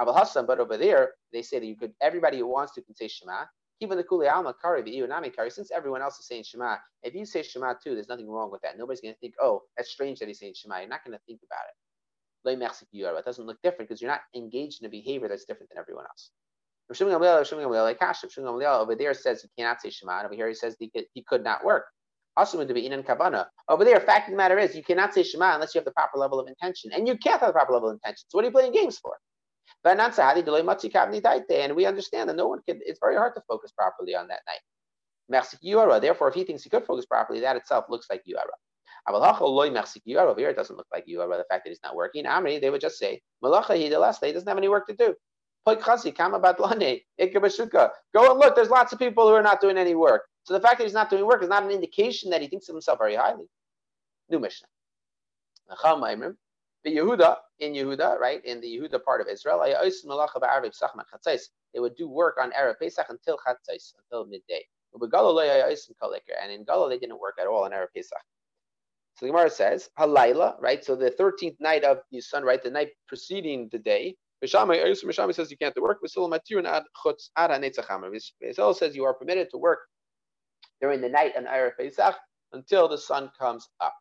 Abel 0.00 0.14
Hassan, 0.14 0.46
but 0.46 0.60
over 0.60 0.76
there, 0.76 1.12
they 1.32 1.42
say 1.42 1.58
that 1.58 1.66
you 1.66 1.76
could, 1.76 1.92
everybody 2.00 2.38
who 2.38 2.46
wants 2.46 2.74
to 2.74 2.82
can 2.82 2.94
say 2.94 3.08
Shema. 3.08 3.44
Even 3.80 3.96
the 3.96 4.04
Kuli 4.04 4.28
Alma 4.28 4.54
Kari, 4.60 4.82
the 4.82 4.94
Iwanami 4.94 5.34
Kari, 5.34 5.50
since 5.50 5.70
everyone 5.70 6.02
else 6.02 6.18
is 6.18 6.26
saying 6.26 6.44
Shema, 6.44 6.76
if 7.02 7.14
you 7.14 7.24
say 7.24 7.42
Shema 7.42 7.74
too, 7.74 7.94
there's 7.94 8.08
nothing 8.08 8.28
wrong 8.28 8.50
with 8.50 8.60
that. 8.62 8.76
Nobody's 8.78 9.00
going 9.00 9.14
to 9.14 9.20
think, 9.20 9.34
oh, 9.42 9.62
that's 9.76 9.90
strange 9.90 10.18
that 10.18 10.28
he's 10.28 10.38
saying 10.38 10.54
Shema. 10.54 10.80
You're 10.80 10.88
not 10.88 11.04
going 11.04 11.16
to 11.16 11.22
think 11.26 11.40
about 11.44 11.64
it. 11.68 11.74
It 12.44 13.24
doesn't 13.24 13.46
look 13.46 13.56
different 13.62 13.88
because 13.88 14.02
you're 14.02 14.10
not 14.10 14.20
engaged 14.34 14.82
in 14.82 14.86
a 14.86 14.90
behavior 14.90 15.28
that's 15.28 15.46
different 15.46 15.70
than 15.70 15.78
everyone 15.78 16.04
else. 16.04 16.30
Over 16.90 17.10
there 18.94 19.14
says 19.14 19.42
you 19.44 19.48
cannot 19.58 19.80
say 19.80 19.90
Shema, 19.90 20.18
and 20.18 20.26
over 20.26 20.34
here 20.34 20.48
he 20.48 20.54
says 20.54 20.76
he 20.78 20.90
could, 20.90 21.04
he 21.14 21.22
could 21.22 21.42
not 21.44 21.64
work. 21.64 21.84
Also, 22.36 22.64
be 22.64 22.86
in 22.86 23.02
kavana. 23.02 23.46
Over 23.68 23.84
there, 23.84 24.00
fact 24.00 24.28
of 24.28 24.32
the 24.32 24.36
matter 24.36 24.58
is, 24.58 24.74
you 24.74 24.82
cannot 24.84 25.14
say 25.14 25.22
Shema 25.22 25.54
unless 25.54 25.74
you 25.74 25.78
have 25.80 25.84
the 25.84 25.92
proper 25.92 26.18
level 26.18 26.40
of 26.40 26.48
intention, 26.48 26.90
and 26.92 27.06
you 27.08 27.16
can't 27.18 27.40
have 27.40 27.48
the 27.48 27.52
proper 27.52 27.72
level 27.72 27.88
of 27.88 27.94
intention. 27.94 28.24
So, 28.28 28.36
what 28.38 28.44
are 28.44 28.48
you 28.48 28.52
playing 28.52 28.72
games 28.72 28.98
for? 28.98 29.16
And 29.84 31.74
we 31.76 31.86
understand 31.86 32.28
that 32.28 32.36
no 32.36 32.48
one 32.48 32.60
can, 32.68 32.80
it's 32.84 32.98
very 33.00 33.16
hard 33.16 33.34
to 33.34 33.42
focus 33.48 33.72
properly 33.72 34.14
on 34.14 34.28
that 34.28 34.42
night. 34.46 34.60
Therefore, 36.00 36.28
if 36.28 36.34
he 36.34 36.44
thinks 36.44 36.62
he 36.62 36.70
could 36.70 36.84
focus 36.84 37.06
properly, 37.06 37.40
that 37.40 37.56
itself 37.56 37.86
looks 37.88 38.06
like 38.10 38.22
Yuara. 38.28 38.54
Here, 39.06 40.50
it 40.50 40.56
doesn't 40.56 40.76
look 40.76 40.86
like 40.92 41.06
Yuara, 41.06 41.38
the 41.38 41.46
fact 41.48 41.64
that 41.64 41.70
he's 41.70 41.80
not 41.82 41.94
working. 41.96 42.24
Amri, 42.24 42.60
they 42.60 42.68
would 42.68 42.82
just 42.82 42.98
say, 42.98 43.22
he 43.42 43.48
doesn't 43.48 44.48
have 44.48 44.58
any 44.58 44.68
work 44.68 44.86
to 44.88 44.94
do. 44.94 45.14
Go 45.66 45.74
and 45.74 45.82
look, 48.38 48.54
there's 48.56 48.70
lots 48.70 48.92
of 48.92 48.98
people 48.98 49.28
who 49.28 49.34
are 49.34 49.42
not 49.42 49.60
doing 49.60 49.78
any 49.78 49.94
work. 49.94 50.26
So 50.44 50.54
the 50.54 50.60
fact 50.60 50.78
that 50.78 50.84
he's 50.84 50.92
not 50.92 51.10
doing 51.10 51.24
work 51.26 51.42
is 51.42 51.48
not 51.48 51.62
an 51.62 51.70
indication 51.70 52.30
that 52.30 52.42
he 52.42 52.48
thinks 52.48 52.68
of 52.68 52.74
himself 52.74 52.98
very 52.98 53.14
highly. 53.14 53.46
New 54.28 54.38
Mishnah. 54.38 54.68
The 56.84 56.96
Yehuda, 56.96 57.36
in 57.58 57.74
Yehuda, 57.74 58.18
right, 58.18 58.42
in 58.44 58.60
the 58.60 58.66
Yehuda 58.66 59.02
part 59.04 59.20
of 59.20 59.28
Israel, 59.28 59.60
they 59.62 59.74
would 61.80 61.94
do 61.96 62.08
work 62.08 62.38
on 62.40 62.52
Erev 62.52 62.78
Pesach 62.80 63.06
until 63.08 63.36
Chatzais, 63.36 63.94
until 63.98 64.24
midday. 64.26 64.66
And 64.92 65.02
in 65.02 66.64
Galo, 66.64 66.88
they 66.88 66.98
didn't 66.98 67.20
work 67.20 67.38
at 67.40 67.46
all 67.46 67.64
on 67.64 67.72
Erev 67.72 67.92
Pesach. 67.94 68.18
So 69.16 69.26
the 69.26 69.32
Gemara 69.32 69.50
says, 69.50 69.90
Halayla, 69.98 70.58
right? 70.60 70.82
So 70.82 70.96
the 70.96 71.10
13th 71.10 71.56
night 71.60 71.84
of 71.84 71.98
Nisan, 72.10 72.44
right? 72.44 72.62
The 72.62 72.70
night 72.70 72.88
preceding 73.06 73.68
the 73.70 73.78
day. 73.78 74.16
Mishami 74.42 75.34
says 75.34 75.50
you 75.50 75.58
can't 75.58 75.76
work. 75.82 76.00
Basil 76.00 76.30
says 78.74 78.96
you 78.96 79.04
are 79.04 79.14
permitted 79.14 79.50
to 79.50 79.58
work 79.58 79.80
during 80.80 81.02
the 81.02 81.08
night 81.10 81.36
on 81.36 81.44
Erev 81.44 81.76
Pesach 81.78 82.16
until 82.52 82.88
the 82.88 82.96
sun 82.96 83.30
comes 83.38 83.68
up. 83.80 83.94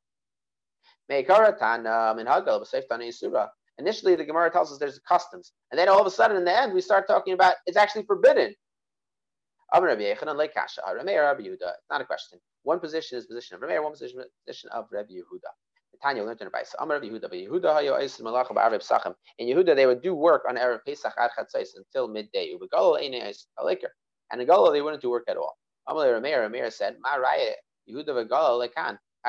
Initially, 3.80 4.16
the 4.16 4.26
Gemara 4.26 4.52
tells 4.52 4.72
us 4.72 4.78
there's 4.78 5.00
customs, 5.00 5.54
and 5.72 5.80
then 5.80 5.90
all 5.90 6.00
of 6.00 6.06
a 6.06 6.12
sudden, 6.12 6.38
in 6.38 6.46
the 6.46 6.56
end, 6.56 6.74
we 6.74 6.82
start 6.82 7.08
talking 7.08 7.34
about 7.34 7.56
it's 7.66 7.78
actually 7.78 8.04
forbidden. 8.04 8.54
It's 9.72 10.22
not 11.90 12.02
a 12.02 12.06
question. 12.06 12.40
One 12.64 12.80
position 12.80 13.18
is 13.18 13.26
position 13.26 13.56
of 13.56 13.62
Rameir, 13.62 13.82
one 13.82 13.92
position 13.92 14.24
position 14.46 14.70
of 14.72 14.88
Rabbi 14.92 15.14
Yehuda. 15.14 15.50
Tanya 16.02 16.24
learned 16.24 16.42
in 16.42 16.48
Rabbi 16.48 17.36
Yehuda, 17.36 19.12
In 19.38 19.48
Yehuda, 19.48 19.76
they 19.76 19.86
would 19.86 20.02
do 20.02 20.16
work 20.16 20.44
on 20.48 20.56
Erev 20.56 20.80
Pesach 20.86 21.14
ad 21.18 21.32
Chatzais 21.38 21.76
until 21.76 22.08
midday. 22.08 22.56
And 24.32 24.42
in 24.42 24.48
Galil, 24.48 24.72
they 24.72 24.82
wouldn't 24.82 25.02
do 25.02 25.10
work 25.10 25.26
at 25.28 25.38
all. 25.38 25.58
Amar 25.88 26.06
Rameir, 26.06 26.72
said. 26.72 26.96
How 27.04 27.22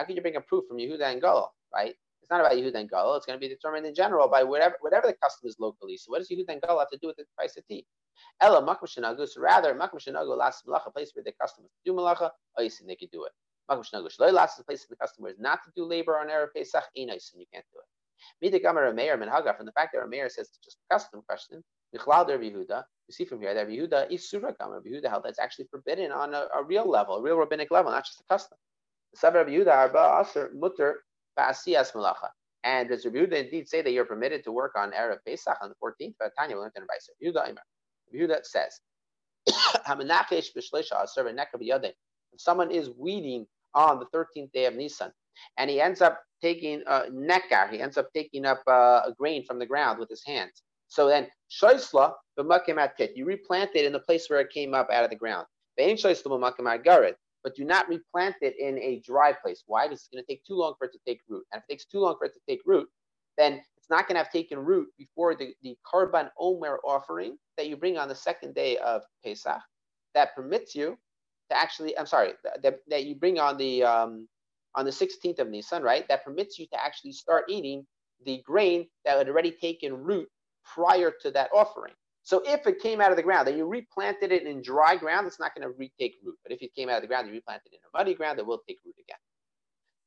can 0.05 0.17
you 0.17 0.23
bring 0.23 0.37
a 0.37 0.41
proof 0.41 0.65
from 0.69 0.77
Yehuda 0.77 1.03
and 1.03 1.23
Galil? 1.23 1.49
Right? 1.73 1.95
It's 2.23 2.31
not 2.31 2.41
about 2.41 2.53
Yehud 2.53 2.75
and 2.75 2.89
Gadol. 2.89 3.17
It's 3.17 3.27
going 3.27 3.39
to 3.39 3.41
be 3.41 3.49
determined 3.49 3.87
in 3.87 3.95
general 3.95 4.29
by 4.29 4.43
whatever 4.43 4.77
whatever 4.81 5.07
the 5.07 5.15
custom 5.15 5.49
is 5.49 5.57
locally. 5.59 5.97
So 5.97 6.11
what 6.11 6.19
does 6.19 6.29
Yehud 6.29 6.45
and 6.49 6.61
Gadol 6.61 6.79
have 6.79 6.91
to 6.91 6.99
do 6.99 7.09
with 7.09 7.17
the 7.17 7.25
price 7.37 7.57
of 7.57 7.67
tea? 7.67 7.87
Ella 8.41 8.63
makmashinagu. 8.63 9.27
So 9.29 9.41
rather 9.41 9.75
makmashinagu 9.75 10.37
last 10.37 10.67
malacha, 10.67 10.87
a 10.87 10.91
place 10.91 11.11
where 11.15 11.25
the 11.25 11.33
customer 11.41 11.67
is 11.67 11.73
to 11.73 11.93
do 11.93 11.97
malacha, 11.97 12.31
oh, 12.59 12.63
oisin 12.63 12.87
they 12.87 12.97
could 12.97 13.11
do 13.11 13.25
it. 13.25 13.33
Makmashinagu 13.71 14.09
shloi 14.15 14.33
last 14.33 14.59
a 14.59 14.65
place 14.65 14.87
where 14.89 14.97
the 14.97 15.05
customer 15.05 15.29
is 15.29 15.39
not 15.39 15.61
to 15.65 15.71
do 15.77 15.85
labor 15.85 16.19
on 16.19 16.29
erev 16.29 16.49
pesach, 16.55 16.85
eh, 16.97 17.03
inoisin 17.03 17.39
you 17.39 17.47
can't 17.53 17.65
do 17.73 17.81
it. 17.81 17.89
Midik 18.43 18.69
amar 18.69 18.93
Meir 18.93 19.17
minhaga 19.17 19.57
from 19.57 19.67
the 19.67 19.73
fact 19.73 19.95
that 19.95 20.09
Meir 20.09 20.29
says 20.29 20.49
it's 20.49 20.59
just 20.59 20.79
a 20.91 20.95
custom 20.95 21.23
question. 21.27 21.63
Michlal 21.97 22.27
der 22.27 22.39
Yehuda. 22.39 22.85
You 23.09 23.13
see 23.13 23.25
from 23.25 23.41
here 23.41 23.55
that 23.55 23.69
Yehuda 23.69 24.11
is 24.11 24.29
surah 24.31 24.53
kamar. 24.53 24.81
Yehuda 24.83 25.09
held 25.09 25.25
that's 25.25 25.39
actually 25.39 25.67
forbidden 25.71 26.13
on 26.13 26.35
a, 26.35 26.47
a, 26.55 26.63
real 26.63 26.89
level, 26.89 27.17
a 27.17 27.23
real 27.23 27.37
rabbinic 27.37 27.71
level, 27.71 27.91
not 27.91 28.05
just 28.05 28.21
a 28.21 28.25
custom. 28.33 28.57
The 29.13 29.19
Sabra 29.19 29.45
Yehuda 29.45 29.75
arba 29.75 30.21
aser 30.21 30.51
mutter 30.55 31.03
And 32.63 32.89
does 32.89 33.05
Rabbi 33.05 33.19
Yehuda 33.19 33.45
indeed 33.45 33.69
say 33.69 33.83
that 33.83 33.93
you're 33.93 34.05
permitted 34.05 34.45
to 34.45 34.53
work 34.53 34.73
on 34.77 34.93
Erev 34.93 35.19
Pesach 35.27 35.57
on 35.63 35.71
the 35.71 35.75
14th? 35.83 36.15
But 36.19 36.33
Tanya 36.39 36.59
learned 36.59 36.73
in 36.77 36.83
Raisa. 36.83 37.13
Yehuda 37.23 37.51
Imer. 37.51 37.65
Yehuda 38.15 38.45
says, 38.45 38.81
if 42.33 42.41
someone 42.41 42.71
is 42.71 42.91
weeding 42.97 43.47
on 43.75 43.99
the 43.99 44.07
13th 44.07 44.53
day 44.53 44.67
of 44.67 44.75
Nisan, 44.75 45.13
and 45.57 45.71
he 45.71 45.81
ends 45.81 46.03
up 46.03 46.21
taking 46.43 46.83
uh, 46.87 47.05
nekar, 47.11 47.71
he 47.71 47.81
ends 47.81 47.97
up 47.97 48.09
taking 48.15 48.45
up 48.45 48.63
uh, 48.67 49.03
a 49.07 49.15
grain 49.17 49.45
from 49.45 49.59
the 49.59 49.67
ground 49.67 49.99
with 49.99 50.09
his 50.09 50.25
hands. 50.25 50.63
So 50.89 51.09
then, 51.09 51.29
shoisla 51.51 52.15
b'makim 52.39 52.97
pit, 52.97 53.13
you 53.15 53.25
replant 53.25 53.71
it 53.75 53.85
in 53.85 53.93
the 53.93 54.01
place 54.01 54.29
where 54.29 54.41
it 54.41 54.51
came 54.51 54.75
up 54.75 54.89
out 54.93 55.05
of 55.05 55.11
the 55.11 55.17
ground. 55.17 55.47
Ve'in 55.79 55.95
shoisla 55.95 56.27
b'makim 56.27 56.85
garid, 56.85 57.15
but 57.43 57.55
do 57.55 57.65
not 57.65 57.89
replant 57.89 58.37
it 58.43 58.55
in 58.59 58.79
a 58.79 59.01
dry 59.05 59.33
place. 59.33 59.63
Why? 59.67 59.87
Because 59.87 60.01
it's 60.01 60.09
going 60.09 60.23
to 60.25 60.29
take 60.29 60.45
too 60.45 60.55
long 60.55 60.75
for 60.79 60.87
it 60.87 60.93
to 60.93 60.99
take 61.07 61.21
root. 61.29 61.45
And 61.53 61.61
if 61.61 61.65
it 61.69 61.73
takes 61.73 61.85
too 61.87 62.01
long 62.01 62.17
for 62.19 62.27
it 62.27 62.35
to 62.35 62.41
take 62.49 62.61
root, 62.67 62.89
then 63.39 63.63
it's 63.77 63.89
not 63.91 64.07
going 64.07 64.17
to 64.17 64.23
have 64.23 64.33
taken 64.33 64.59
root 64.59 64.89
before 64.99 65.35
the, 65.35 65.55
the 65.63 65.77
Karban 65.91 66.29
Omer 66.39 66.81
offering 66.85 67.37
that 67.57 67.69
you 67.69 67.77
bring 67.77 67.97
on 67.99 68.09
the 68.09 68.15
second 68.15 68.55
day 68.55 68.77
of 68.79 69.03
Pesach 69.25 69.61
that 70.15 70.35
permits 70.35 70.75
you 70.75 70.99
to 71.51 71.57
actually, 71.57 71.97
I'm 71.99 72.07
sorry, 72.07 72.33
that, 72.63 72.81
that 72.89 73.05
you 73.05 73.15
bring 73.15 73.39
on 73.39 73.57
the 73.57 73.83
um, 73.85 74.29
on 74.75 74.85
the 74.85 74.91
16th 74.91 75.41
of 75.41 75.49
Nisan, 75.49 75.83
right? 75.83 76.07
That 76.09 76.25
permits 76.25 76.59
you 76.59 76.67
to 76.73 76.85
actually 76.85 77.13
start 77.13 77.45
eating 77.49 77.85
the 78.25 78.43
grain 78.45 78.87
that 79.05 79.19
had 79.19 79.29
already 79.29 79.51
taken 79.51 79.95
root 79.95 80.29
prior 80.65 81.13
to 81.23 81.31
that 81.33 81.51
offering. 81.55 81.95
So 82.23 82.43
if 82.47 82.67
it 82.67 82.81
came 82.81 83.01
out 83.01 83.11
of 83.11 83.17
the 83.17 83.23
ground 83.23 83.49
and 83.49 83.57
you 83.57 83.67
replanted 83.67 84.31
it 84.31 84.45
in 84.45 84.63
dry 84.63 84.97
ground, 84.97 85.27
it's 85.27 85.41
not 85.41 85.55
going 85.55 85.67
to 85.67 85.75
retake 85.77 86.17
root. 86.25 86.37
But 86.43 86.53
if 86.53 86.63
it 86.63 86.75
came 86.75 86.89
out 86.89 86.97
of 86.97 87.03
the 87.03 87.09
ground 87.09 87.27
you 87.27 87.33
replanted 87.33 87.73
it 87.73 87.77
in 87.77 87.81
a 87.93 87.99
muddy 87.99 88.15
ground, 88.15 88.39
it 88.39 88.47
will 88.47 88.63
take 88.69 88.79
root 88.85 88.95
again. 89.01 89.17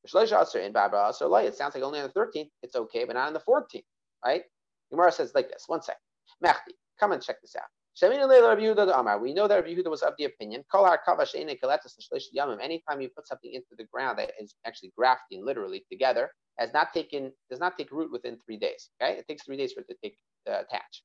It 0.04 0.10
sounds 0.10 1.74
like 1.74 1.82
only 1.82 2.00
on 2.00 2.10
the 2.14 2.20
13th 2.20 2.50
it's 2.62 2.76
okay, 2.76 3.04
but 3.04 3.14
not 3.14 3.26
on 3.28 3.32
the 3.32 3.40
14th, 3.40 3.84
right? 4.24 4.42
Gemara 4.90 5.12
says 5.12 5.32
like 5.34 5.48
this. 5.48 5.64
One 5.66 5.82
second. 5.82 6.00
Mehdi, 6.44 6.74
come 7.00 7.12
and 7.12 7.22
check 7.22 7.40
this 7.40 7.56
out. 7.56 7.64
We 8.02 8.16
know 8.18 8.28
that 8.28 8.42
Rabbi 8.42 8.62
Yehuda 8.62 9.88
was 9.88 10.02
of 10.02 10.14
the 10.18 10.24
opinion. 10.24 10.64
Anytime 12.60 13.00
you 13.00 13.08
put 13.08 13.28
something 13.28 13.52
into 13.52 13.76
the 13.78 13.84
ground 13.84 14.18
that 14.18 14.32
is 14.40 14.54
actually 14.66 14.92
grafting 14.96 15.44
literally 15.44 15.84
together, 15.90 16.30
has 16.58 16.72
not 16.72 16.92
taken 16.92 17.32
does 17.50 17.60
not 17.60 17.76
take 17.76 17.90
root 17.92 18.10
within 18.12 18.38
three 18.44 18.56
days. 18.56 18.90
Okay, 19.00 19.18
it 19.18 19.26
takes 19.28 19.44
three 19.44 19.56
days 19.56 19.72
for 19.72 19.80
it 19.80 19.88
to 19.88 19.96
take 20.02 20.16
uh, 20.48 20.60
attach. 20.60 21.02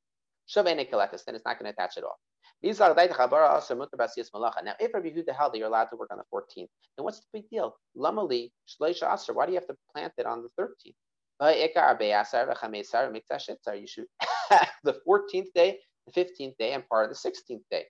Then 0.56 0.80
it's 0.80 0.91
not 0.91 1.60
going 1.60 1.66
to 1.66 1.70
attach 1.70 1.97
at 1.97 2.04
all. 2.04 2.18
Now, 2.62 2.80
if 2.80 2.89
Rabbi 4.93 5.10
Yehuda 5.10 5.34
held 5.34 5.54
that 5.54 5.58
you're 5.58 5.68
allowed 5.68 5.86
to 5.86 5.95
work 5.95 6.12
on 6.12 6.18
the 6.18 6.26
14th, 6.34 6.68
then 6.97 7.04
what's 7.04 7.20
the 7.20 7.26
big 7.34 7.50
deal? 7.50 7.78
Lamali. 7.95 8.52
Why 8.78 8.91
do 8.91 9.52
you 9.52 9.60
have 9.60 9.68
to 9.68 9.78
plant 9.93 10.14
it 10.18 10.26
on 10.26 10.43
the 10.43 10.50
13th? 10.62 10.95
You 11.41 11.70
should 13.88 14.08
the 14.84 15.00
14th 15.08 15.54
day, 15.56 15.80
the 16.08 16.12
15th 16.12 16.58
day, 16.58 16.74
and 16.74 16.86
part 16.89 17.10
of 17.10 17.16
the 17.16 17.30
16th 17.30 17.64
day. 17.72 17.86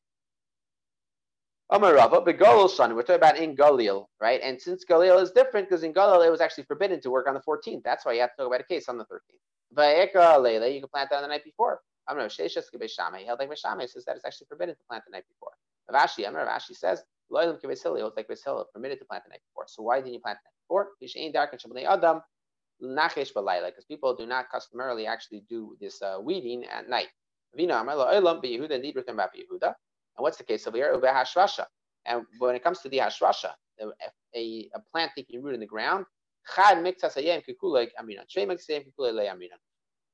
We're 1.72 1.92
talking 1.92 3.16
about 3.16 3.38
in 3.38 3.56
Galil, 3.56 4.06
right? 4.20 4.40
And 4.44 4.62
since 4.62 4.86
Galil 4.86 5.20
is 5.22 5.32
different, 5.32 5.68
because 5.70 5.84
in 5.84 5.94
Galil 5.94 6.26
it 6.26 6.30
was 6.30 6.42
actually 6.42 6.66
forbidden 6.66 7.02
to 7.02 7.10
work 7.10 7.28
on 7.28 7.34
the 7.34 7.42
14th. 7.42 7.82
That's 7.84 8.06
why 8.06 8.14
you 8.14 8.22
have 8.22 8.30
to 8.32 8.38
talk 8.38 8.48
about 8.48 8.62
a 8.62 8.66
case 8.66 8.88
on 8.88 8.98
the 8.98 9.06
13th. 9.06 9.40
Va'eka 9.76 10.42
Leila, 10.42 10.68
you 10.68 10.80
can 10.80 10.90
plant 10.90 11.10
that 11.12 11.18
on 11.18 11.22
the 11.24 11.28
night 11.28 11.44
before. 11.44 11.82
I'm 12.10 12.18
not 12.18 12.32
Sheshas 12.32 12.66
He 12.74 13.26
held 13.26 13.40
like 13.40 13.50
Beshame 13.52 13.88
says 13.88 14.04
that 14.06 14.16
it's 14.16 14.26
actually 14.26 14.48
forbidden 14.48 14.76
to 14.76 14.82
plant 14.90 15.04
the 15.06 15.12
night 15.12 15.26
before. 15.30 15.52
Rav 15.92 16.10
Ashi, 16.10 16.28
Amar 16.28 16.46
Rav 16.46 16.60
Ashi 16.60 16.76
says, 16.76 17.04
Loilim 17.32 17.62
Kivesili 17.62 18.02
holds 18.02 18.18
like 18.18 18.28
Vesila, 18.28 18.66
permitted 18.74 18.98
to 19.00 19.06
plant 19.06 19.24
the 19.26 19.30
night 19.30 19.42
before. 19.52 19.66
So 19.68 19.84
why 19.84 20.00
didn't 20.00 20.14
you 20.14 20.20
plant 20.20 20.40
the 20.44 20.50
night 20.50 20.60
before? 20.66 20.90
Vishain 21.02 21.32
Dark 21.32 21.54
and 21.54 21.62
Shabbalei 21.62 21.86
Adam, 21.86 22.22
Nachesh 22.84 23.32
Balayla, 23.34 23.68
because 23.68 23.86
people 23.86 24.16
do 24.16 24.26
not 24.26 24.50
customarily 24.50 25.06
actually 25.06 25.44
do 25.48 25.78
this 25.80 26.02
uh, 26.02 26.18
weeding 26.20 26.66
at 26.66 26.90
night. 26.90 27.10
Vina 27.56 27.76
Amar 27.76 27.96
Loilim 27.96 28.44
Yehuda, 28.44 28.72
indeed 28.72 28.96
written 28.96 29.14
about 29.14 29.30
Yehuda. 29.36 29.68
And 29.68 30.24
what's 30.24 30.38
the 30.38 30.44
case 30.44 30.66
over 30.66 30.78
here? 30.78 30.92
Ube 30.92 31.04
Hashvasha. 31.04 31.66
And 32.08 32.24
when 32.40 32.56
it 32.56 32.64
comes 32.64 32.80
to 32.82 32.90
the 32.90 32.98
Hashvasha, 32.98 33.52
a, 33.80 33.88
a, 34.36 34.80
plant 34.92 35.12
taking 35.16 35.44
root 35.44 35.54
in 35.54 35.60
the 35.60 35.66
ground, 35.68 36.06
Chad 36.56 36.80
Miktas 36.80 37.14
Hayem 37.14 37.44
Kikulik 37.48 37.90
Aminan. 38.02 38.26
Shvei 38.28 38.48
Miktas 38.48 38.68
Hayem 38.70 38.84
Kikulik 38.86 39.30
Aminan 39.30 39.60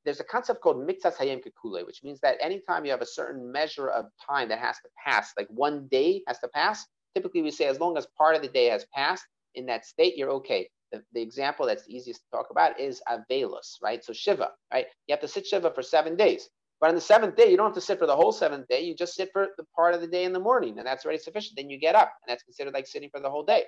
there's 0.06 0.20
a 0.20 0.24
concept 0.24 0.62
called 0.62 0.78
mitzas 0.88 1.16
hayem 1.16 1.42
kekule, 1.42 1.86
which 1.86 2.04
means 2.04 2.20
that 2.22 2.38
anytime 2.40 2.86
you 2.86 2.92
have 2.92 3.02
a 3.02 3.06
certain 3.06 3.52
measure 3.52 3.90
of 3.90 4.06
time 4.30 4.48
that 4.50 4.60
has 4.60 4.78
to 4.78 4.90
pass, 5.04 5.34
like 5.38 5.48
one 5.50 5.88
day 5.88 6.22
has 6.28 6.40
to 6.40 6.48
pass, 6.50 6.86
typically 7.16 7.42
we 7.42 7.52
say 7.52 7.66
as 7.66 7.80
long 7.80 7.98
as 7.98 8.08
part 8.18 8.36
of 8.36 8.42
the 8.42 8.48
day 8.48 8.68
has 8.68 8.86
passed 8.94 9.26
in 9.56 9.66
that 9.66 9.86
state, 9.86 10.16
you're 10.16 10.32
okay. 10.32 10.70
The, 10.92 11.02
the 11.14 11.22
example 11.22 11.66
that's 11.66 11.86
the 11.86 11.96
easiest 11.96 12.22
to 12.22 12.38
talk 12.38 12.48
about 12.52 12.80
is 12.80 13.02
avelus, 13.10 13.78
right? 13.82 14.04
So 14.04 14.14
shiva, 14.14 14.52
right? 14.72 14.86
You 15.08 15.14
have 15.14 15.22
to 15.22 15.28
sit 15.28 15.48
shiva 15.48 15.72
for 15.72 15.82
seven 15.82 16.16
days. 16.16 16.48
But 16.80 16.90
on 16.90 16.96
the 16.96 17.02
seventh 17.02 17.36
day, 17.36 17.50
you 17.50 17.58
don't 17.58 17.68
have 17.68 17.76
to 17.76 17.82
sit 17.82 17.98
for 17.98 18.06
the 18.06 18.16
whole 18.16 18.32
seventh 18.32 18.68
day. 18.68 18.82
You 18.82 18.96
just 18.96 19.16
sit 19.16 19.30
for 19.32 19.48
the 19.58 19.64
part 19.76 19.96
of 19.96 20.02
the 20.02 20.08
day 20.08 20.26
in 20.26 20.34
the 20.34 20.40
morning, 20.40 20.78
and 20.78 20.86
that's 20.86 21.06
already 21.06 21.20
sufficient. 21.20 21.56
Then 21.56 21.70
you 21.70 21.80
get 21.80 21.96
up, 21.96 22.12
and 22.22 22.32
that's 22.32 22.44
considered 22.44 22.74
like 22.74 22.86
sitting 22.86 23.10
for 23.10 23.22
the 23.22 23.30
whole 23.30 23.44
day. 23.44 23.64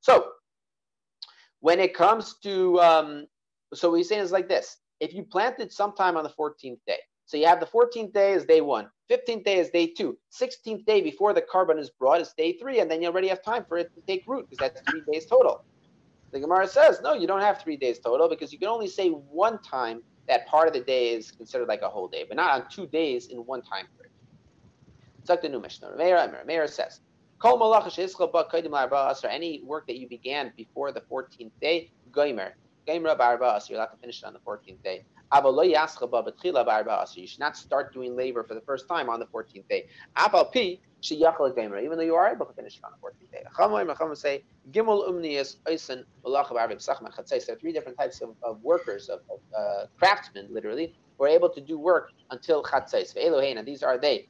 So 0.00 0.28
when 1.60 1.80
it 1.80 1.92
comes 1.92 2.36
to, 2.44 2.80
um, 2.80 3.26
so 3.74 3.92
he's 3.94 4.08
saying 4.08 4.22
is 4.22 4.32
like 4.32 4.48
this 4.48 4.76
if 5.00 5.12
you 5.14 5.22
planted 5.24 5.72
sometime 5.72 6.16
on 6.16 6.24
the 6.24 6.30
14th 6.30 6.78
day, 6.86 6.98
so 7.26 7.36
you 7.36 7.46
have 7.46 7.60
the 7.60 7.66
14th 7.66 8.12
day 8.12 8.32
is 8.32 8.44
day 8.44 8.60
one, 8.60 8.88
15th 9.10 9.44
day 9.44 9.58
is 9.58 9.70
day 9.70 9.86
two, 9.86 10.16
16th 10.32 10.84
day 10.86 11.00
before 11.00 11.32
the 11.32 11.42
Karban 11.42 11.78
is 11.78 11.90
brought 11.90 12.20
is 12.20 12.32
day 12.36 12.56
three, 12.58 12.80
and 12.80 12.90
then 12.90 13.02
you 13.02 13.08
already 13.08 13.28
have 13.28 13.42
time 13.42 13.64
for 13.68 13.78
it 13.78 13.92
to 13.94 14.00
take 14.06 14.22
root 14.26 14.46
because 14.48 14.58
that's 14.58 14.80
three 14.88 15.02
days 15.10 15.26
total. 15.26 15.58
The 16.32 16.40
Gemara 16.40 16.68
says, 16.68 17.00
no, 17.02 17.14
you 17.14 17.26
don't 17.26 17.40
have 17.40 17.60
three 17.62 17.76
days 17.76 17.98
total 17.98 18.28
because 18.28 18.52
you 18.52 18.58
can 18.58 18.68
only 18.68 18.88
say 18.88 19.10
one 19.10 19.58
time 19.62 20.02
that 20.28 20.46
part 20.46 20.68
of 20.68 20.74
the 20.74 20.80
day 20.80 21.10
is 21.14 21.30
considered 21.30 21.68
like 21.68 21.82
a 21.82 21.88
whole 21.88 22.08
day, 22.08 22.24
but 22.28 22.36
not 22.36 22.50
on 22.60 22.66
two 22.70 22.86
days 22.88 23.28
in 23.28 23.38
one 23.38 23.62
time 23.62 23.86
period. 23.96 24.10
It's 25.20 25.30
like 25.30 25.42
the 25.42 25.48
new 25.48 25.60
Mishnah. 25.60 25.96
Meir 26.46 26.66
says, 26.68 27.00
any 29.30 29.62
work 29.64 29.86
that 29.86 29.98
you 29.98 30.08
began 30.08 30.52
before 30.56 30.92
the 30.92 31.02
14th 31.10 31.52
day, 31.60 31.90
goimer, 32.10 32.50
you're 32.86 32.98
allowed 33.06 33.86
to 33.86 33.96
finish 34.00 34.22
it 34.22 34.26
on 34.26 34.32
the 34.32 34.38
14th 34.40 34.82
day. 34.82 35.04
You 35.32 37.26
should 37.26 37.40
not 37.40 37.56
start 37.56 37.92
doing 37.92 38.16
labor 38.16 38.44
for 38.44 38.54
the 38.54 38.60
first 38.60 38.88
time 38.88 39.08
on 39.08 39.18
the 39.18 39.26
14th 39.26 39.68
day. 39.68 39.88
Even 41.08 41.98
though 41.98 42.04
you 42.04 42.14
are 42.14 42.28
able 42.32 42.46
to 42.46 42.52
finish 42.52 42.78
it 42.78 42.84
on 42.84 42.92
the 42.92 43.06
14th 43.06 43.30
day. 43.32 43.42
are 47.48 47.56
three 47.56 47.72
different 47.72 47.98
types 47.98 48.20
of, 48.20 48.36
of 48.42 48.62
workers, 48.62 49.08
of, 49.08 49.20
of 49.30 49.40
uh, 49.56 49.86
craftsmen, 49.98 50.46
literally, 50.50 50.94
who 51.18 51.24
are 51.24 51.28
able 51.28 51.48
to 51.48 51.60
do 51.60 51.78
work 51.78 52.12
until 52.30 52.62
chatzais. 52.62 53.16
And 53.16 53.66
these 53.66 53.82
are 53.82 53.98
they. 53.98 54.28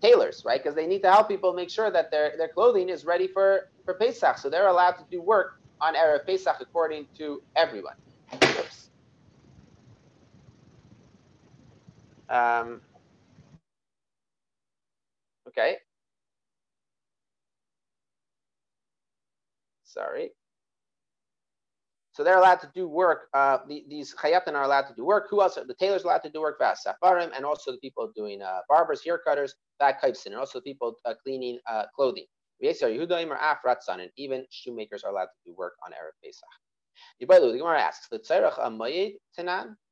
Tailors, 0.00 0.44
right? 0.46 0.62
Because 0.62 0.74
they 0.74 0.86
need 0.86 1.02
to 1.02 1.10
help 1.10 1.28
people 1.28 1.52
make 1.52 1.68
sure 1.68 1.90
that 1.90 2.10
their, 2.10 2.32
their 2.38 2.48
clothing 2.48 2.88
is 2.88 3.04
ready 3.04 3.26
for, 3.26 3.68
for 3.84 3.92
Pesach. 3.94 4.38
So 4.38 4.48
they're 4.48 4.68
allowed 4.68 4.92
to 4.92 5.04
do 5.10 5.20
work 5.20 5.59
on 5.80 5.94
Erev 5.94 6.26
Pesach 6.26 6.56
according 6.60 7.08
to 7.18 7.42
everyone. 7.56 7.96
Um, 12.28 12.82
okay. 15.48 15.76
Sorry. 19.84 20.30
So 22.12 22.24
they're 22.24 22.38
allowed 22.38 22.60
to 22.60 22.70
do 22.74 22.88
work. 22.88 23.28
Uh, 23.34 23.58
the, 23.68 23.84
these 23.88 24.14
chayatin 24.14 24.54
are 24.54 24.64
allowed 24.64 24.82
to 24.88 24.94
do 24.94 25.04
work. 25.04 25.28
Who 25.30 25.42
else? 25.42 25.58
Are 25.58 25.64
the 25.66 25.74
tailors 25.74 26.04
allowed 26.04 26.22
to 26.24 26.30
do 26.30 26.40
work. 26.40 26.60
Safarim, 26.60 27.30
and 27.36 27.44
also 27.46 27.72
the 27.72 27.78
people 27.78 28.12
doing 28.16 28.42
uh, 28.42 28.60
barbers, 28.68 29.02
hair 29.04 29.18
cutters, 29.18 29.54
that 29.80 30.00
and 30.26 30.34
also 30.36 30.58
the 30.58 30.64
people 30.64 30.94
uh, 31.06 31.14
cleaning 31.24 31.58
uh, 31.70 31.84
Yehudaim 32.62 33.30
or 33.30 33.38
and 34.00 34.10
even 34.16 34.46
shoemakers 34.50 35.02
are 35.04 35.10
allowed 35.10 35.26
to 35.26 35.38
do 35.46 35.54
work 35.56 35.74
on 35.84 35.92
Erev 35.92 36.12
Pesach. 36.22 36.48
the 37.20 37.26
Gemara 37.58 37.80
asks, 37.80 38.08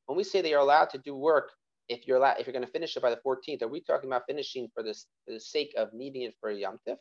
when 0.05 0.17
we 0.17 0.23
say 0.23 0.41
that 0.41 0.49
you're 0.49 0.59
allowed 0.59 0.89
to 0.91 0.97
do 0.99 1.15
work, 1.15 1.51
if 1.87 2.07
you're 2.07 2.17
allowed, 2.17 2.39
if 2.39 2.45
you're 2.45 2.53
going 2.53 2.65
to 2.65 2.71
finish 2.71 2.95
it 2.95 3.01
by 3.01 3.09
the 3.09 3.19
14th, 3.25 3.63
are 3.63 3.67
we 3.67 3.81
talking 3.81 4.09
about 4.09 4.23
finishing 4.27 4.69
for 4.73 4.83
this 4.83 5.07
for 5.25 5.33
the 5.33 5.39
sake 5.39 5.73
of 5.75 5.91
needing 5.93 6.21
it 6.23 6.35
for 6.39 6.51
Yom 6.51 6.79
Tif? 6.87 6.97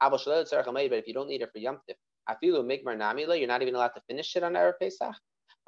But 0.00 0.20
if 0.24 1.08
you 1.08 1.14
don't 1.14 1.28
need 1.28 1.42
it 1.42 1.50
for 1.52 1.58
Yom 1.58 1.80
Tif, 1.88 1.96
you're 2.42 3.48
not 3.48 3.62
even 3.62 3.74
allowed 3.74 3.88
to 3.88 4.00
finish 4.08 4.36
it 4.36 4.44
on 4.44 4.52
Erev 4.52 4.74
Pesach. 4.80 5.14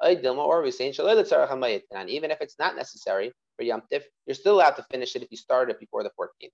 Or 0.03 0.61
we 0.61 0.71
say, 0.71 0.87
even 0.89 2.31
if 2.31 2.41
it's 2.41 2.57
not 2.57 2.75
necessary 2.77 3.33
for 3.57 3.63
Yom 3.63 3.81
Tif, 3.91 4.03
you're 4.25 4.35
still 4.35 4.55
allowed 4.55 4.75
to 4.77 4.83
finish 4.83 5.15
it 5.15 5.23
if 5.23 5.31
you 5.31 5.37
started 5.37 5.73
it 5.73 5.79
before 5.79 6.03
the 6.03 6.11
14th. 6.19 6.51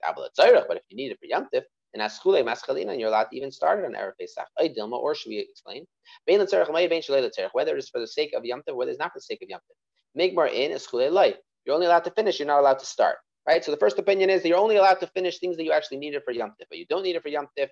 But 0.67 0.77
if 0.77 0.83
you 0.89 0.97
need 0.97 1.11
it 1.11 1.19
for 1.19 1.25
Yom 1.27 1.47
Tif, 1.53 1.63
and 1.93 2.01
Aschule 2.01 2.43
Maschalina, 2.43 2.91
and 2.91 2.99
you're 2.99 3.09
allowed 3.09 3.25
to 3.31 3.37
even 3.37 3.51
start 3.51 3.79
it 3.79 3.85
on 3.85 3.93
Erev 3.93 4.13
Pesach. 4.19 4.47
Dilma, 4.59 4.97
or 4.97 5.15
should 5.15 5.29
we 5.29 5.39
explain? 5.39 5.85
Whether 6.25 7.75
it 7.75 7.79
is 7.79 7.89
for 7.89 7.99
the 7.99 8.07
sake 8.07 8.33
of 8.35 8.43
yomtiv, 8.43 8.75
whether 8.75 8.91
it's 8.91 8.99
not 8.99 9.13
for 9.13 9.19
the 9.19 9.23
sake 9.23 9.41
of 9.41 9.49
Yom 9.49 9.59
Tov. 9.59 10.19
Migmar 10.19 10.51
in 10.51 10.71
Aschule 10.71 11.11
Loi. 11.11 11.35
You're 11.65 11.75
only 11.75 11.87
allowed 11.87 12.03
to 12.05 12.11
finish, 12.11 12.39
you're 12.39 12.47
not 12.47 12.59
allowed 12.59 12.79
to 12.79 12.85
start. 12.85 13.17
Right? 13.47 13.63
So 13.63 13.71
the 13.71 13.77
first 13.77 13.97
opinion 13.97 14.29
is 14.29 14.41
that 14.41 14.49
you're 14.49 14.57
only 14.57 14.75
allowed 14.75 14.99
to 14.99 15.07
finish 15.07 15.39
things 15.39 15.55
that 15.57 15.63
you 15.63 15.71
actually 15.71 15.97
need 15.97 16.13
it 16.13 16.23
for 16.25 16.33
yomtiv, 16.33 16.65
but 16.69 16.77
you 16.77 16.85
don't 16.89 17.03
need 17.03 17.15
it 17.15 17.23
for 17.23 17.29
Yom 17.29 17.47
Tif. 17.57 17.69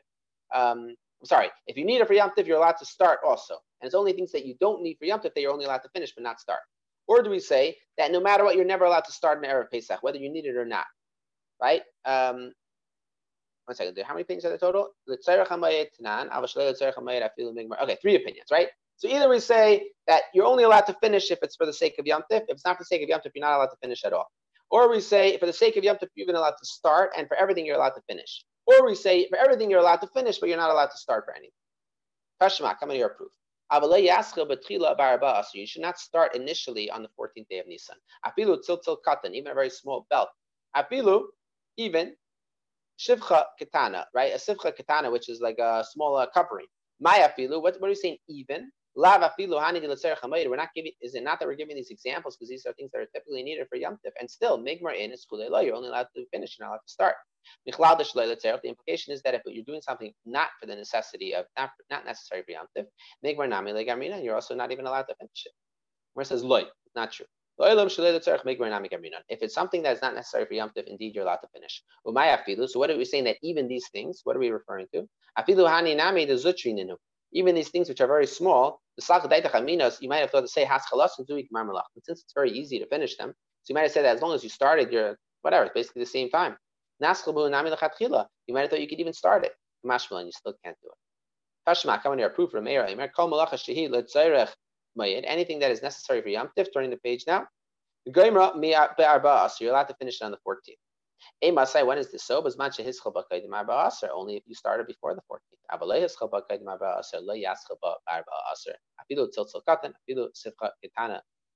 Um, 0.53 0.95
I'm 1.21 1.25
sorry, 1.25 1.49
if 1.67 1.75
you 1.75 1.85
need 1.85 2.01
it 2.01 2.07
for 2.07 2.13
yomtiv, 2.13 2.47
you're 2.47 2.57
allowed 2.57 2.77
to 2.77 2.85
start 2.85 3.19
also. 3.25 3.55
And 3.81 3.87
it's 3.87 3.95
only 3.95 4.13
things 4.13 4.31
that 4.31 4.45
you 4.45 4.55
don't 4.61 4.81
need 4.81 4.95
for 4.97 5.05
Yom 5.05 5.19
Tif 5.19 5.33
that 5.33 5.41
you're 5.41 5.51
only 5.51 5.65
allowed 5.65 5.79
to 5.79 5.89
finish 5.89 6.13
but 6.15 6.23
not 6.23 6.39
start. 6.39 6.61
Or 7.07 7.21
do 7.21 7.29
we 7.29 7.39
say 7.39 7.75
that 7.97 8.11
no 8.11 8.19
matter 8.19 8.43
what, 8.43 8.55
you're 8.55 8.65
never 8.65 8.85
allowed 8.85 9.05
to 9.05 9.11
start 9.11 9.37
an 9.37 9.49
Erev 9.49 9.69
Pesach, 9.69 10.01
whether 10.01 10.17
you 10.17 10.31
need 10.31 10.45
it 10.45 10.55
or 10.55 10.65
not? 10.65 10.85
Right? 11.61 11.81
Um, 12.05 12.51
one 13.65 13.75
second. 13.75 13.97
How 14.05 14.13
many 14.13 14.21
opinions 14.21 14.45
are 14.45 14.49
there 14.49 14.57
total? 14.57 14.89
Okay, 15.09 15.21
three 18.01 18.15
opinions, 18.15 18.47
right? 18.51 18.67
So 18.97 19.09
either 19.09 19.27
we 19.27 19.39
say 19.39 19.89
that 20.07 20.23
you're 20.33 20.45
only 20.45 20.63
allowed 20.63 20.85
to 20.87 20.95
finish 21.01 21.31
if 21.31 21.39
it's 21.41 21.55
for 21.55 21.65
the 21.65 21.73
sake 21.73 21.95
of 21.99 22.05
Yom 22.05 22.21
Tif. 22.31 22.43
If 22.43 22.49
it's 22.49 22.65
not 22.65 22.77
for 22.77 22.83
the 22.83 22.85
sake 22.85 23.03
of 23.03 23.09
Yom 23.09 23.19
Tif, 23.19 23.31
you're 23.35 23.45
not 23.45 23.57
allowed 23.57 23.67
to 23.67 23.77
finish 23.81 24.05
at 24.05 24.13
all. 24.13 24.27
Or 24.69 24.89
we 24.89 25.01
say 25.01 25.37
for 25.37 25.45
the 25.45 25.53
sake 25.53 25.77
of 25.77 25.83
Yom 25.83 25.97
Tif, 25.97 26.07
you're 26.15 26.33
allowed 26.33 26.51
to 26.51 26.65
start, 26.65 27.11
and 27.17 27.27
for 27.27 27.35
everything 27.35 27.65
you're 27.65 27.75
allowed 27.75 27.89
to 27.89 28.01
finish. 28.07 28.43
Or 28.65 28.85
we 28.85 28.95
say 28.95 29.27
for 29.29 29.37
everything 29.37 29.69
you're 29.69 29.79
allowed 29.79 29.97
to 29.97 30.07
finish, 30.07 30.39
but 30.39 30.49
you're 30.49 30.57
not 30.57 30.71
allowed 30.71 30.91
to 30.91 30.97
start 30.97 31.25
for 31.25 31.33
anything. 31.33 31.51
Tashma, 32.41 32.79
come 32.79 32.89
on 32.89 32.95
your 32.95 33.09
proof. 33.09 33.31
You 33.71 35.67
should 35.67 35.81
not 35.81 35.99
start 35.99 36.35
initially 36.35 36.89
on 36.89 37.01
the 37.01 37.09
14th 37.19 37.47
day 37.49 37.59
of 37.59 37.67
Nisan. 37.67 37.97
Katan, 38.25 39.33
even 39.33 39.51
a 39.51 39.55
very 39.55 39.69
small 39.69 40.07
belt. 40.09 40.29
Even 41.77 42.15
shivcha 42.99 43.45
katana, 43.59 44.05
right? 44.13 44.33
A 44.33 44.37
shivcha 44.37 44.75
katana, 44.75 45.11
which 45.11 45.29
is 45.29 45.41
like 45.41 45.57
a 45.59 45.83
smaller 45.91 46.27
covering. 46.33 46.67
Maya 46.99 47.29
filu, 47.37 47.61
what, 47.61 47.79
what 47.79 47.87
are 47.87 47.89
you 47.89 47.95
saying? 47.95 48.17
Even. 48.29 48.71
Lava 48.97 49.33
filu 49.39 49.61
hani 49.61 49.81
We're 50.49 50.55
not 50.55 50.69
giving. 50.75 50.91
Is 51.01 51.15
it 51.15 51.23
not 51.23 51.39
that 51.39 51.47
we're 51.47 51.55
giving 51.55 51.75
these 51.75 51.91
examples 51.91 52.37
because 52.37 52.49
these 52.49 52.65
are 52.65 52.73
things 52.73 52.91
that 52.93 53.01
are 53.01 53.07
typically 53.13 53.43
needed 53.43 53.67
for 53.69 53.77
Yom 53.77 53.97
And 54.19 54.29
still, 54.29 54.59
Migmar 54.59 54.95
in 54.97 55.11
is 55.11 55.25
kulei 55.31 55.65
You're 55.65 55.75
only 55.75 55.89
allowed 55.89 56.07
to 56.15 56.25
finish. 56.31 56.57
You're 56.57 56.67
not 56.67 56.73
allowed 56.73 56.81
to 56.87 56.91
start. 56.93 57.15
The 57.65 58.69
implication 58.69 59.13
is 59.13 59.21
that 59.23 59.35
if 59.35 59.41
you're 59.45 59.63
doing 59.65 59.81
something 59.81 60.13
not 60.25 60.49
for 60.59 60.67
the 60.67 60.75
necessity 60.75 61.35
of 61.35 61.45
not, 61.57 61.71
not 61.91 62.05
necessary 62.05 62.43
for 62.43 62.51
Yom 62.51 62.65
Tif, 62.77 62.85
Migmar 63.25 63.49
Nami 63.49 63.71
Legamrina, 63.73 64.23
you're 64.23 64.35
also 64.35 64.55
not 64.55 64.71
even 64.71 64.87
allowed 64.87 65.03
to 65.03 65.15
finish 65.15 65.43
it. 65.45 65.51
Where 66.13 66.23
it 66.23 66.27
says 66.27 66.43
Loy, 66.43 66.65
not 66.95 67.11
true. 67.11 67.25
If 67.57 69.41
it's 69.41 69.53
something 69.53 69.81
that 69.83 69.95
is 69.95 70.01
not 70.01 70.13
necessary 70.13 70.45
for 70.45 70.53
Yom 70.55 70.71
Tif, 70.75 70.83
indeed 70.87 71.15
you're 71.15 71.23
allowed 71.23 71.37
to 71.37 71.47
finish. 71.53 71.81
So 72.05 72.79
what 72.79 72.89
are 72.89 72.97
we 72.97 73.05
saying 73.05 73.23
that 73.23 73.37
even 73.41 73.67
these 73.67 73.87
things, 73.89 74.21
what 74.23 74.35
are 74.35 74.39
we 74.39 74.49
referring 74.49 74.87
to? 74.93 75.07
Even 77.31 77.55
these 77.55 77.69
things 77.69 77.87
which 77.89 78.01
are 78.01 78.07
very 78.07 78.27
small, 78.27 78.81
the 78.97 79.97
you 80.01 80.09
might 80.09 80.17
have 80.17 80.31
thought 80.31 80.41
to 80.41 80.47
say 80.47 80.65
But 80.65 81.09
since 82.03 82.21
it's 82.21 82.33
very 82.33 82.51
easy 82.51 82.79
to 82.79 82.87
finish 82.87 83.15
them, 83.17 83.33
so 83.61 83.71
you 83.71 83.75
might 83.75 83.83
have 83.83 83.91
said 83.91 84.05
that 84.05 84.15
as 84.17 84.21
long 84.21 84.33
as 84.33 84.43
you 84.43 84.49
started, 84.49 84.91
you're 84.91 85.17
whatever, 85.41 85.65
it's 85.65 85.73
basically 85.73 86.01
the 86.01 86.07
same 86.07 86.29
time. 86.29 86.57
You 86.99 87.07
might 88.53 88.61
have 88.61 88.69
thought 88.69 88.81
you 88.81 88.87
could 88.87 88.99
even 88.99 89.13
start 89.13 89.43
it. 89.45 89.53
And 89.83 89.91
you 90.25 90.31
still 90.31 90.53
can't 90.63 90.77
do 90.81 90.89
it. 90.89 90.97
Tashma, 91.69 92.01
come 92.01 92.11
on 92.13 92.17
here, 92.19 92.29
proof 92.29 92.51
from 92.51 92.65
Meir. 92.65 92.85
Anything 94.97 95.59
that 95.59 95.71
is 95.71 95.81
necessary 95.81 96.21
for 96.21 96.29
Yom 96.29 96.49
Tif, 96.57 96.67
turning 96.73 96.89
the 96.89 96.97
page 96.97 97.25
now. 97.27 97.45
You're 98.05 98.27
allowed 98.27 98.53
to 99.87 99.95
finish 99.99 100.21
it 100.21 100.23
on 100.23 100.31
the 100.31 100.37
14th. 100.47 100.77
Masai, 101.53 101.83
when 101.83 101.97
is 101.97 102.11
this 102.11 102.23
so? 102.23 102.37
Only 102.43 104.35
if 104.37 104.43
you 104.45 104.53
started 104.53 104.87
before 104.87 105.15
the 105.15 105.21
14th. 105.31 105.59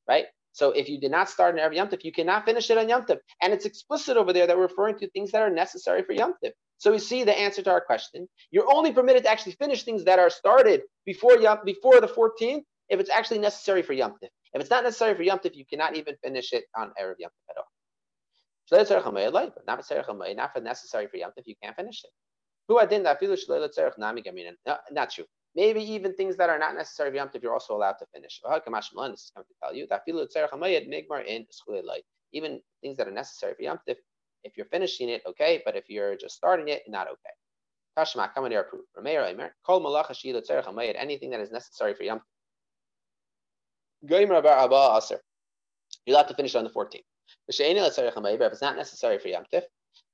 Right? 0.07 0.25
So 0.51 0.71
if 0.71 0.89
you 0.89 0.99
did 0.99 1.11
not 1.11 1.29
start 1.29 1.53
in 1.53 1.59
every 1.59 1.77
Yom 1.77 1.87
Tif, 1.89 2.03
you 2.03 2.11
cannot 2.11 2.45
finish 2.45 2.71
it 2.71 2.77
on 2.77 2.89
Yom 2.89 3.05
Tif. 3.05 3.19
And 3.41 3.53
it's 3.53 3.65
explicit 3.65 4.17
over 4.17 4.33
there 4.33 4.47
that 4.47 4.57
we're 4.57 4.63
referring 4.63 4.97
to 4.99 5.07
things 5.11 5.31
that 5.31 5.43
are 5.43 5.49
necessary 5.51 6.01
for 6.03 6.13
Yom 6.13 6.33
Tif. 6.43 6.51
So 6.79 6.91
we 6.91 6.99
see 6.99 7.23
the 7.23 7.37
answer 7.37 7.61
to 7.61 7.69
our 7.69 7.81
question. 7.81 8.27
You're 8.51 8.71
only 8.73 8.91
permitted 8.91 9.23
to 9.23 9.29
actually 9.29 9.51
finish 9.53 9.83
things 9.83 10.03
that 10.05 10.17
are 10.17 10.29
started 10.31 10.81
before 11.05 11.37
Yom, 11.37 11.59
before 11.63 12.01
the 12.01 12.07
14th 12.07 12.63
if 12.89 12.99
it's 12.99 13.09
actually 13.09 13.39
necessary 13.39 13.81
for 13.81 13.93
Yom 13.93 14.11
Tif. 14.13 14.29
If 14.53 14.61
it's 14.61 14.69
not 14.69 14.83
necessary 14.83 15.15
for 15.15 15.23
Yom 15.23 15.39
Tif, 15.39 15.55
you 15.55 15.65
cannot 15.65 15.95
even 15.95 16.15
finish 16.23 16.53
it 16.53 16.65
on 16.75 16.91
Erev 16.99 17.15
Yom 17.19 17.29
Tif 17.31 17.49
at 17.51 17.57
all. 17.57 17.67
Not 20.35 20.53
for 20.53 20.61
necessary 20.61 21.07
for 21.07 21.17
Yom 21.17 21.31
Tif, 21.37 21.43
you 21.45 21.55
can't 21.61 21.75
finish 21.75 22.03
it. 22.03 22.11
Who 22.67 22.79
didn't 22.79 23.05
no, 24.65 24.77
not 24.91 25.09
true. 25.09 25.25
Maybe 25.55 25.81
even 25.81 26.13
things 26.15 26.37
that 26.37 26.49
are 26.49 26.59
not 26.59 26.75
necessary 26.75 27.09
for 27.09 27.15
Yom 27.15 27.29
Tif, 27.29 27.41
you're 27.41 27.53
also 27.53 27.75
allowed 27.75 27.95
to 27.99 28.05
finish. 28.13 28.39
This 28.43 28.59
is 28.59 29.31
going 29.35 29.45
to 29.45 29.53
tell 29.61 29.73
you 29.75 29.87
that 29.89 30.03
even 32.31 32.61
things 32.81 32.97
that 32.97 33.07
are 33.07 33.11
necessary 33.11 33.53
for 33.55 33.63
Yom 33.63 33.79
Tif, 33.87 33.97
if 34.43 34.55
you're 34.55 34.67
finishing 34.67 35.09
it, 35.09 35.23
okay, 35.27 35.61
but 35.65 35.75
if 35.75 35.89
you're 35.89 36.15
just 36.15 36.35
starting 36.35 36.69
it, 36.69 36.83
not 36.87 37.07
okay. 37.07 37.33
Tashma, 37.97 38.33
come 38.33 38.49
here, 38.49 38.63
proof. 38.63 38.85
Anything 40.95 41.29
that 41.31 41.39
is 41.39 41.51
necessary 41.51 41.93
for 41.95 42.03
Yom 42.03 42.21
You're 46.05 46.15
allowed 46.15 46.27
to 46.27 46.33
finish 46.33 46.55
on 46.55 46.63
the 46.63 46.69
14th. 46.69 47.03
If 47.47 47.59
it's 47.59 48.61
not 48.61 48.77
necessary 48.77 49.19
for 49.19 49.27
Yom 49.27 49.43
Tif, 49.53 49.63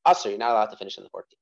Asr, 0.07 0.29
you're 0.29 0.38
not 0.38 0.51
allowed 0.51 0.67
to 0.67 0.77
finish 0.77 0.97
on 0.97 1.03
the 1.03 1.09
14th. 1.09 1.38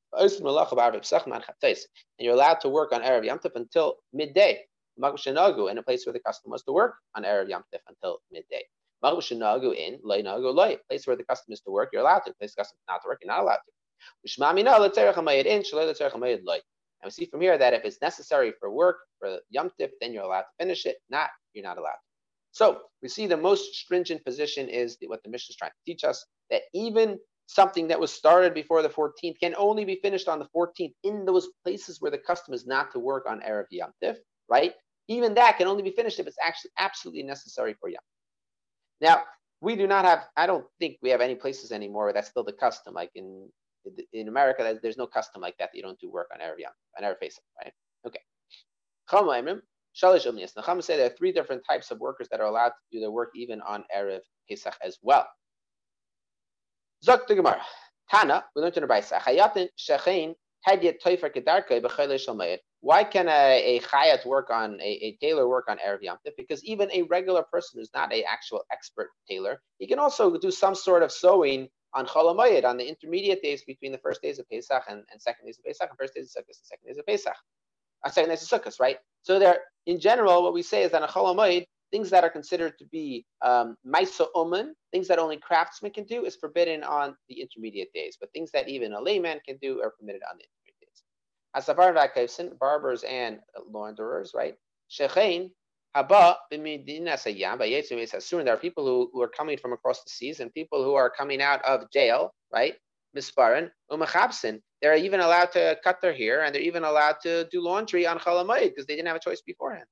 And 2.19 2.25
you're 2.25 2.33
allowed 2.33 2.59
to 2.61 2.69
work 2.69 2.91
on 2.91 3.01
Erev 3.01 3.25
Yom 3.25 3.39
Tif 3.39 3.55
until 3.55 3.95
midday. 4.11 4.65
in 4.97 5.77
a 5.77 5.83
place 5.83 6.05
where 6.05 6.13
the 6.13 6.19
custom 6.19 6.51
was 6.51 6.63
to 6.63 6.71
work 6.71 6.95
on 7.15 7.23
Erev 7.23 7.49
Yom 7.49 7.63
Tif 7.73 7.79
until 7.87 8.19
midday. 8.31 8.63
in 9.01 9.11
place 10.87 11.07
where 11.07 11.15
the 11.15 11.23
custom 11.23 11.53
is 11.53 11.61
to 11.61 11.71
work, 11.71 11.89
you're 11.91 12.01
allowed 12.01 12.19
to. 12.19 12.33
Place 12.33 12.55
custom 12.55 12.77
is 12.77 12.83
not 12.87 13.01
to 13.01 13.07
work, 13.07 13.19
you're 13.21 13.33
not 13.33 13.41
allowed 13.41 13.55
to. 13.55 13.71
And 17.01 17.07
we 17.07 17.11
see 17.11 17.25
from 17.25 17.41
here 17.41 17.57
that 17.57 17.73
if 17.73 17.83
it's 17.83 18.01
necessary 18.01 18.53
for 18.59 18.71
work, 18.71 18.97
for 19.19 19.39
Yom 19.49 19.71
Tif, 19.79 19.89
then 19.99 20.13
you're 20.13 20.23
allowed 20.23 20.41
to 20.41 20.47
finish 20.59 20.85
it. 20.85 20.97
Not, 21.09 21.29
you're 21.53 21.65
not 21.65 21.77
allowed. 21.77 21.97
So 22.53 22.81
we 23.01 23.09
see 23.09 23.27
the 23.27 23.35
most 23.35 23.75
stringent 23.75 24.23
position 24.23 24.69
is 24.69 24.97
what 25.07 25.21
the 25.23 25.29
Mishnah 25.29 25.53
is 25.53 25.57
trying 25.57 25.71
to 25.71 25.91
teach 25.91 26.03
us 26.03 26.23
that 26.51 26.61
even 26.73 27.19
something 27.47 27.87
that 27.87 27.99
was 27.99 28.13
started 28.13 28.53
before 28.53 28.81
the 28.81 28.89
14th 28.89 29.39
can 29.39 29.55
only 29.57 29.85
be 29.85 29.99
finished 30.01 30.27
on 30.27 30.39
the 30.39 30.47
14th 30.55 30.93
in 31.03 31.25
those 31.25 31.49
places 31.63 31.99
where 31.99 32.11
the 32.11 32.17
custom 32.17 32.53
is 32.53 32.65
not 32.65 32.91
to 32.93 32.99
work 32.99 33.25
on 33.27 33.41
Erev 33.41 33.65
Yom 33.71 33.91
Tif, 34.01 34.17
right? 34.49 34.73
Even 35.07 35.33
that 35.33 35.57
can 35.57 35.67
only 35.67 35.83
be 35.83 35.91
finished 35.91 36.19
if 36.19 36.27
it's 36.27 36.37
actually 36.45 36.71
absolutely 36.77 37.23
necessary 37.23 37.75
for 37.79 37.89
Yom. 37.89 38.01
Now, 39.01 39.23
we 39.59 39.75
do 39.75 39.87
not 39.87 40.05
have, 40.05 40.25
I 40.37 40.45
don't 40.45 40.65
think 40.79 40.97
we 41.01 41.09
have 41.09 41.21
any 41.21 41.35
places 41.35 41.71
anymore 41.71 42.05
where 42.05 42.13
that's 42.13 42.29
still 42.29 42.43
the 42.43 42.53
custom. 42.53 42.93
Like 42.93 43.09
in 43.15 43.49
in 44.13 44.29
America, 44.29 44.79
there's 44.81 44.97
no 44.97 45.07
custom 45.07 45.41
like 45.41 45.57
that. 45.57 45.71
that 45.73 45.77
you 45.77 45.83
don't 45.83 45.99
do 45.99 46.09
work 46.09 46.29
on 46.33 46.39
Erev 46.39 46.59
Yom, 46.59 46.71
on 46.97 47.03
Erev 47.03 47.19
Pesach, 47.19 47.43
right? 47.61 47.73
Okay. 48.07 48.21
Shalish 49.95 50.25
Umnias. 50.25 50.53
Nacham 50.53 50.83
say 50.83 50.97
there 50.97 51.07
are 51.07 51.15
three 51.17 51.31
different 51.31 51.63
types 51.69 51.91
of 51.91 51.99
workers 51.99 52.27
that 52.29 52.39
are 52.39 52.47
allowed 52.47 52.69
to 52.69 52.83
do 52.91 52.99
their 52.99 53.11
work 53.11 53.29
even 53.35 53.61
on 53.61 53.83
Erev 53.95 54.21
Pesach 54.49 54.75
as 54.83 54.97
well. 55.01 55.27
Zok 57.05 57.27
the 57.27 57.35
Gemara. 57.35 57.61
Tana, 58.09 58.43
we 58.55 58.61
learned 58.61 58.77
in 58.77 58.81
the 58.81 58.87
Baisa. 58.87 59.19
Chayatin 59.19 59.67
shechein 59.77 60.35
hadyet 60.67 60.95
toifer 61.03 61.33
kedarkei 61.33 61.81
b'chayle 61.81 62.15
shalmeir. 62.15 62.57
Why 62.81 63.03
can 63.03 63.29
a, 63.29 63.77
a 63.77 63.79
chayat 63.81 64.25
work 64.25 64.49
on 64.49 64.79
a, 64.81 64.83
a 64.83 65.17
tailor 65.21 65.47
work 65.47 65.65
on 65.69 65.77
Erev 65.77 66.01
Yom 66.01 66.17
Because 66.37 66.63
even 66.65 66.91
a 66.91 67.03
regular 67.03 67.43
person 67.43 67.79
who's 67.79 67.91
not 67.93 68.11
a 68.11 68.23
actual 68.23 68.63
expert 68.71 69.09
tailor, 69.29 69.61
he 69.79 69.87
can 69.87 69.99
also 69.99 70.37
do 70.37 70.51
some 70.51 70.75
sort 70.75 71.03
of 71.03 71.11
sewing 71.11 71.69
on 71.93 72.05
Cholamayid, 72.07 72.65
on 72.65 72.77
the 72.77 72.87
intermediate 72.87 73.41
days 73.43 73.63
between 73.63 73.91
the 73.91 73.99
first 73.99 74.21
days 74.21 74.39
of 74.39 74.49
Pesach 74.49 74.83
and, 74.89 75.03
and 75.11 75.21
second 75.21 75.45
days 75.45 75.59
of 75.59 75.65
Pesach, 75.65 75.87
and 75.89 75.97
first 75.97 76.15
days 76.15 76.35
of 76.35 76.43
Sukkot 76.43 76.57
and 76.57 76.65
second 76.65 76.87
days 76.87 76.97
of 76.97 77.05
Pesach 77.05 77.35
uh, 78.03 78.09
second 78.09 78.29
night 78.29 78.41
of 78.41 78.47
Sukkot, 78.47 78.79
right? 78.79 78.97
So 79.23 79.39
there, 79.39 79.59
in 79.87 79.99
general, 79.99 80.43
what 80.43 80.53
we 80.53 80.61
say 80.61 80.83
is 80.83 80.91
that 80.91 81.03
a 81.03 81.07
Chol 81.07 81.65
things 81.91 82.09
that 82.09 82.23
are 82.23 82.29
considered 82.29 82.77
to 82.79 82.85
be 82.85 83.25
um, 83.43 83.75
Uman, 84.35 84.73
things 84.91 85.07
that 85.07 85.19
only 85.19 85.37
craftsmen 85.37 85.91
can 85.91 86.05
do, 86.05 86.25
is 86.25 86.35
forbidden 86.35 86.83
on 86.83 87.15
the 87.29 87.39
intermediate 87.39 87.93
days. 87.93 88.17
But 88.19 88.31
things 88.33 88.51
that 88.51 88.67
even 88.67 88.93
a 88.93 89.01
layman 89.01 89.39
can 89.47 89.57
do 89.61 89.81
are 89.81 89.91
permitted 89.91 90.21
on 90.29 90.37
the 90.37 90.43
intermediate 90.43 90.79
days. 90.81 91.03
As 91.55 91.65
Safar 91.65 91.93
Vakavsin, 91.93 92.57
barbers 92.57 93.03
and 93.03 93.39
launderers, 93.71 94.31
right? 94.35 94.55
Shechain, 94.89 95.51
Haba. 95.95 96.35
There 96.49 98.53
are 98.53 98.57
people 98.57 98.85
who, 98.85 99.09
who 99.13 99.21
are 99.21 99.29
coming 99.29 99.57
from 99.59 99.73
across 99.73 100.03
the 100.03 100.09
seas 100.09 100.39
and 100.39 100.51
people 100.53 100.83
who 100.83 100.95
are 100.95 101.11
coming 101.11 101.41
out 101.41 101.63
of 101.63 101.91
jail, 101.91 102.33
right? 102.51 102.73
Misparan, 103.15 103.69
Umachabsin. 103.91 104.61
They're 104.81 104.95
even 104.95 105.19
allowed 105.19 105.51
to 105.53 105.77
cut 105.83 106.01
their 106.01 106.13
hair 106.13 106.43
and 106.43 106.53
they're 106.53 106.61
even 106.61 106.83
allowed 106.83 107.17
to 107.23 107.47
do 107.51 107.61
laundry 107.61 108.05
on 108.05 108.19
Chalamayid 108.19 108.69
because 108.69 108.85
they 108.85 108.95
didn't 108.95 109.07
have 109.07 109.15
a 109.15 109.19
choice 109.19 109.41
beforehand. 109.41 109.85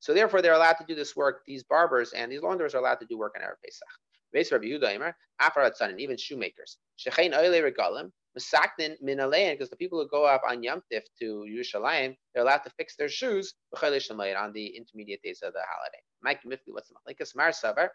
So 0.00 0.14
therefore, 0.14 0.42
they're 0.42 0.54
allowed 0.54 0.74
to 0.74 0.84
do 0.86 0.94
this 0.94 1.16
work. 1.16 1.42
These 1.46 1.64
barbers 1.64 2.12
and 2.12 2.30
these 2.30 2.42
launderers 2.42 2.74
are 2.74 2.78
allowed 2.78 3.00
to 3.00 3.06
do 3.06 3.18
work 3.18 3.34
on 3.36 3.42
Erev 3.42 3.56
Pesach. 3.64 3.88
Base 4.32 4.52
Rabbi 4.52 4.66
Yehuda 4.66 5.12
Afarat 5.40 5.80
and 5.80 6.00
even 6.00 6.16
shoemakers. 6.16 6.78
Shechein 6.98 7.32
Oile 7.34 7.62
Regalim, 7.62 8.10
Masaknin 8.38 8.96
Minalein, 9.02 9.52
because 9.52 9.70
the 9.70 9.76
people 9.76 9.98
who 9.98 10.08
go 10.08 10.24
up 10.24 10.42
on 10.48 10.62
Yom 10.62 10.82
Tif 10.92 11.02
to 11.20 11.46
Yerushalayim, 11.48 12.14
they're 12.34 12.42
allowed 12.42 12.58
to 12.64 12.70
fix 12.76 12.96
their 12.96 13.08
shoes 13.08 13.54
on 13.82 14.52
the 14.52 14.66
intermediate 14.76 15.22
days 15.22 15.40
of 15.42 15.52
the 15.52 15.60
holiday. 15.70 16.02
Mike 16.22 16.42
Mifli, 16.44 16.72
what's 16.72 16.88
the 16.88 16.94
Malikas 16.94 17.34
Mar 17.34 17.50
Savar? 17.50 17.88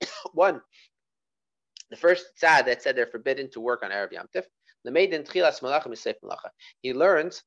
One, 0.32 0.60
the 1.92 1.96
first 1.98 2.24
tzad 2.42 2.64
that 2.64 2.82
said 2.82 2.96
they're 2.96 3.06
forbidden 3.06 3.50
to 3.50 3.60
work 3.60 3.82
on 3.84 3.90
Erev 3.90 4.12
Yom 4.12 4.26
Tif. 4.34 4.44
He 6.80 6.92
learns 6.94 7.42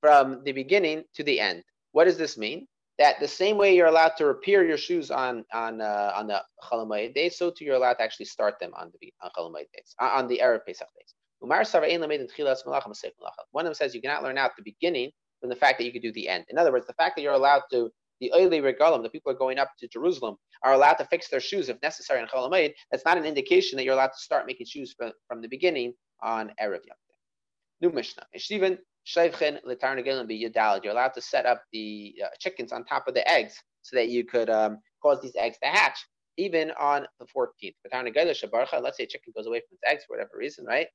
from 0.00 0.42
the 0.44 0.52
beginning 0.52 1.04
to 1.14 1.22
the 1.22 1.38
end. 1.38 1.62
What 1.92 2.06
does 2.06 2.16
this 2.16 2.38
mean? 2.38 2.66
That 2.98 3.20
the 3.20 3.28
same 3.28 3.58
way 3.58 3.76
you're 3.76 3.86
allowed 3.86 4.16
to 4.16 4.24
repair 4.26 4.64
your 4.64 4.78
shoes 4.78 5.10
on 5.10 5.44
on 5.52 5.80
uh, 5.80 6.12
on 6.14 6.26
the 6.26 6.42
Chalamayid 6.64 7.14
days, 7.14 7.36
so 7.38 7.50
too 7.50 7.64
you're 7.64 7.76
allowed 7.76 7.94
to 7.94 8.02
actually 8.02 8.26
start 8.26 8.58
them 8.58 8.72
on 8.74 8.90
the 9.00 9.12
on 9.22 9.30
Chalamayid 9.36 9.70
days, 9.74 9.94
on 10.00 10.26
the 10.28 10.40
Erev 10.42 10.64
Pesach 10.66 10.88
days. 10.98 11.14
One 11.40 11.52
of 11.60 11.72
them 13.64 13.74
says 13.74 13.94
you 13.94 14.02
cannot 14.02 14.22
learn 14.22 14.38
out 14.38 14.50
the 14.56 14.62
beginning 14.62 15.10
from 15.40 15.50
the 15.50 15.56
fact 15.56 15.78
that 15.78 15.84
you 15.84 15.92
could 15.92 16.02
do 16.02 16.12
the 16.12 16.28
end. 16.28 16.44
In 16.48 16.58
other 16.58 16.72
words, 16.72 16.86
the 16.86 16.92
fact 16.94 17.16
that 17.16 17.22
you're 17.22 17.32
allowed 17.32 17.62
to 17.72 17.90
the 18.20 18.32
Oili 18.36 18.62
Regalim, 18.62 19.02
the 19.02 19.08
people 19.08 19.32
are 19.32 19.36
going 19.36 19.58
up 19.58 19.70
to 19.78 19.88
Jerusalem, 19.88 20.36
are 20.62 20.74
allowed 20.74 20.94
to 20.94 21.04
fix 21.06 21.28
their 21.28 21.40
shoes 21.40 21.68
if 21.68 21.80
necessary 21.82 22.20
on 22.20 22.28
Cholamayid, 22.28 22.74
that's 22.90 23.04
not 23.04 23.18
an 23.18 23.24
indication 23.24 23.76
that 23.76 23.84
you're 23.84 23.94
allowed 23.94 24.08
to 24.08 24.18
start 24.18 24.46
making 24.46 24.66
shoes 24.66 24.94
from, 24.96 25.12
from 25.26 25.40
the 25.40 25.48
beginning 25.48 25.94
on 26.22 26.52
Erev 26.60 26.84
Yom 26.86 26.96
New 27.80 27.90
Mishnah. 27.90 28.26
You're 28.32 28.40
allowed 30.92 31.14
to 31.14 31.20
set 31.20 31.46
up 31.46 31.62
the 31.72 32.14
uh, 32.22 32.28
chickens 32.38 32.72
on 32.72 32.84
top 32.84 33.08
of 33.08 33.14
the 33.14 33.28
eggs 33.28 33.54
so 33.82 33.96
that 33.96 34.08
you 34.08 34.24
could 34.24 34.50
um, 34.50 34.78
cause 35.02 35.20
these 35.22 35.34
eggs 35.36 35.56
to 35.62 35.68
hatch 35.68 35.98
even 36.36 36.70
on 36.72 37.06
the 37.18 37.26
14th. 37.26 37.74
Let's 38.82 38.96
say 38.96 39.04
a 39.04 39.06
chicken 39.06 39.32
goes 39.36 39.46
away 39.46 39.60
from 39.60 39.76
its 39.76 39.82
eggs 39.86 40.04
for 40.06 40.16
whatever 40.16 40.32
reason, 40.36 40.64
right? 40.64 40.88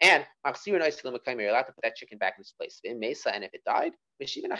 And 0.00 0.24
you're 0.66 0.78
allowed 0.78 0.92
to 0.92 1.72
put 1.72 1.82
that 1.82 1.96
chicken 1.96 2.18
back 2.18 2.34
in 2.36 2.42
its 2.42 2.52
place. 2.52 2.80
In 2.84 3.00
Mesa, 3.00 3.34
and 3.34 3.42
if 3.42 3.52
it 3.52 3.64
died, 3.64 3.94
you're 4.20 4.28
even 4.28 4.52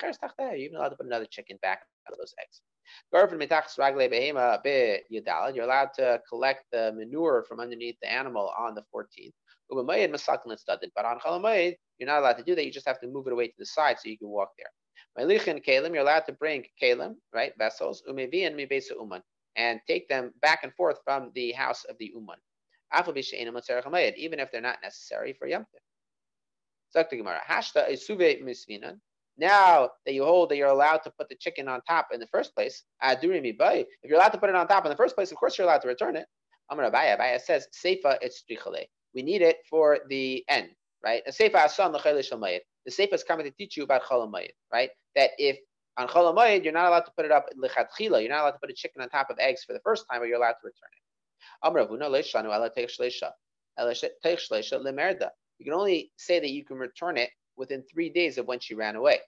allowed 0.76 0.88
to 0.88 0.96
put 0.96 1.06
another 1.06 1.26
chicken 1.26 1.56
back 1.62 1.86
out 2.06 2.12
of 2.12 2.18
those 2.18 2.34
eggs. 2.42 2.60
You're 3.12 3.22
allowed 5.64 5.90
to 5.94 6.20
collect 6.28 6.64
the 6.72 6.92
manure 6.96 7.44
from 7.48 7.60
underneath 7.60 7.96
the 8.02 8.10
animal 8.10 8.52
on 8.58 8.74
the 8.74 8.82
14th. 8.94 9.32
But 9.70 11.04
on 11.04 11.20
you're 11.98 12.08
not 12.08 12.20
allowed 12.20 12.38
to 12.38 12.42
do 12.42 12.54
that. 12.54 12.64
You 12.64 12.72
just 12.72 12.88
have 12.88 13.00
to 13.00 13.06
move 13.06 13.26
it 13.26 13.32
away 13.32 13.48
to 13.48 13.54
the 13.58 13.66
side 13.66 13.98
so 14.00 14.08
you 14.08 14.16
can 14.18 14.28
walk 14.28 14.50
there. 14.58 14.70
You're 15.18 16.02
allowed 16.02 16.26
to 16.26 16.32
bring 16.32 16.64
kalim, 16.82 17.16
right, 17.32 17.52
vessels, 17.58 18.02
uman, 18.06 18.30
and 19.56 19.80
take 19.86 20.08
them 20.08 20.32
back 20.40 20.64
and 20.64 20.74
forth 20.74 20.98
from 21.04 21.30
the 21.34 21.52
house 21.52 21.84
of 21.84 21.96
the 21.98 22.10
uman. 22.14 22.38
Even 22.94 24.40
if 24.40 24.50
they're 24.50 24.60
not 24.60 24.78
necessary 24.82 25.32
for 25.32 25.46
Yom 25.46 25.66
Now 29.40 29.90
that 30.04 30.14
you 30.14 30.24
hold 30.24 30.48
that 30.48 30.56
you're 30.56 30.68
allowed 30.68 30.98
to 30.98 31.10
put 31.10 31.28
the 31.28 31.36
chicken 31.36 31.68
on 31.68 31.80
top 31.82 32.08
in 32.12 32.18
the 32.20 32.26
first 32.26 32.54
place, 32.54 32.82
if 33.02 33.22
you're 33.22 34.18
allowed 34.18 34.30
to 34.30 34.38
put 34.38 34.48
it 34.50 34.56
on 34.56 34.66
top 34.66 34.84
in 34.84 34.90
the 34.90 34.96
first 34.96 35.14
place, 35.14 35.30
of 35.30 35.36
course 35.36 35.56
you're 35.56 35.66
allowed 35.66 35.82
to 35.82 35.88
return 35.88 36.16
it. 36.16 36.26
Amar 36.70 36.90
Abaye, 36.90 37.40
says, 37.40 37.68
Seifa 37.72 38.18
it's 38.20 38.42
We 39.14 39.22
need 39.22 39.42
it 39.42 39.58
for 39.70 40.00
the 40.08 40.44
end, 40.48 40.70
right? 41.04 41.22
The 41.24 41.32
Seifa 41.32 43.14
is 43.14 43.24
coming 43.24 43.44
to 43.44 43.50
teach 43.52 43.76
you 43.76 43.84
about 43.84 44.02
cholamayit, 44.02 44.50
right? 44.72 44.90
That 45.14 45.30
if 45.38 45.58
on 45.96 46.08
cholamayit 46.08 46.64
you're 46.64 46.72
not 46.72 46.86
allowed 46.86 47.00
to 47.06 47.12
put 47.16 47.24
it 47.24 47.32
up 47.32 47.46
lichatchila, 47.56 48.20
you're 48.20 48.30
not 48.30 48.42
allowed 48.42 48.52
to 48.52 48.58
put 48.60 48.70
a 48.70 48.74
chicken 48.74 49.02
on 49.02 49.08
top 49.08 49.30
of 49.30 49.38
eggs 49.38 49.64
for 49.64 49.72
the 49.72 49.80
first 49.80 50.04
time, 50.10 50.20
but 50.20 50.28
you're 50.28 50.36
allowed 50.36 50.52
to 50.52 50.64
return 50.64 50.90
it. 50.92 51.07
You 55.58 55.64
can 55.64 55.74
only 55.74 56.12
say 56.16 56.40
that 56.40 56.50
you 56.50 56.64
can 56.64 56.76
return 56.76 57.16
it 57.18 57.30
within 57.56 57.82
three 57.82 58.10
days 58.10 58.38
of 58.38 58.46
when 58.46 58.60
she 58.60 58.74
ran 58.74 58.96
away. 58.96 59.20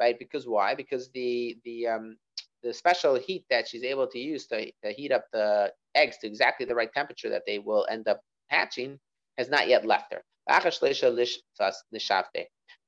Right? 0.00 0.18
Because 0.18 0.46
why? 0.46 0.74
Because 0.74 1.10
the 1.10 1.56
the 1.64 1.86
um, 1.86 2.16
the 2.62 2.72
special 2.72 3.16
heat 3.16 3.44
that 3.50 3.68
she's 3.68 3.84
able 3.84 4.06
to 4.08 4.18
use 4.18 4.46
to, 4.48 4.70
to 4.84 4.92
heat 4.92 5.12
up 5.12 5.24
the 5.32 5.72
eggs 5.94 6.18
to 6.18 6.26
exactly 6.26 6.66
the 6.66 6.74
right 6.74 6.92
temperature 6.92 7.30
that 7.30 7.42
they 7.46 7.58
will 7.58 7.86
end 7.90 8.08
up 8.08 8.20
hatching 8.48 8.98
has 9.38 9.48
not 9.48 9.68
yet 9.68 9.86
left 9.86 10.12
her. 10.12 10.22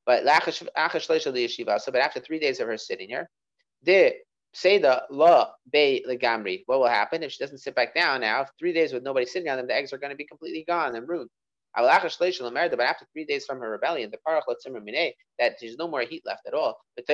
But 0.07 0.24
but 0.24 2.00
after 2.00 2.20
three 2.20 2.38
days 2.38 2.61
of 2.61 2.66
her 2.68 2.76
sitting 2.76 3.09
here, 3.09 3.30
the 3.82 4.14
say 4.55 4.78
the 4.78 5.02
la 5.11 5.50
bay 5.70 6.02
legamri. 6.09 6.62
What 6.66 6.78
will 6.78 6.88
happen 6.88 7.22
if 7.22 7.32
she 7.32 7.42
doesn't 7.42 7.59
sit 7.59 7.74
back 7.74 7.94
down 7.94 8.20
now? 8.22 8.46
Three 8.59 8.72
days 8.72 8.92
with 8.92 9.02
nobody 9.02 9.26
sitting 9.26 9.48
on 9.50 9.59
them, 9.59 9.66
the 9.66 9.74
eggs 9.74 9.92
are 9.92 9.98
going 9.98 10.11
to 10.11 10.16
be 10.16 10.24
completely 10.24 10.64
gone 10.66 10.94
and 10.96 11.09
ruined. 11.09 11.30
I 11.76 11.82
will 11.82 11.90
ask, 11.90 12.16
but 12.16 12.80
after 12.80 13.05
three 13.12 13.24
days 13.24 13.44
from 13.46 13.59
her 13.59 13.68
rebellion, 13.68 14.12
the 14.12 14.18
parach 14.24 14.42
that 14.46 15.57
there's 15.61 15.76
no 15.76 15.88
more 15.88 16.02
heat 16.02 16.22
left 16.24 16.46
at 16.46 16.55
all. 16.55 16.78
But 16.94 17.11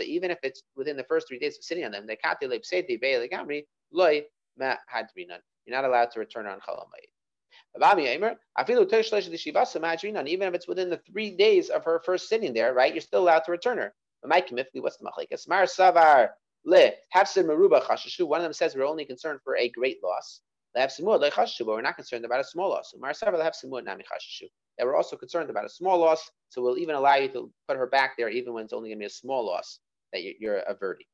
even 0.00 0.32
if 0.32 0.38
it's 0.42 0.64
within 0.74 0.96
the 0.96 1.04
first 1.04 1.28
three 1.28 1.38
days 1.38 1.56
of 1.56 1.62
sitting 1.62 1.84
on 1.84 1.92
them, 1.92 2.04
you're 2.08 2.16
not 5.68 5.84
allowed 5.84 6.10
to 6.10 6.18
return 6.18 6.46
on 6.46 6.58
chalamayit. 6.58 7.12
Even 10.28 10.48
if 10.48 10.54
it's 10.54 10.66
within 10.66 10.90
the 10.90 11.00
three 11.08 11.36
days 11.36 11.68
of 11.70 11.84
her 11.84 12.02
first 12.04 12.28
sitting 12.28 12.52
there, 12.52 12.74
right, 12.74 12.92
you're 12.92 13.00
still 13.00 13.22
allowed 13.22 13.44
to 13.44 13.52
return 13.52 13.78
her. 13.78 13.94
What's 14.22 14.50
the 14.50 14.64
machlekes? 15.04 15.46
Mar 15.48 15.66
savar 15.66 16.30
Le, 16.64 16.90
Hafsid 17.14 17.44
Maruba 17.44 17.82
Chashashu, 17.82 18.26
one 18.26 18.40
of 18.40 18.44
them 18.44 18.52
says 18.52 18.74
we're 18.74 18.84
only 18.86 19.04
concerned 19.04 19.40
for 19.44 19.56
a 19.56 19.68
great 19.70 19.98
loss. 20.02 20.40
Le 20.74 20.82
Le 20.82 21.30
Chashashu, 21.30 21.60
but 21.60 21.68
we're 21.68 21.82
not 21.82 21.96
concerned 21.96 22.24
about 22.24 22.40
a 22.40 22.44
small 22.44 22.70
loss. 22.70 22.92
Mar 22.98 23.12
Savar 23.12 23.38
Le 23.64 23.82
Nami 23.82 24.04
Chashashu. 24.04 24.48
That 24.76 24.86
we're 24.86 24.96
also 24.96 25.16
concerned 25.16 25.50
about 25.50 25.64
a 25.64 25.68
small 25.68 25.98
loss, 25.98 26.30
so 26.50 26.62
we'll 26.62 26.78
even 26.78 26.94
allow 26.94 27.16
you 27.16 27.28
to 27.28 27.50
put 27.66 27.76
her 27.76 27.86
back 27.86 28.12
there 28.16 28.28
even 28.28 28.52
when 28.52 28.64
it's 28.64 28.72
only 28.72 28.90
going 28.90 28.98
to 28.98 29.02
be 29.02 29.06
a 29.06 29.10
small 29.10 29.44
loss 29.44 29.80
that 30.12 30.22
you're 30.38 30.58
averting. 30.68 31.06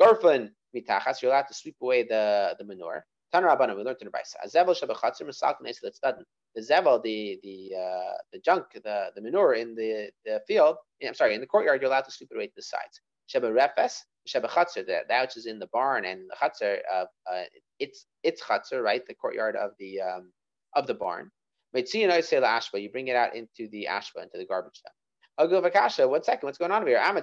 Garfan 0.00 0.50
Mitachas, 0.76 1.20
you're 1.20 1.32
allowed 1.32 1.48
to 1.48 1.54
sweep 1.54 1.76
away 1.82 2.04
the, 2.04 2.54
the 2.58 2.64
manure. 2.64 3.04
Tan 3.32 3.44
Rabbana, 3.44 3.74
we 3.74 3.82
learned 3.82 3.96
in 4.02 4.08
the 4.08 4.12
Brisa. 4.12 4.36
Azevel 4.46 4.78
Shabachatzer 4.78 5.22
Masal 5.22 5.54
Knesset 5.60 6.22
The 6.54 6.60
zevel, 6.60 7.02
the 7.02 7.40
the 7.42 7.74
uh, 7.74 8.16
the 8.32 8.38
junk, 8.40 8.66
the 8.74 9.10
the 9.14 9.22
manure 9.22 9.54
in 9.54 9.74
the, 9.74 10.10
the 10.26 10.40
field. 10.46 10.76
I'm 11.06 11.14
sorry, 11.14 11.34
in 11.34 11.40
the 11.40 11.46
courtyard, 11.46 11.80
you're 11.80 11.90
allowed 11.90 12.02
to 12.02 12.10
sweep 12.10 12.30
it 12.30 12.36
away 12.36 12.46
to 12.48 12.52
the 12.54 12.62
sides. 12.62 13.00
Sheba 13.28 13.50
Refes, 13.50 14.04
Sheba 14.26 14.48
that, 14.48 15.08
that 15.08 15.22
which 15.22 15.36
is 15.36 15.46
in 15.46 15.58
the 15.58 15.68
barn 15.72 16.04
and 16.04 16.30
the 16.30 16.36
Chatzar, 16.36 16.78
uh, 16.92 17.04
uh, 17.30 17.44
it's 17.78 18.06
it's 18.22 18.42
Chatzar, 18.42 18.82
right? 18.82 19.04
The 19.06 19.14
courtyard 19.14 19.56
of 19.56 19.72
the 19.78 20.00
um, 20.00 20.32
of 20.74 20.86
the 20.86 20.94
barn. 20.94 21.30
ashba, 21.74 22.80
you 22.80 22.90
bring 22.90 23.08
it 23.08 23.16
out 23.16 23.34
into 23.34 23.68
the 23.70 23.88
ashba, 23.90 24.22
into 24.22 24.38
the 24.38 24.46
garbage 24.46 24.80
dump. 24.84 24.94
Aguvakasha, 25.40 26.08
one 26.08 26.22
second, 26.22 26.46
what's 26.46 26.58
going 26.58 26.70
on 26.70 26.82
over 26.82 26.90
here? 26.90 27.00
You 27.00 27.22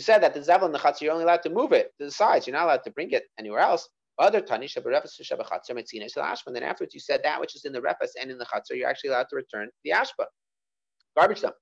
said 0.00 0.22
that 0.22 0.34
the 0.34 0.40
zevel 0.40 0.64
in 0.64 0.72
the 0.72 0.78
chatzar, 0.78 1.02
you're 1.02 1.12
only 1.12 1.24
allowed 1.24 1.42
to 1.42 1.50
move 1.50 1.72
it 1.72 1.92
to 1.98 2.06
the 2.06 2.10
sides. 2.10 2.46
You're 2.46 2.56
not 2.56 2.64
allowed 2.64 2.84
to 2.84 2.90
bring 2.90 3.10
it 3.10 3.24
anywhere 3.38 3.60
else. 3.60 3.88
Other 4.18 4.40
tani 4.40 4.66
shabachatzar 4.66 5.70
metzina 5.70 6.12
ashba. 6.16 6.46
And 6.46 6.56
then 6.56 6.62
afterwards, 6.62 6.94
you 6.94 7.00
said 7.00 7.20
that 7.24 7.40
which 7.40 7.54
is 7.54 7.64
in 7.64 7.72
the 7.72 7.80
refas 7.80 8.10
and 8.20 8.30
in 8.30 8.38
the 8.38 8.46
chatzar, 8.46 8.76
you're 8.76 8.88
actually 8.88 9.10
allowed 9.10 9.28
to 9.30 9.36
return 9.36 9.66
to 9.66 9.72
the 9.84 9.90
ashba, 9.90 10.24
garbage 11.16 11.42
dump. 11.42 11.54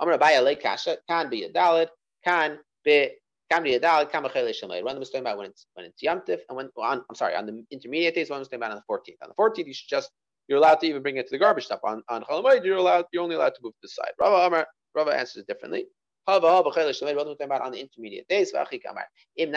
Amar 0.00 0.18
Abaye 0.18 0.42
le 0.42 0.56
kasha 0.56 0.96
can 1.08 1.28
be 1.30 1.44
a 1.44 1.52
dalid, 1.52 1.88
can 2.24 2.58
be 2.84 3.10
can 3.50 3.62
be 3.62 3.74
a 3.74 3.80
dalid, 3.80 4.10
can 4.10 4.22
be 4.22 4.82
One 4.82 4.96
of 4.96 5.02
talking 5.04 5.20
about 5.20 5.38
when 5.38 5.46
it's 5.46 5.66
when 5.74 5.86
it's 5.86 6.02
yamtiv, 6.02 6.40
and 6.48 6.56
when 6.56 6.70
on 6.76 7.04
I'm 7.08 7.14
sorry 7.14 7.34
on 7.34 7.46
the 7.46 7.64
intermediate 7.70 8.14
days. 8.14 8.30
One 8.30 8.38
was 8.38 8.48
talking 8.48 8.58
about 8.58 8.72
on 8.72 8.78
the 8.88 8.94
14th. 8.94 9.16
On 9.22 9.28
the 9.28 9.34
14th, 9.34 9.66
you 9.66 9.74
should 9.74 9.88
just 9.88 10.10
you're 10.48 10.58
allowed 10.58 10.80
to 10.80 10.86
even 10.86 11.02
bring 11.02 11.16
it 11.16 11.26
to 11.26 11.30
the 11.30 11.38
garbage 11.38 11.68
dump. 11.68 11.82
On 11.84 12.02
on 12.08 12.24
chalamayid, 12.24 12.64
you're 12.64 12.76
allowed 12.76 13.04
you're 13.12 13.22
only 13.22 13.36
allowed 13.36 13.54
to 13.54 13.60
move 13.62 13.72
to 13.74 13.78
the 13.82 13.88
side. 13.88 14.12
Rava 14.18 14.46
Amar 14.46 14.66
Rava 14.94 15.16
answers 15.16 15.42
it 15.42 15.46
differently. 15.46 15.86
What 16.26 16.42
are 16.42 16.62
we 16.62 16.70
talking 16.72 17.36
about 17.42 17.60
on 17.60 17.72
the 17.72 17.80
intermediate 17.80 18.26
days? 18.28 18.52
If 18.54 18.70
your 19.36 19.52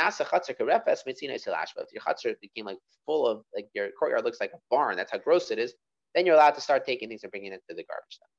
chutzner 2.02 2.36
became 2.42 2.66
like 2.66 2.78
full 3.06 3.26
of 3.26 3.44
like 3.56 3.70
your 3.74 3.90
courtyard 3.98 4.26
looks 4.26 4.42
like 4.42 4.52
a 4.54 4.60
barn, 4.70 4.98
that's 4.98 5.14
how 5.14 5.18
gross 5.18 5.50
it 5.50 5.60
is. 5.60 5.74
Then 6.14 6.26
you're 6.26 6.36
allowed 6.36 6.56
to 6.56 6.62
start 6.62 6.86
taking 6.86 7.08
things 7.08 7.24
and 7.24 7.32
bringing 7.32 7.54
it 7.54 7.62
to 7.70 7.76
the 7.76 7.86
garbage 7.86 8.20
dump. 8.20 8.30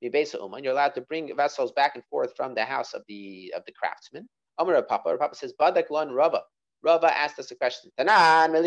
You're 0.00 0.72
allowed 0.72 0.94
to 0.96 1.00
bring 1.02 1.34
vessels 1.36 1.72
back 1.72 1.96
and 1.96 2.04
forth 2.10 2.34
from 2.36 2.54
the 2.54 2.64
house 2.64 2.94
of 2.94 3.02
the 3.08 3.52
of 3.56 3.64
the 3.66 3.72
craftsman. 3.72 4.28
Amar 4.58 4.82
Papa, 4.82 5.16
Papa 5.18 5.34
says, 5.34 5.54
Badak 5.60 5.90
Lon 5.90 6.12
Rava. 6.12 6.42
Rava 6.82 7.16
asked 7.16 7.38
us 7.38 7.50
a 7.50 7.56
question. 7.56 7.90
Tanan, 7.98 8.56
and 8.56 8.66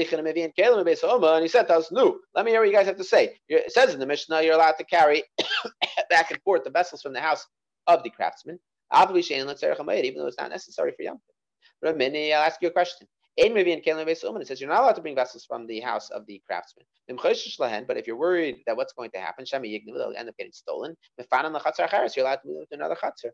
he 1.44 1.48
said 1.48 1.72
us, 1.72 1.92
No, 1.92 2.20
let 2.36 2.46
me 2.46 2.52
hear 2.52 2.62
what 2.62 2.70
you 2.70 2.76
guys 2.76 2.88
have 2.88 2.98
to 2.98 3.04
say. 3.04 3.38
It 3.48 3.72
says 3.72 3.94
in 3.94 4.00
the 4.00 4.06
Mishnah, 4.08 4.42
you're 4.42 4.56
allowed 4.56 4.74
to 4.80 4.84
carry 4.86 5.24
back 6.10 6.32
and 6.32 6.42
forth 6.44 6.64
the 6.64 6.72
vessels 6.72 7.02
from 7.02 7.14
the 7.14 7.22
house 7.22 7.46
of 7.88 8.04
the 8.04 8.10
craftsman, 8.10 8.60
even 8.94 10.20
though 10.20 10.28
it's 10.28 10.38
not 10.40 10.50
necessary 10.52 10.94
for 10.98 11.04
Yom 11.04 11.22
I'll 11.86 12.44
ask 12.44 12.62
you 12.62 12.70
a 12.70 12.72
question. 12.72 13.08
It 13.38 14.48
says 14.48 14.60
you're 14.60 14.70
not 14.70 14.82
allowed 14.82 14.94
to 14.94 15.02
bring 15.02 15.16
vessels 15.16 15.46
from 15.46 15.68
the 15.68 15.80
house 15.80 16.10
of 16.10 16.26
the 16.26 16.42
craftsman. 16.48 16.86
But 17.88 17.98
if 17.98 18.08
you're 18.08 18.18
worried 18.18 18.64
that 18.66 18.76
what's 18.76 18.94
going 18.94 19.12
to 19.12 19.20
happen, 19.20 19.46
they'll 19.52 20.14
end 20.18 20.30
up 20.30 20.38
getting 20.38 20.52
stolen. 20.52 20.96
You're 21.18 21.28
allowed 21.30 21.44
to 21.44 22.48
move 22.48 22.60
them 22.60 22.66
to 22.70 22.76
another 22.76 22.96
chatzar. 22.96 23.32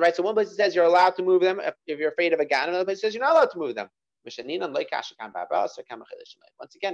Right, 0.00 0.16
so 0.16 0.22
one 0.22 0.34
place 0.34 0.50
it 0.50 0.56
says 0.56 0.74
you're 0.74 0.86
allowed 0.86 1.14
to 1.16 1.22
move 1.22 1.42
them 1.42 1.60
if 1.86 1.98
you're 1.98 2.10
afraid 2.10 2.32
of 2.32 2.40
a 2.40 2.44
gun, 2.44 2.68
another 2.68 2.84
place 2.84 3.00
says 3.00 3.14
you're 3.14 3.22
not 3.22 3.32
allowed 3.32 3.50
to 3.52 3.58
move 3.58 3.76
them. 3.76 3.88
Once 4.24 4.38
again, 4.38 4.60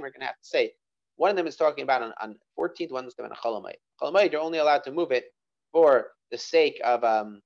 we're 0.01 0.11
going 0.11 0.19
to 0.19 0.25
have 0.25 0.37
to 0.37 0.43
say 0.43 0.71
one 1.15 1.31
of 1.31 1.35
them 1.35 1.47
is 1.47 1.55
talking 1.55 1.83
about 1.83 2.03
on, 2.03 2.13
on 2.21 2.35
14th, 2.59 2.91
one 2.91 3.05
is 3.05 3.15
talking 3.15 3.31
about 3.31 3.39
a. 3.43 3.75
Cholamayit, 4.01 4.31
you're 4.31 4.41
only 4.41 4.59
allowed 4.59 4.83
to 4.83 4.91
move 4.91 5.11
it 5.11 5.33
for 5.71 6.11
the 6.29 6.37
sake 6.37 6.79
of 6.83 7.03
um, 7.03 7.41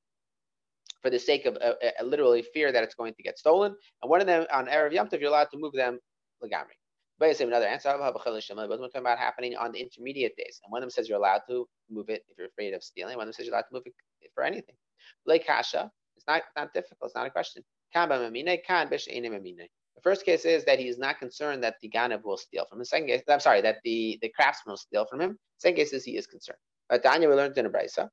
for 1.02 1.10
the 1.10 1.20
sake 1.20 1.46
of 1.46 1.56
uh, 1.58 1.74
uh, 1.84 2.04
literally 2.04 2.44
fear 2.54 2.72
that 2.72 2.84
it's 2.84 2.96
going 2.96 3.14
to 3.14 3.24
get 3.24 3.38
stolen. 3.38 3.76
And 4.02 4.10
one 4.10 4.22
of 4.22 4.28
them 4.28 4.46
on 4.52 4.68
Erev 4.68 4.94
Yom 4.94 5.08
Tov, 5.08 5.20
you're 5.20 5.30
allowed 5.30 5.50
to 5.52 5.58
move 5.58 5.74
them 5.74 6.00
legamri. 6.44 6.76
But 7.20 7.30
I 7.30 7.34
say 7.34 7.46
another 7.46 7.66
answer. 7.66 7.96
But 7.98 8.14
we're 8.30 8.78
talking 8.78 9.02
about 9.02 9.18
happening 9.18 9.56
on 9.56 9.72
the 9.72 9.80
intermediate 9.80 10.36
days. 10.38 10.60
And 10.64 10.72
one 10.72 10.84
of 10.84 10.84
them 10.84 10.92
says 10.92 11.10
you're 11.10 11.18
allowed 11.18 11.42
to 11.50 11.68
move 11.90 12.10
it 12.10 12.24
if 12.30 12.38
you're 12.38 12.48
afraid 12.48 12.74
of 12.74 12.84
stealing. 12.84 13.16
One 13.18 13.24
of 13.24 13.28
them 13.28 13.34
says 13.34 13.46
you're 13.46 13.56
allowed 13.56 13.64
to 13.70 13.74
move 13.74 13.84
it 13.86 13.94
for 14.36 14.44
anything. 14.44 14.76
Like 15.26 15.46
kasha, 15.46 15.92
it's 16.16 16.28
not 16.28 16.44
not 16.56 16.74
difficult. 16.74 17.10
It's 17.10 17.16
not 17.16 17.28
a 17.28 17.32
question. 17.32 17.64
The 19.98 20.02
first 20.04 20.26
case 20.26 20.46
is 20.46 20.66
that 20.66 20.80
he 20.80 20.88
is 20.88 20.98
not 21.00 21.20
concerned 21.20 21.64
that 21.64 21.76
the 21.82 21.90
ganav 21.90 22.24
will 22.24 22.38
steal 22.38 22.66
from 22.70 22.78
him. 22.78 22.82
The 22.82 22.86
second 22.86 23.08
case, 23.08 23.22
I'm 23.28 23.40
sorry, 23.40 23.62
that 23.62 23.78
the, 23.84 24.20
the 24.22 24.30
craftsman 24.30 24.74
will 24.74 24.78
steal 24.78 25.06
from 25.10 25.22
him. 25.22 25.32
The 25.32 25.60
second 25.60 25.78
case 25.78 25.94
is 25.94 26.04
he 26.04 26.18
is 26.18 26.28
concerned. 26.28 26.60
But 26.90 27.02
Daniel, 27.02 27.32
we 27.32 27.38
learned 27.38 27.58
in 27.58 27.66
a 27.66 27.70
brisa 27.70 28.10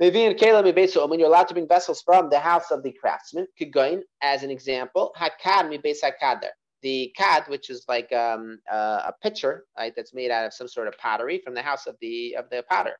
And 0.00 0.12
when 0.14 1.20
you're 1.20 1.28
allowed 1.28 1.48
to 1.48 1.54
bring 1.54 1.68
vessels 1.68 2.02
from 2.02 2.28
the 2.28 2.38
house 2.38 2.70
of 2.70 2.82
the 2.82 2.92
craftsman. 2.92 3.46
Kigoin, 3.60 4.00
as 4.22 4.42
an 4.42 4.50
example, 4.50 5.14
Hakad 5.16 5.68
mi 5.68 5.78
beis 5.78 5.98
hakader. 6.02 6.50
The 6.82 7.12
kad, 7.16 7.44
which 7.48 7.70
is 7.70 7.84
like 7.88 8.12
um, 8.12 8.58
uh, 8.70 9.02
a 9.06 9.14
pitcher, 9.22 9.64
right, 9.78 9.92
that's 9.96 10.12
made 10.12 10.30
out 10.30 10.44
of 10.44 10.52
some 10.52 10.68
sort 10.68 10.88
of 10.88 10.98
pottery 10.98 11.40
from 11.42 11.54
the 11.54 11.62
house 11.62 11.86
of 11.86 11.96
the 12.00 12.36
of 12.36 12.50
the 12.50 12.62
potter. 12.68 12.96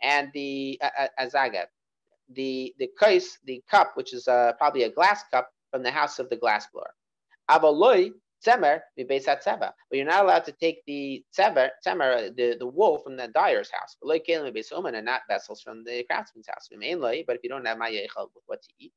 And 0.00 0.30
the 0.32 0.80
uh, 0.80 0.90
uh, 0.98 1.64
the 2.30 2.74
the 2.78 2.88
kais, 2.98 3.38
the 3.44 3.62
cup, 3.70 3.92
which 3.94 4.14
is 4.14 4.28
uh, 4.28 4.52
probably 4.58 4.84
a 4.84 4.90
glass 4.90 5.24
cup, 5.30 5.50
from 5.70 5.82
the 5.82 5.90
house 5.90 6.18
of 6.18 6.30
the 6.30 6.36
glass 6.36 6.66
blower. 6.72 6.94
Avaloi 7.50 8.12
tzemer 8.44 8.80
at 8.98 9.08
tzeba. 9.08 9.72
But 9.90 9.96
you're 9.96 10.06
not 10.06 10.24
allowed 10.24 10.44
to 10.44 10.52
take 10.52 10.82
the 10.86 11.24
tzemer, 11.36 11.70
tzemer 11.86 12.28
uh, 12.28 12.30
the, 12.36 12.56
the 12.58 12.66
wool 12.66 12.98
from 12.98 13.16
the 13.16 13.28
dyer's 13.28 13.70
house. 13.70 13.96
But 14.00 14.08
like 14.08 14.26
kelim 14.26 14.52
base 14.54 14.70
and 14.72 15.04
not 15.04 15.22
vessels 15.28 15.60
from 15.62 15.84
the 15.84 16.04
craftsman's 16.04 16.48
house. 16.48 16.68
But 16.70 17.36
if 17.36 17.42
you 17.42 17.50
don't 17.50 17.66
have 17.66 17.78
ma'yechal 17.78 18.30
with 18.34 18.44
what 18.46 18.62
to 18.62 18.68
eat, 18.78 18.92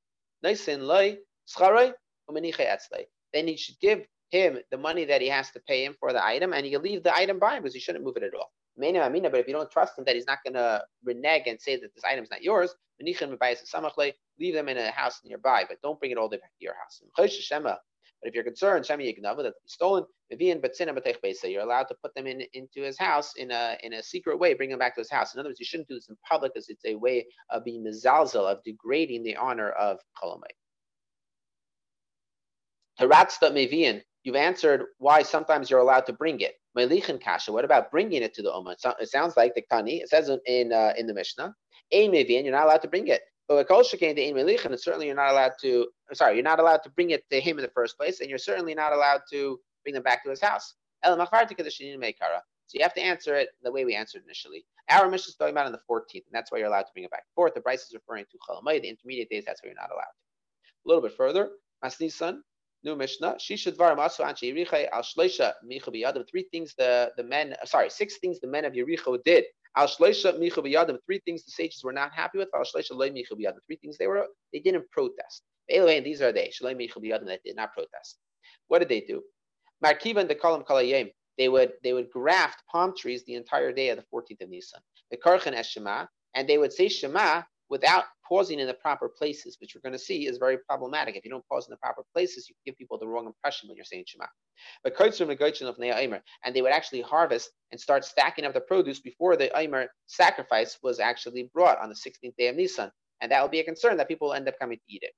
then 3.33 3.47
you 3.47 3.57
should 3.57 3.79
give 3.79 4.05
him 4.29 4.59
the 4.71 4.77
money 4.77 5.05
that 5.05 5.21
he 5.21 5.27
has 5.27 5.51
to 5.51 5.59
pay 5.67 5.83
him 5.85 5.95
for 5.99 6.13
the 6.13 6.23
item, 6.23 6.53
and 6.53 6.65
you 6.65 6.79
leave 6.79 7.03
the 7.03 7.15
item 7.15 7.37
by 7.37 7.55
him 7.55 7.63
because 7.63 7.75
you 7.75 7.81
shouldn't 7.81 8.03
move 8.03 8.17
it 8.17 8.23
at 8.23 8.33
all. 8.33 8.51
But 8.77 8.95
if 8.95 9.47
you 9.47 9.53
don't 9.53 9.69
trust 9.69 9.97
him 9.97 10.05
that 10.05 10.15
he's 10.15 10.25
not 10.25 10.39
going 10.45 10.53
to 10.53 10.83
renege 11.03 11.43
and 11.47 11.59
say 11.59 11.75
that 11.75 11.93
this 11.93 12.03
item 12.05 12.23
is 12.23 12.31
not 12.31 12.41
yours, 12.41 12.73
leave 13.01 13.19
them 13.19 14.69
in 14.69 14.77
a 14.77 14.91
house 14.91 15.19
nearby, 15.25 15.65
but 15.67 15.81
don't 15.81 15.99
bring 15.99 16.11
it 16.11 16.17
all 16.17 16.29
the 16.29 16.37
way 16.37 16.41
back 16.41 16.51
to 16.57 16.63
your 16.63 16.75
house. 16.75 17.01
But 18.21 18.29
if 18.29 18.35
you're 18.35 18.43
concerned, 18.43 18.85
Shemi 18.85 19.07
Yignava, 19.07 19.37
that 19.37 19.53
it's 19.63 19.73
stolen, 19.73 20.03
you're 20.29 21.63
allowed 21.63 21.87
to 21.87 21.95
put 22.03 22.13
them 22.15 22.27
in, 22.27 22.43
into 22.53 22.81
his 22.81 22.97
house 22.97 23.33
in 23.35 23.51
a 23.51 23.77
in 23.83 23.93
a 23.93 24.03
secret 24.03 24.37
way, 24.37 24.53
bring 24.53 24.69
them 24.69 24.79
back 24.79 24.95
to 24.95 25.01
his 25.01 25.11
house. 25.11 25.33
In 25.33 25.39
other 25.39 25.49
words, 25.49 25.59
you 25.59 25.65
shouldn't 25.65 25.89
do 25.89 25.95
this 25.95 26.09
in 26.09 26.15
public 26.29 26.53
because 26.53 26.69
it's 26.69 26.85
a 26.85 26.95
way 26.95 27.25
of 27.49 27.63
being 27.63 27.83
mizalzel, 27.83 28.51
of 28.51 28.63
degrading 28.63 29.23
the 29.23 29.35
honor 29.35 29.69
of 29.71 29.99
Cholamay. 30.21 30.51
Haratzta 32.99 33.51
Mevian, 33.51 34.01
you've 34.23 34.35
answered 34.35 34.85
why 34.99 35.23
sometimes 35.23 35.69
you're 35.69 35.79
allowed 35.79 36.05
to 36.05 36.13
bring 36.13 36.39
it. 36.41 36.55
Melichin 36.77 37.19
kasha. 37.21 37.51
What 37.51 37.65
about 37.65 37.91
bringing 37.91 38.21
it 38.21 38.33
to 38.35 38.43
the 38.43 38.51
Ummah? 38.51 38.75
It 38.99 39.09
sounds 39.09 39.35
like 39.35 39.55
the 39.55 39.63
Tani. 39.69 39.97
It 39.97 40.09
says 40.09 40.29
in 40.45 40.71
uh, 40.71 40.93
in 40.97 41.07
the 41.07 41.13
Mishnah, 41.13 41.53
Ein 41.93 42.11
Mevian, 42.11 42.43
you're 42.43 42.53
not 42.53 42.65
allowed 42.65 42.83
to 42.83 42.87
bring 42.87 43.07
it. 43.07 43.21
But 43.47 43.57
with 43.57 43.67
Kol 43.67 43.83
Shekain 43.83 44.15
the 44.15 44.27
Ein 44.27 44.35
Melichin, 44.35 44.77
certainly 44.79 45.07
you're 45.07 45.15
not 45.15 45.31
allowed 45.31 45.53
to. 45.61 45.87
I'm 46.09 46.15
Sorry, 46.15 46.35
you're 46.35 46.43
not 46.43 46.59
allowed 46.59 46.83
to 46.83 46.89
bring 46.89 47.11
it 47.11 47.23
to 47.29 47.39
him 47.39 47.57
in 47.57 47.63
the 47.63 47.71
first 47.71 47.97
place, 47.97 48.21
and 48.21 48.29
you're 48.29 48.39
certainly 48.39 48.73
not 48.73 48.93
allowed 48.93 49.21
to 49.31 49.59
bring 49.83 49.93
them 49.93 50.03
back 50.03 50.23
to 50.23 50.29
his 50.29 50.41
house. 50.41 50.75
So 51.03 52.77
you 52.77 52.83
have 52.83 52.93
to 52.93 53.01
answer 53.01 53.35
it 53.35 53.49
the 53.63 53.71
way 53.71 53.85
we 53.85 53.95
answered 53.95 54.23
initially. 54.23 54.65
Our 54.89 55.09
Mishnah 55.09 55.31
is 55.31 55.35
talking 55.35 55.53
about 55.53 55.65
on 55.65 55.71
the 55.71 55.81
14th, 55.89 56.13
and 56.13 56.23
that's 56.31 56.51
why 56.51 56.59
you're 56.59 56.67
allowed 56.67 56.83
to 56.83 56.93
bring 56.93 57.05
it 57.05 57.11
back. 57.11 57.25
Fourth, 57.35 57.53
the 57.53 57.61
Bryce 57.61 57.83
is 57.83 57.93
referring 57.93 58.25
to 58.31 58.37
Chalamay, 58.37 58.81
the 58.81 58.89
intermediate 58.89 59.29
days, 59.29 59.43
that's 59.45 59.61
why 59.63 59.67
you're 59.67 59.75
not 59.75 59.91
allowed. 59.91 60.03
A 60.03 60.87
little 60.87 61.01
bit 61.01 61.13
further, 61.17 61.49
Masnisan, 61.83 62.39
new 62.83 62.95
Mishnah. 62.95 63.35
Shisha 63.35 63.71
dvar 63.75 63.95
masu 63.97 64.25
anche 64.25 64.41
Yericha 64.41 64.87
al. 64.91 66.23
Three 66.29 66.43
things 66.51 66.73
the 66.75 67.11
the 67.17 67.23
men, 67.23 67.55
sorry, 67.65 67.89
six 67.89 68.17
things 68.17 68.39
the 68.39 68.47
men 68.47 68.65
of 68.65 68.73
Yericho 68.73 69.21
did. 69.23 69.45
Three 69.77 71.21
things 71.25 71.45
the 71.45 71.51
sages 71.51 71.83
were 71.83 71.93
not 71.93 72.13
happy 72.13 72.37
with. 72.37 72.49
Three 72.51 73.75
things 73.81 73.97
they 73.97 74.07
were 74.07 74.27
they 74.53 74.59
didn't 74.59 74.89
protest. 74.91 75.43
Anyway, 75.69 76.01
these 76.01 76.21
are 76.21 76.31
they. 76.31 76.51
Biyadim 76.61 77.25
that 77.27 77.43
did 77.45 77.55
not 77.55 77.73
protest. 77.73 78.17
What 78.67 78.79
did 78.79 78.89
they 78.89 79.01
do? 79.01 79.21
Markiva 79.83 80.17
and 80.17 80.29
the 80.29 80.35
kolam 80.35 80.65
kalayim. 80.65 81.11
They 81.37 81.49
would 81.49 81.73
they 81.83 81.93
would 81.93 82.11
graft 82.11 82.63
palm 82.71 82.93
trees 82.97 83.23
the 83.25 83.35
entire 83.35 83.71
day 83.71 83.89
of 83.89 83.97
the 83.97 84.05
14th 84.13 84.41
of 84.41 84.49
Nisan. 84.49 84.81
The 85.09 85.17
karchan 85.17 85.53
es 85.53 85.75
and 86.35 86.47
they 86.47 86.57
would 86.57 86.73
say 86.73 86.87
Shema 86.87 87.43
without 87.69 88.03
pausing 88.31 88.59
in 88.61 88.67
the 88.67 88.73
proper 88.73 89.09
places, 89.09 89.57
which 89.59 89.75
we're 89.75 89.81
going 89.81 89.91
to 89.91 89.99
see 89.99 90.25
is 90.25 90.37
very 90.37 90.57
problematic. 90.57 91.17
If 91.17 91.25
you 91.25 91.31
don't 91.31 91.45
pause 91.49 91.67
in 91.67 91.71
the 91.71 91.77
proper 91.77 92.03
places, 92.13 92.47
you 92.47 92.55
give 92.65 92.77
people 92.77 92.97
the 92.97 93.05
wrong 93.05 93.25
impression 93.25 93.67
when 93.67 93.75
you're 93.75 93.83
saying 93.83 94.05
Shema. 94.07 94.25
But 94.85 94.93
of 95.01 95.77
and 96.45 96.55
they 96.55 96.61
would 96.61 96.71
actually 96.71 97.01
harvest 97.01 97.49
and 97.71 97.81
start 97.81 98.05
stacking 98.05 98.45
up 98.45 98.53
the 98.53 98.61
produce 98.61 99.01
before 99.01 99.35
the 99.35 99.49
Omer 99.59 99.87
sacrifice 100.07 100.77
was 100.81 101.01
actually 101.01 101.49
brought 101.53 101.79
on 101.81 101.89
the 101.89 101.95
16th 101.95 102.35
day 102.37 102.47
of 102.47 102.55
Nisan. 102.55 102.89
And 103.19 103.29
that 103.31 103.41
will 103.41 103.49
be 103.49 103.59
a 103.59 103.65
concern 103.65 103.97
that 103.97 104.07
people 104.07 104.29
will 104.29 104.35
end 104.35 104.47
up 104.47 104.57
coming 104.59 104.77
to 104.77 104.83
eat 104.87 105.03
it. 105.03 105.13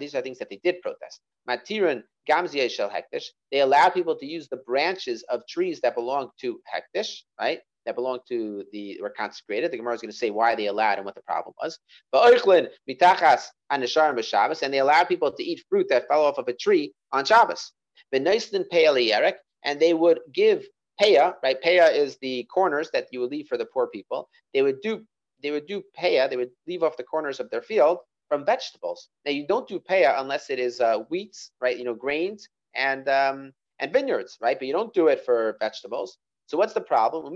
These 0.00 0.14
are 0.14 0.22
things 0.22 0.38
that 0.38 0.48
they 0.48 0.60
did 0.64 0.80
protest. 0.80 1.20
Matiran 1.46 2.02
Gamzia 2.30 2.70
Shel 2.70 2.88
Hekdesh. 2.88 3.26
They 3.52 3.60
allow 3.60 3.90
people 3.90 4.16
to 4.16 4.24
use 4.24 4.48
the 4.48 4.62
branches 4.64 5.22
of 5.28 5.42
trees 5.46 5.80
that 5.82 5.94
belong 5.94 6.30
to 6.40 6.60
Hekdesh, 6.72 7.10
right? 7.38 7.60
That 7.86 7.94
belong 7.94 8.20
to 8.28 8.64
the 8.72 8.98
were 9.00 9.10
consecrated. 9.10 9.70
The 9.70 9.76
Gemara 9.76 9.94
is 9.94 10.00
going 10.00 10.10
to 10.12 10.16
say 10.16 10.30
why 10.30 10.54
they 10.54 10.66
allowed 10.66 10.98
and 10.98 11.04
what 11.04 11.14
the 11.14 11.22
problem 11.22 11.54
was. 11.62 11.78
But 12.12 12.32
oichlin 12.32 12.68
mitachas 12.88 13.46
anisharim 13.70 14.16
b'Shabbos, 14.16 14.62
and 14.62 14.72
they 14.72 14.78
allowed 14.78 15.04
people 15.04 15.32
to 15.32 15.42
eat 15.42 15.64
fruit 15.68 15.88
that 15.90 16.08
fell 16.08 16.24
off 16.24 16.38
of 16.38 16.48
a 16.48 16.52
tree 16.54 16.92
on 17.12 17.24
Shabbos. 17.24 17.72
Benoistin 18.12 18.64
peya 18.72 19.34
and 19.64 19.80
they 19.80 19.94
would 19.94 20.20
give 20.32 20.64
peya. 21.00 21.34
Right, 21.42 21.60
peya 21.62 21.92
is 21.92 22.16
the 22.20 22.44
corners 22.44 22.90
that 22.92 23.08
you 23.10 23.20
would 23.20 23.30
leave 23.30 23.48
for 23.48 23.56
the 23.58 23.66
poor 23.66 23.88
people. 23.88 24.28
They 24.52 24.62
would 24.62 24.80
do 24.82 25.04
they 25.42 25.50
would 25.50 25.66
do 25.66 25.82
peya. 25.98 26.28
They 26.30 26.36
would 26.36 26.50
leave 26.66 26.82
off 26.82 26.96
the 26.96 27.02
corners 27.02 27.40
of 27.40 27.50
their 27.50 27.62
field 27.62 27.98
from 28.28 28.44
vegetables. 28.46 29.08
Now 29.24 29.32
you 29.32 29.46
don't 29.46 29.68
do 29.68 29.78
peya 29.78 30.20
unless 30.20 30.50
it 30.50 30.58
is 30.58 30.80
uh, 30.80 31.00
wheats, 31.10 31.50
right? 31.60 31.76
You 31.76 31.84
know, 31.84 31.94
grains 31.94 32.48
and 32.74 33.08
um, 33.08 33.52
and 33.78 33.92
vineyards, 33.92 34.38
right? 34.40 34.58
But 34.58 34.66
you 34.68 34.72
don't 34.72 34.94
do 34.94 35.08
it 35.08 35.24
for 35.24 35.56
vegetables. 35.60 36.18
So 36.46 36.58
what's 36.58 36.74
the 36.74 36.80
problem? 36.80 37.26
And 37.26 37.34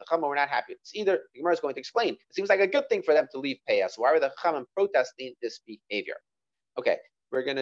the 0.00 0.04
not 0.36 0.48
happy. 0.48 0.72
It's 0.72 0.94
either 0.94 1.20
the 1.32 1.38
Gemara 1.38 1.54
is 1.54 1.60
going 1.60 1.74
to 1.74 1.80
explain. 1.80 2.14
It 2.14 2.34
seems 2.34 2.48
like 2.48 2.60
a 2.60 2.66
good 2.66 2.88
thing 2.88 3.02
for 3.02 3.14
them 3.14 3.26
to 3.32 3.38
leave 3.38 3.58
Payah. 3.68 3.90
So 3.90 4.02
why 4.02 4.12
were 4.12 4.20
the 4.20 4.32
Chachamim 4.42 4.64
protesting 4.74 5.34
this 5.40 5.60
behavior? 5.66 6.16
Okay, 6.78 6.96
we're 7.30 7.42
going 7.42 7.54
to 7.54 7.56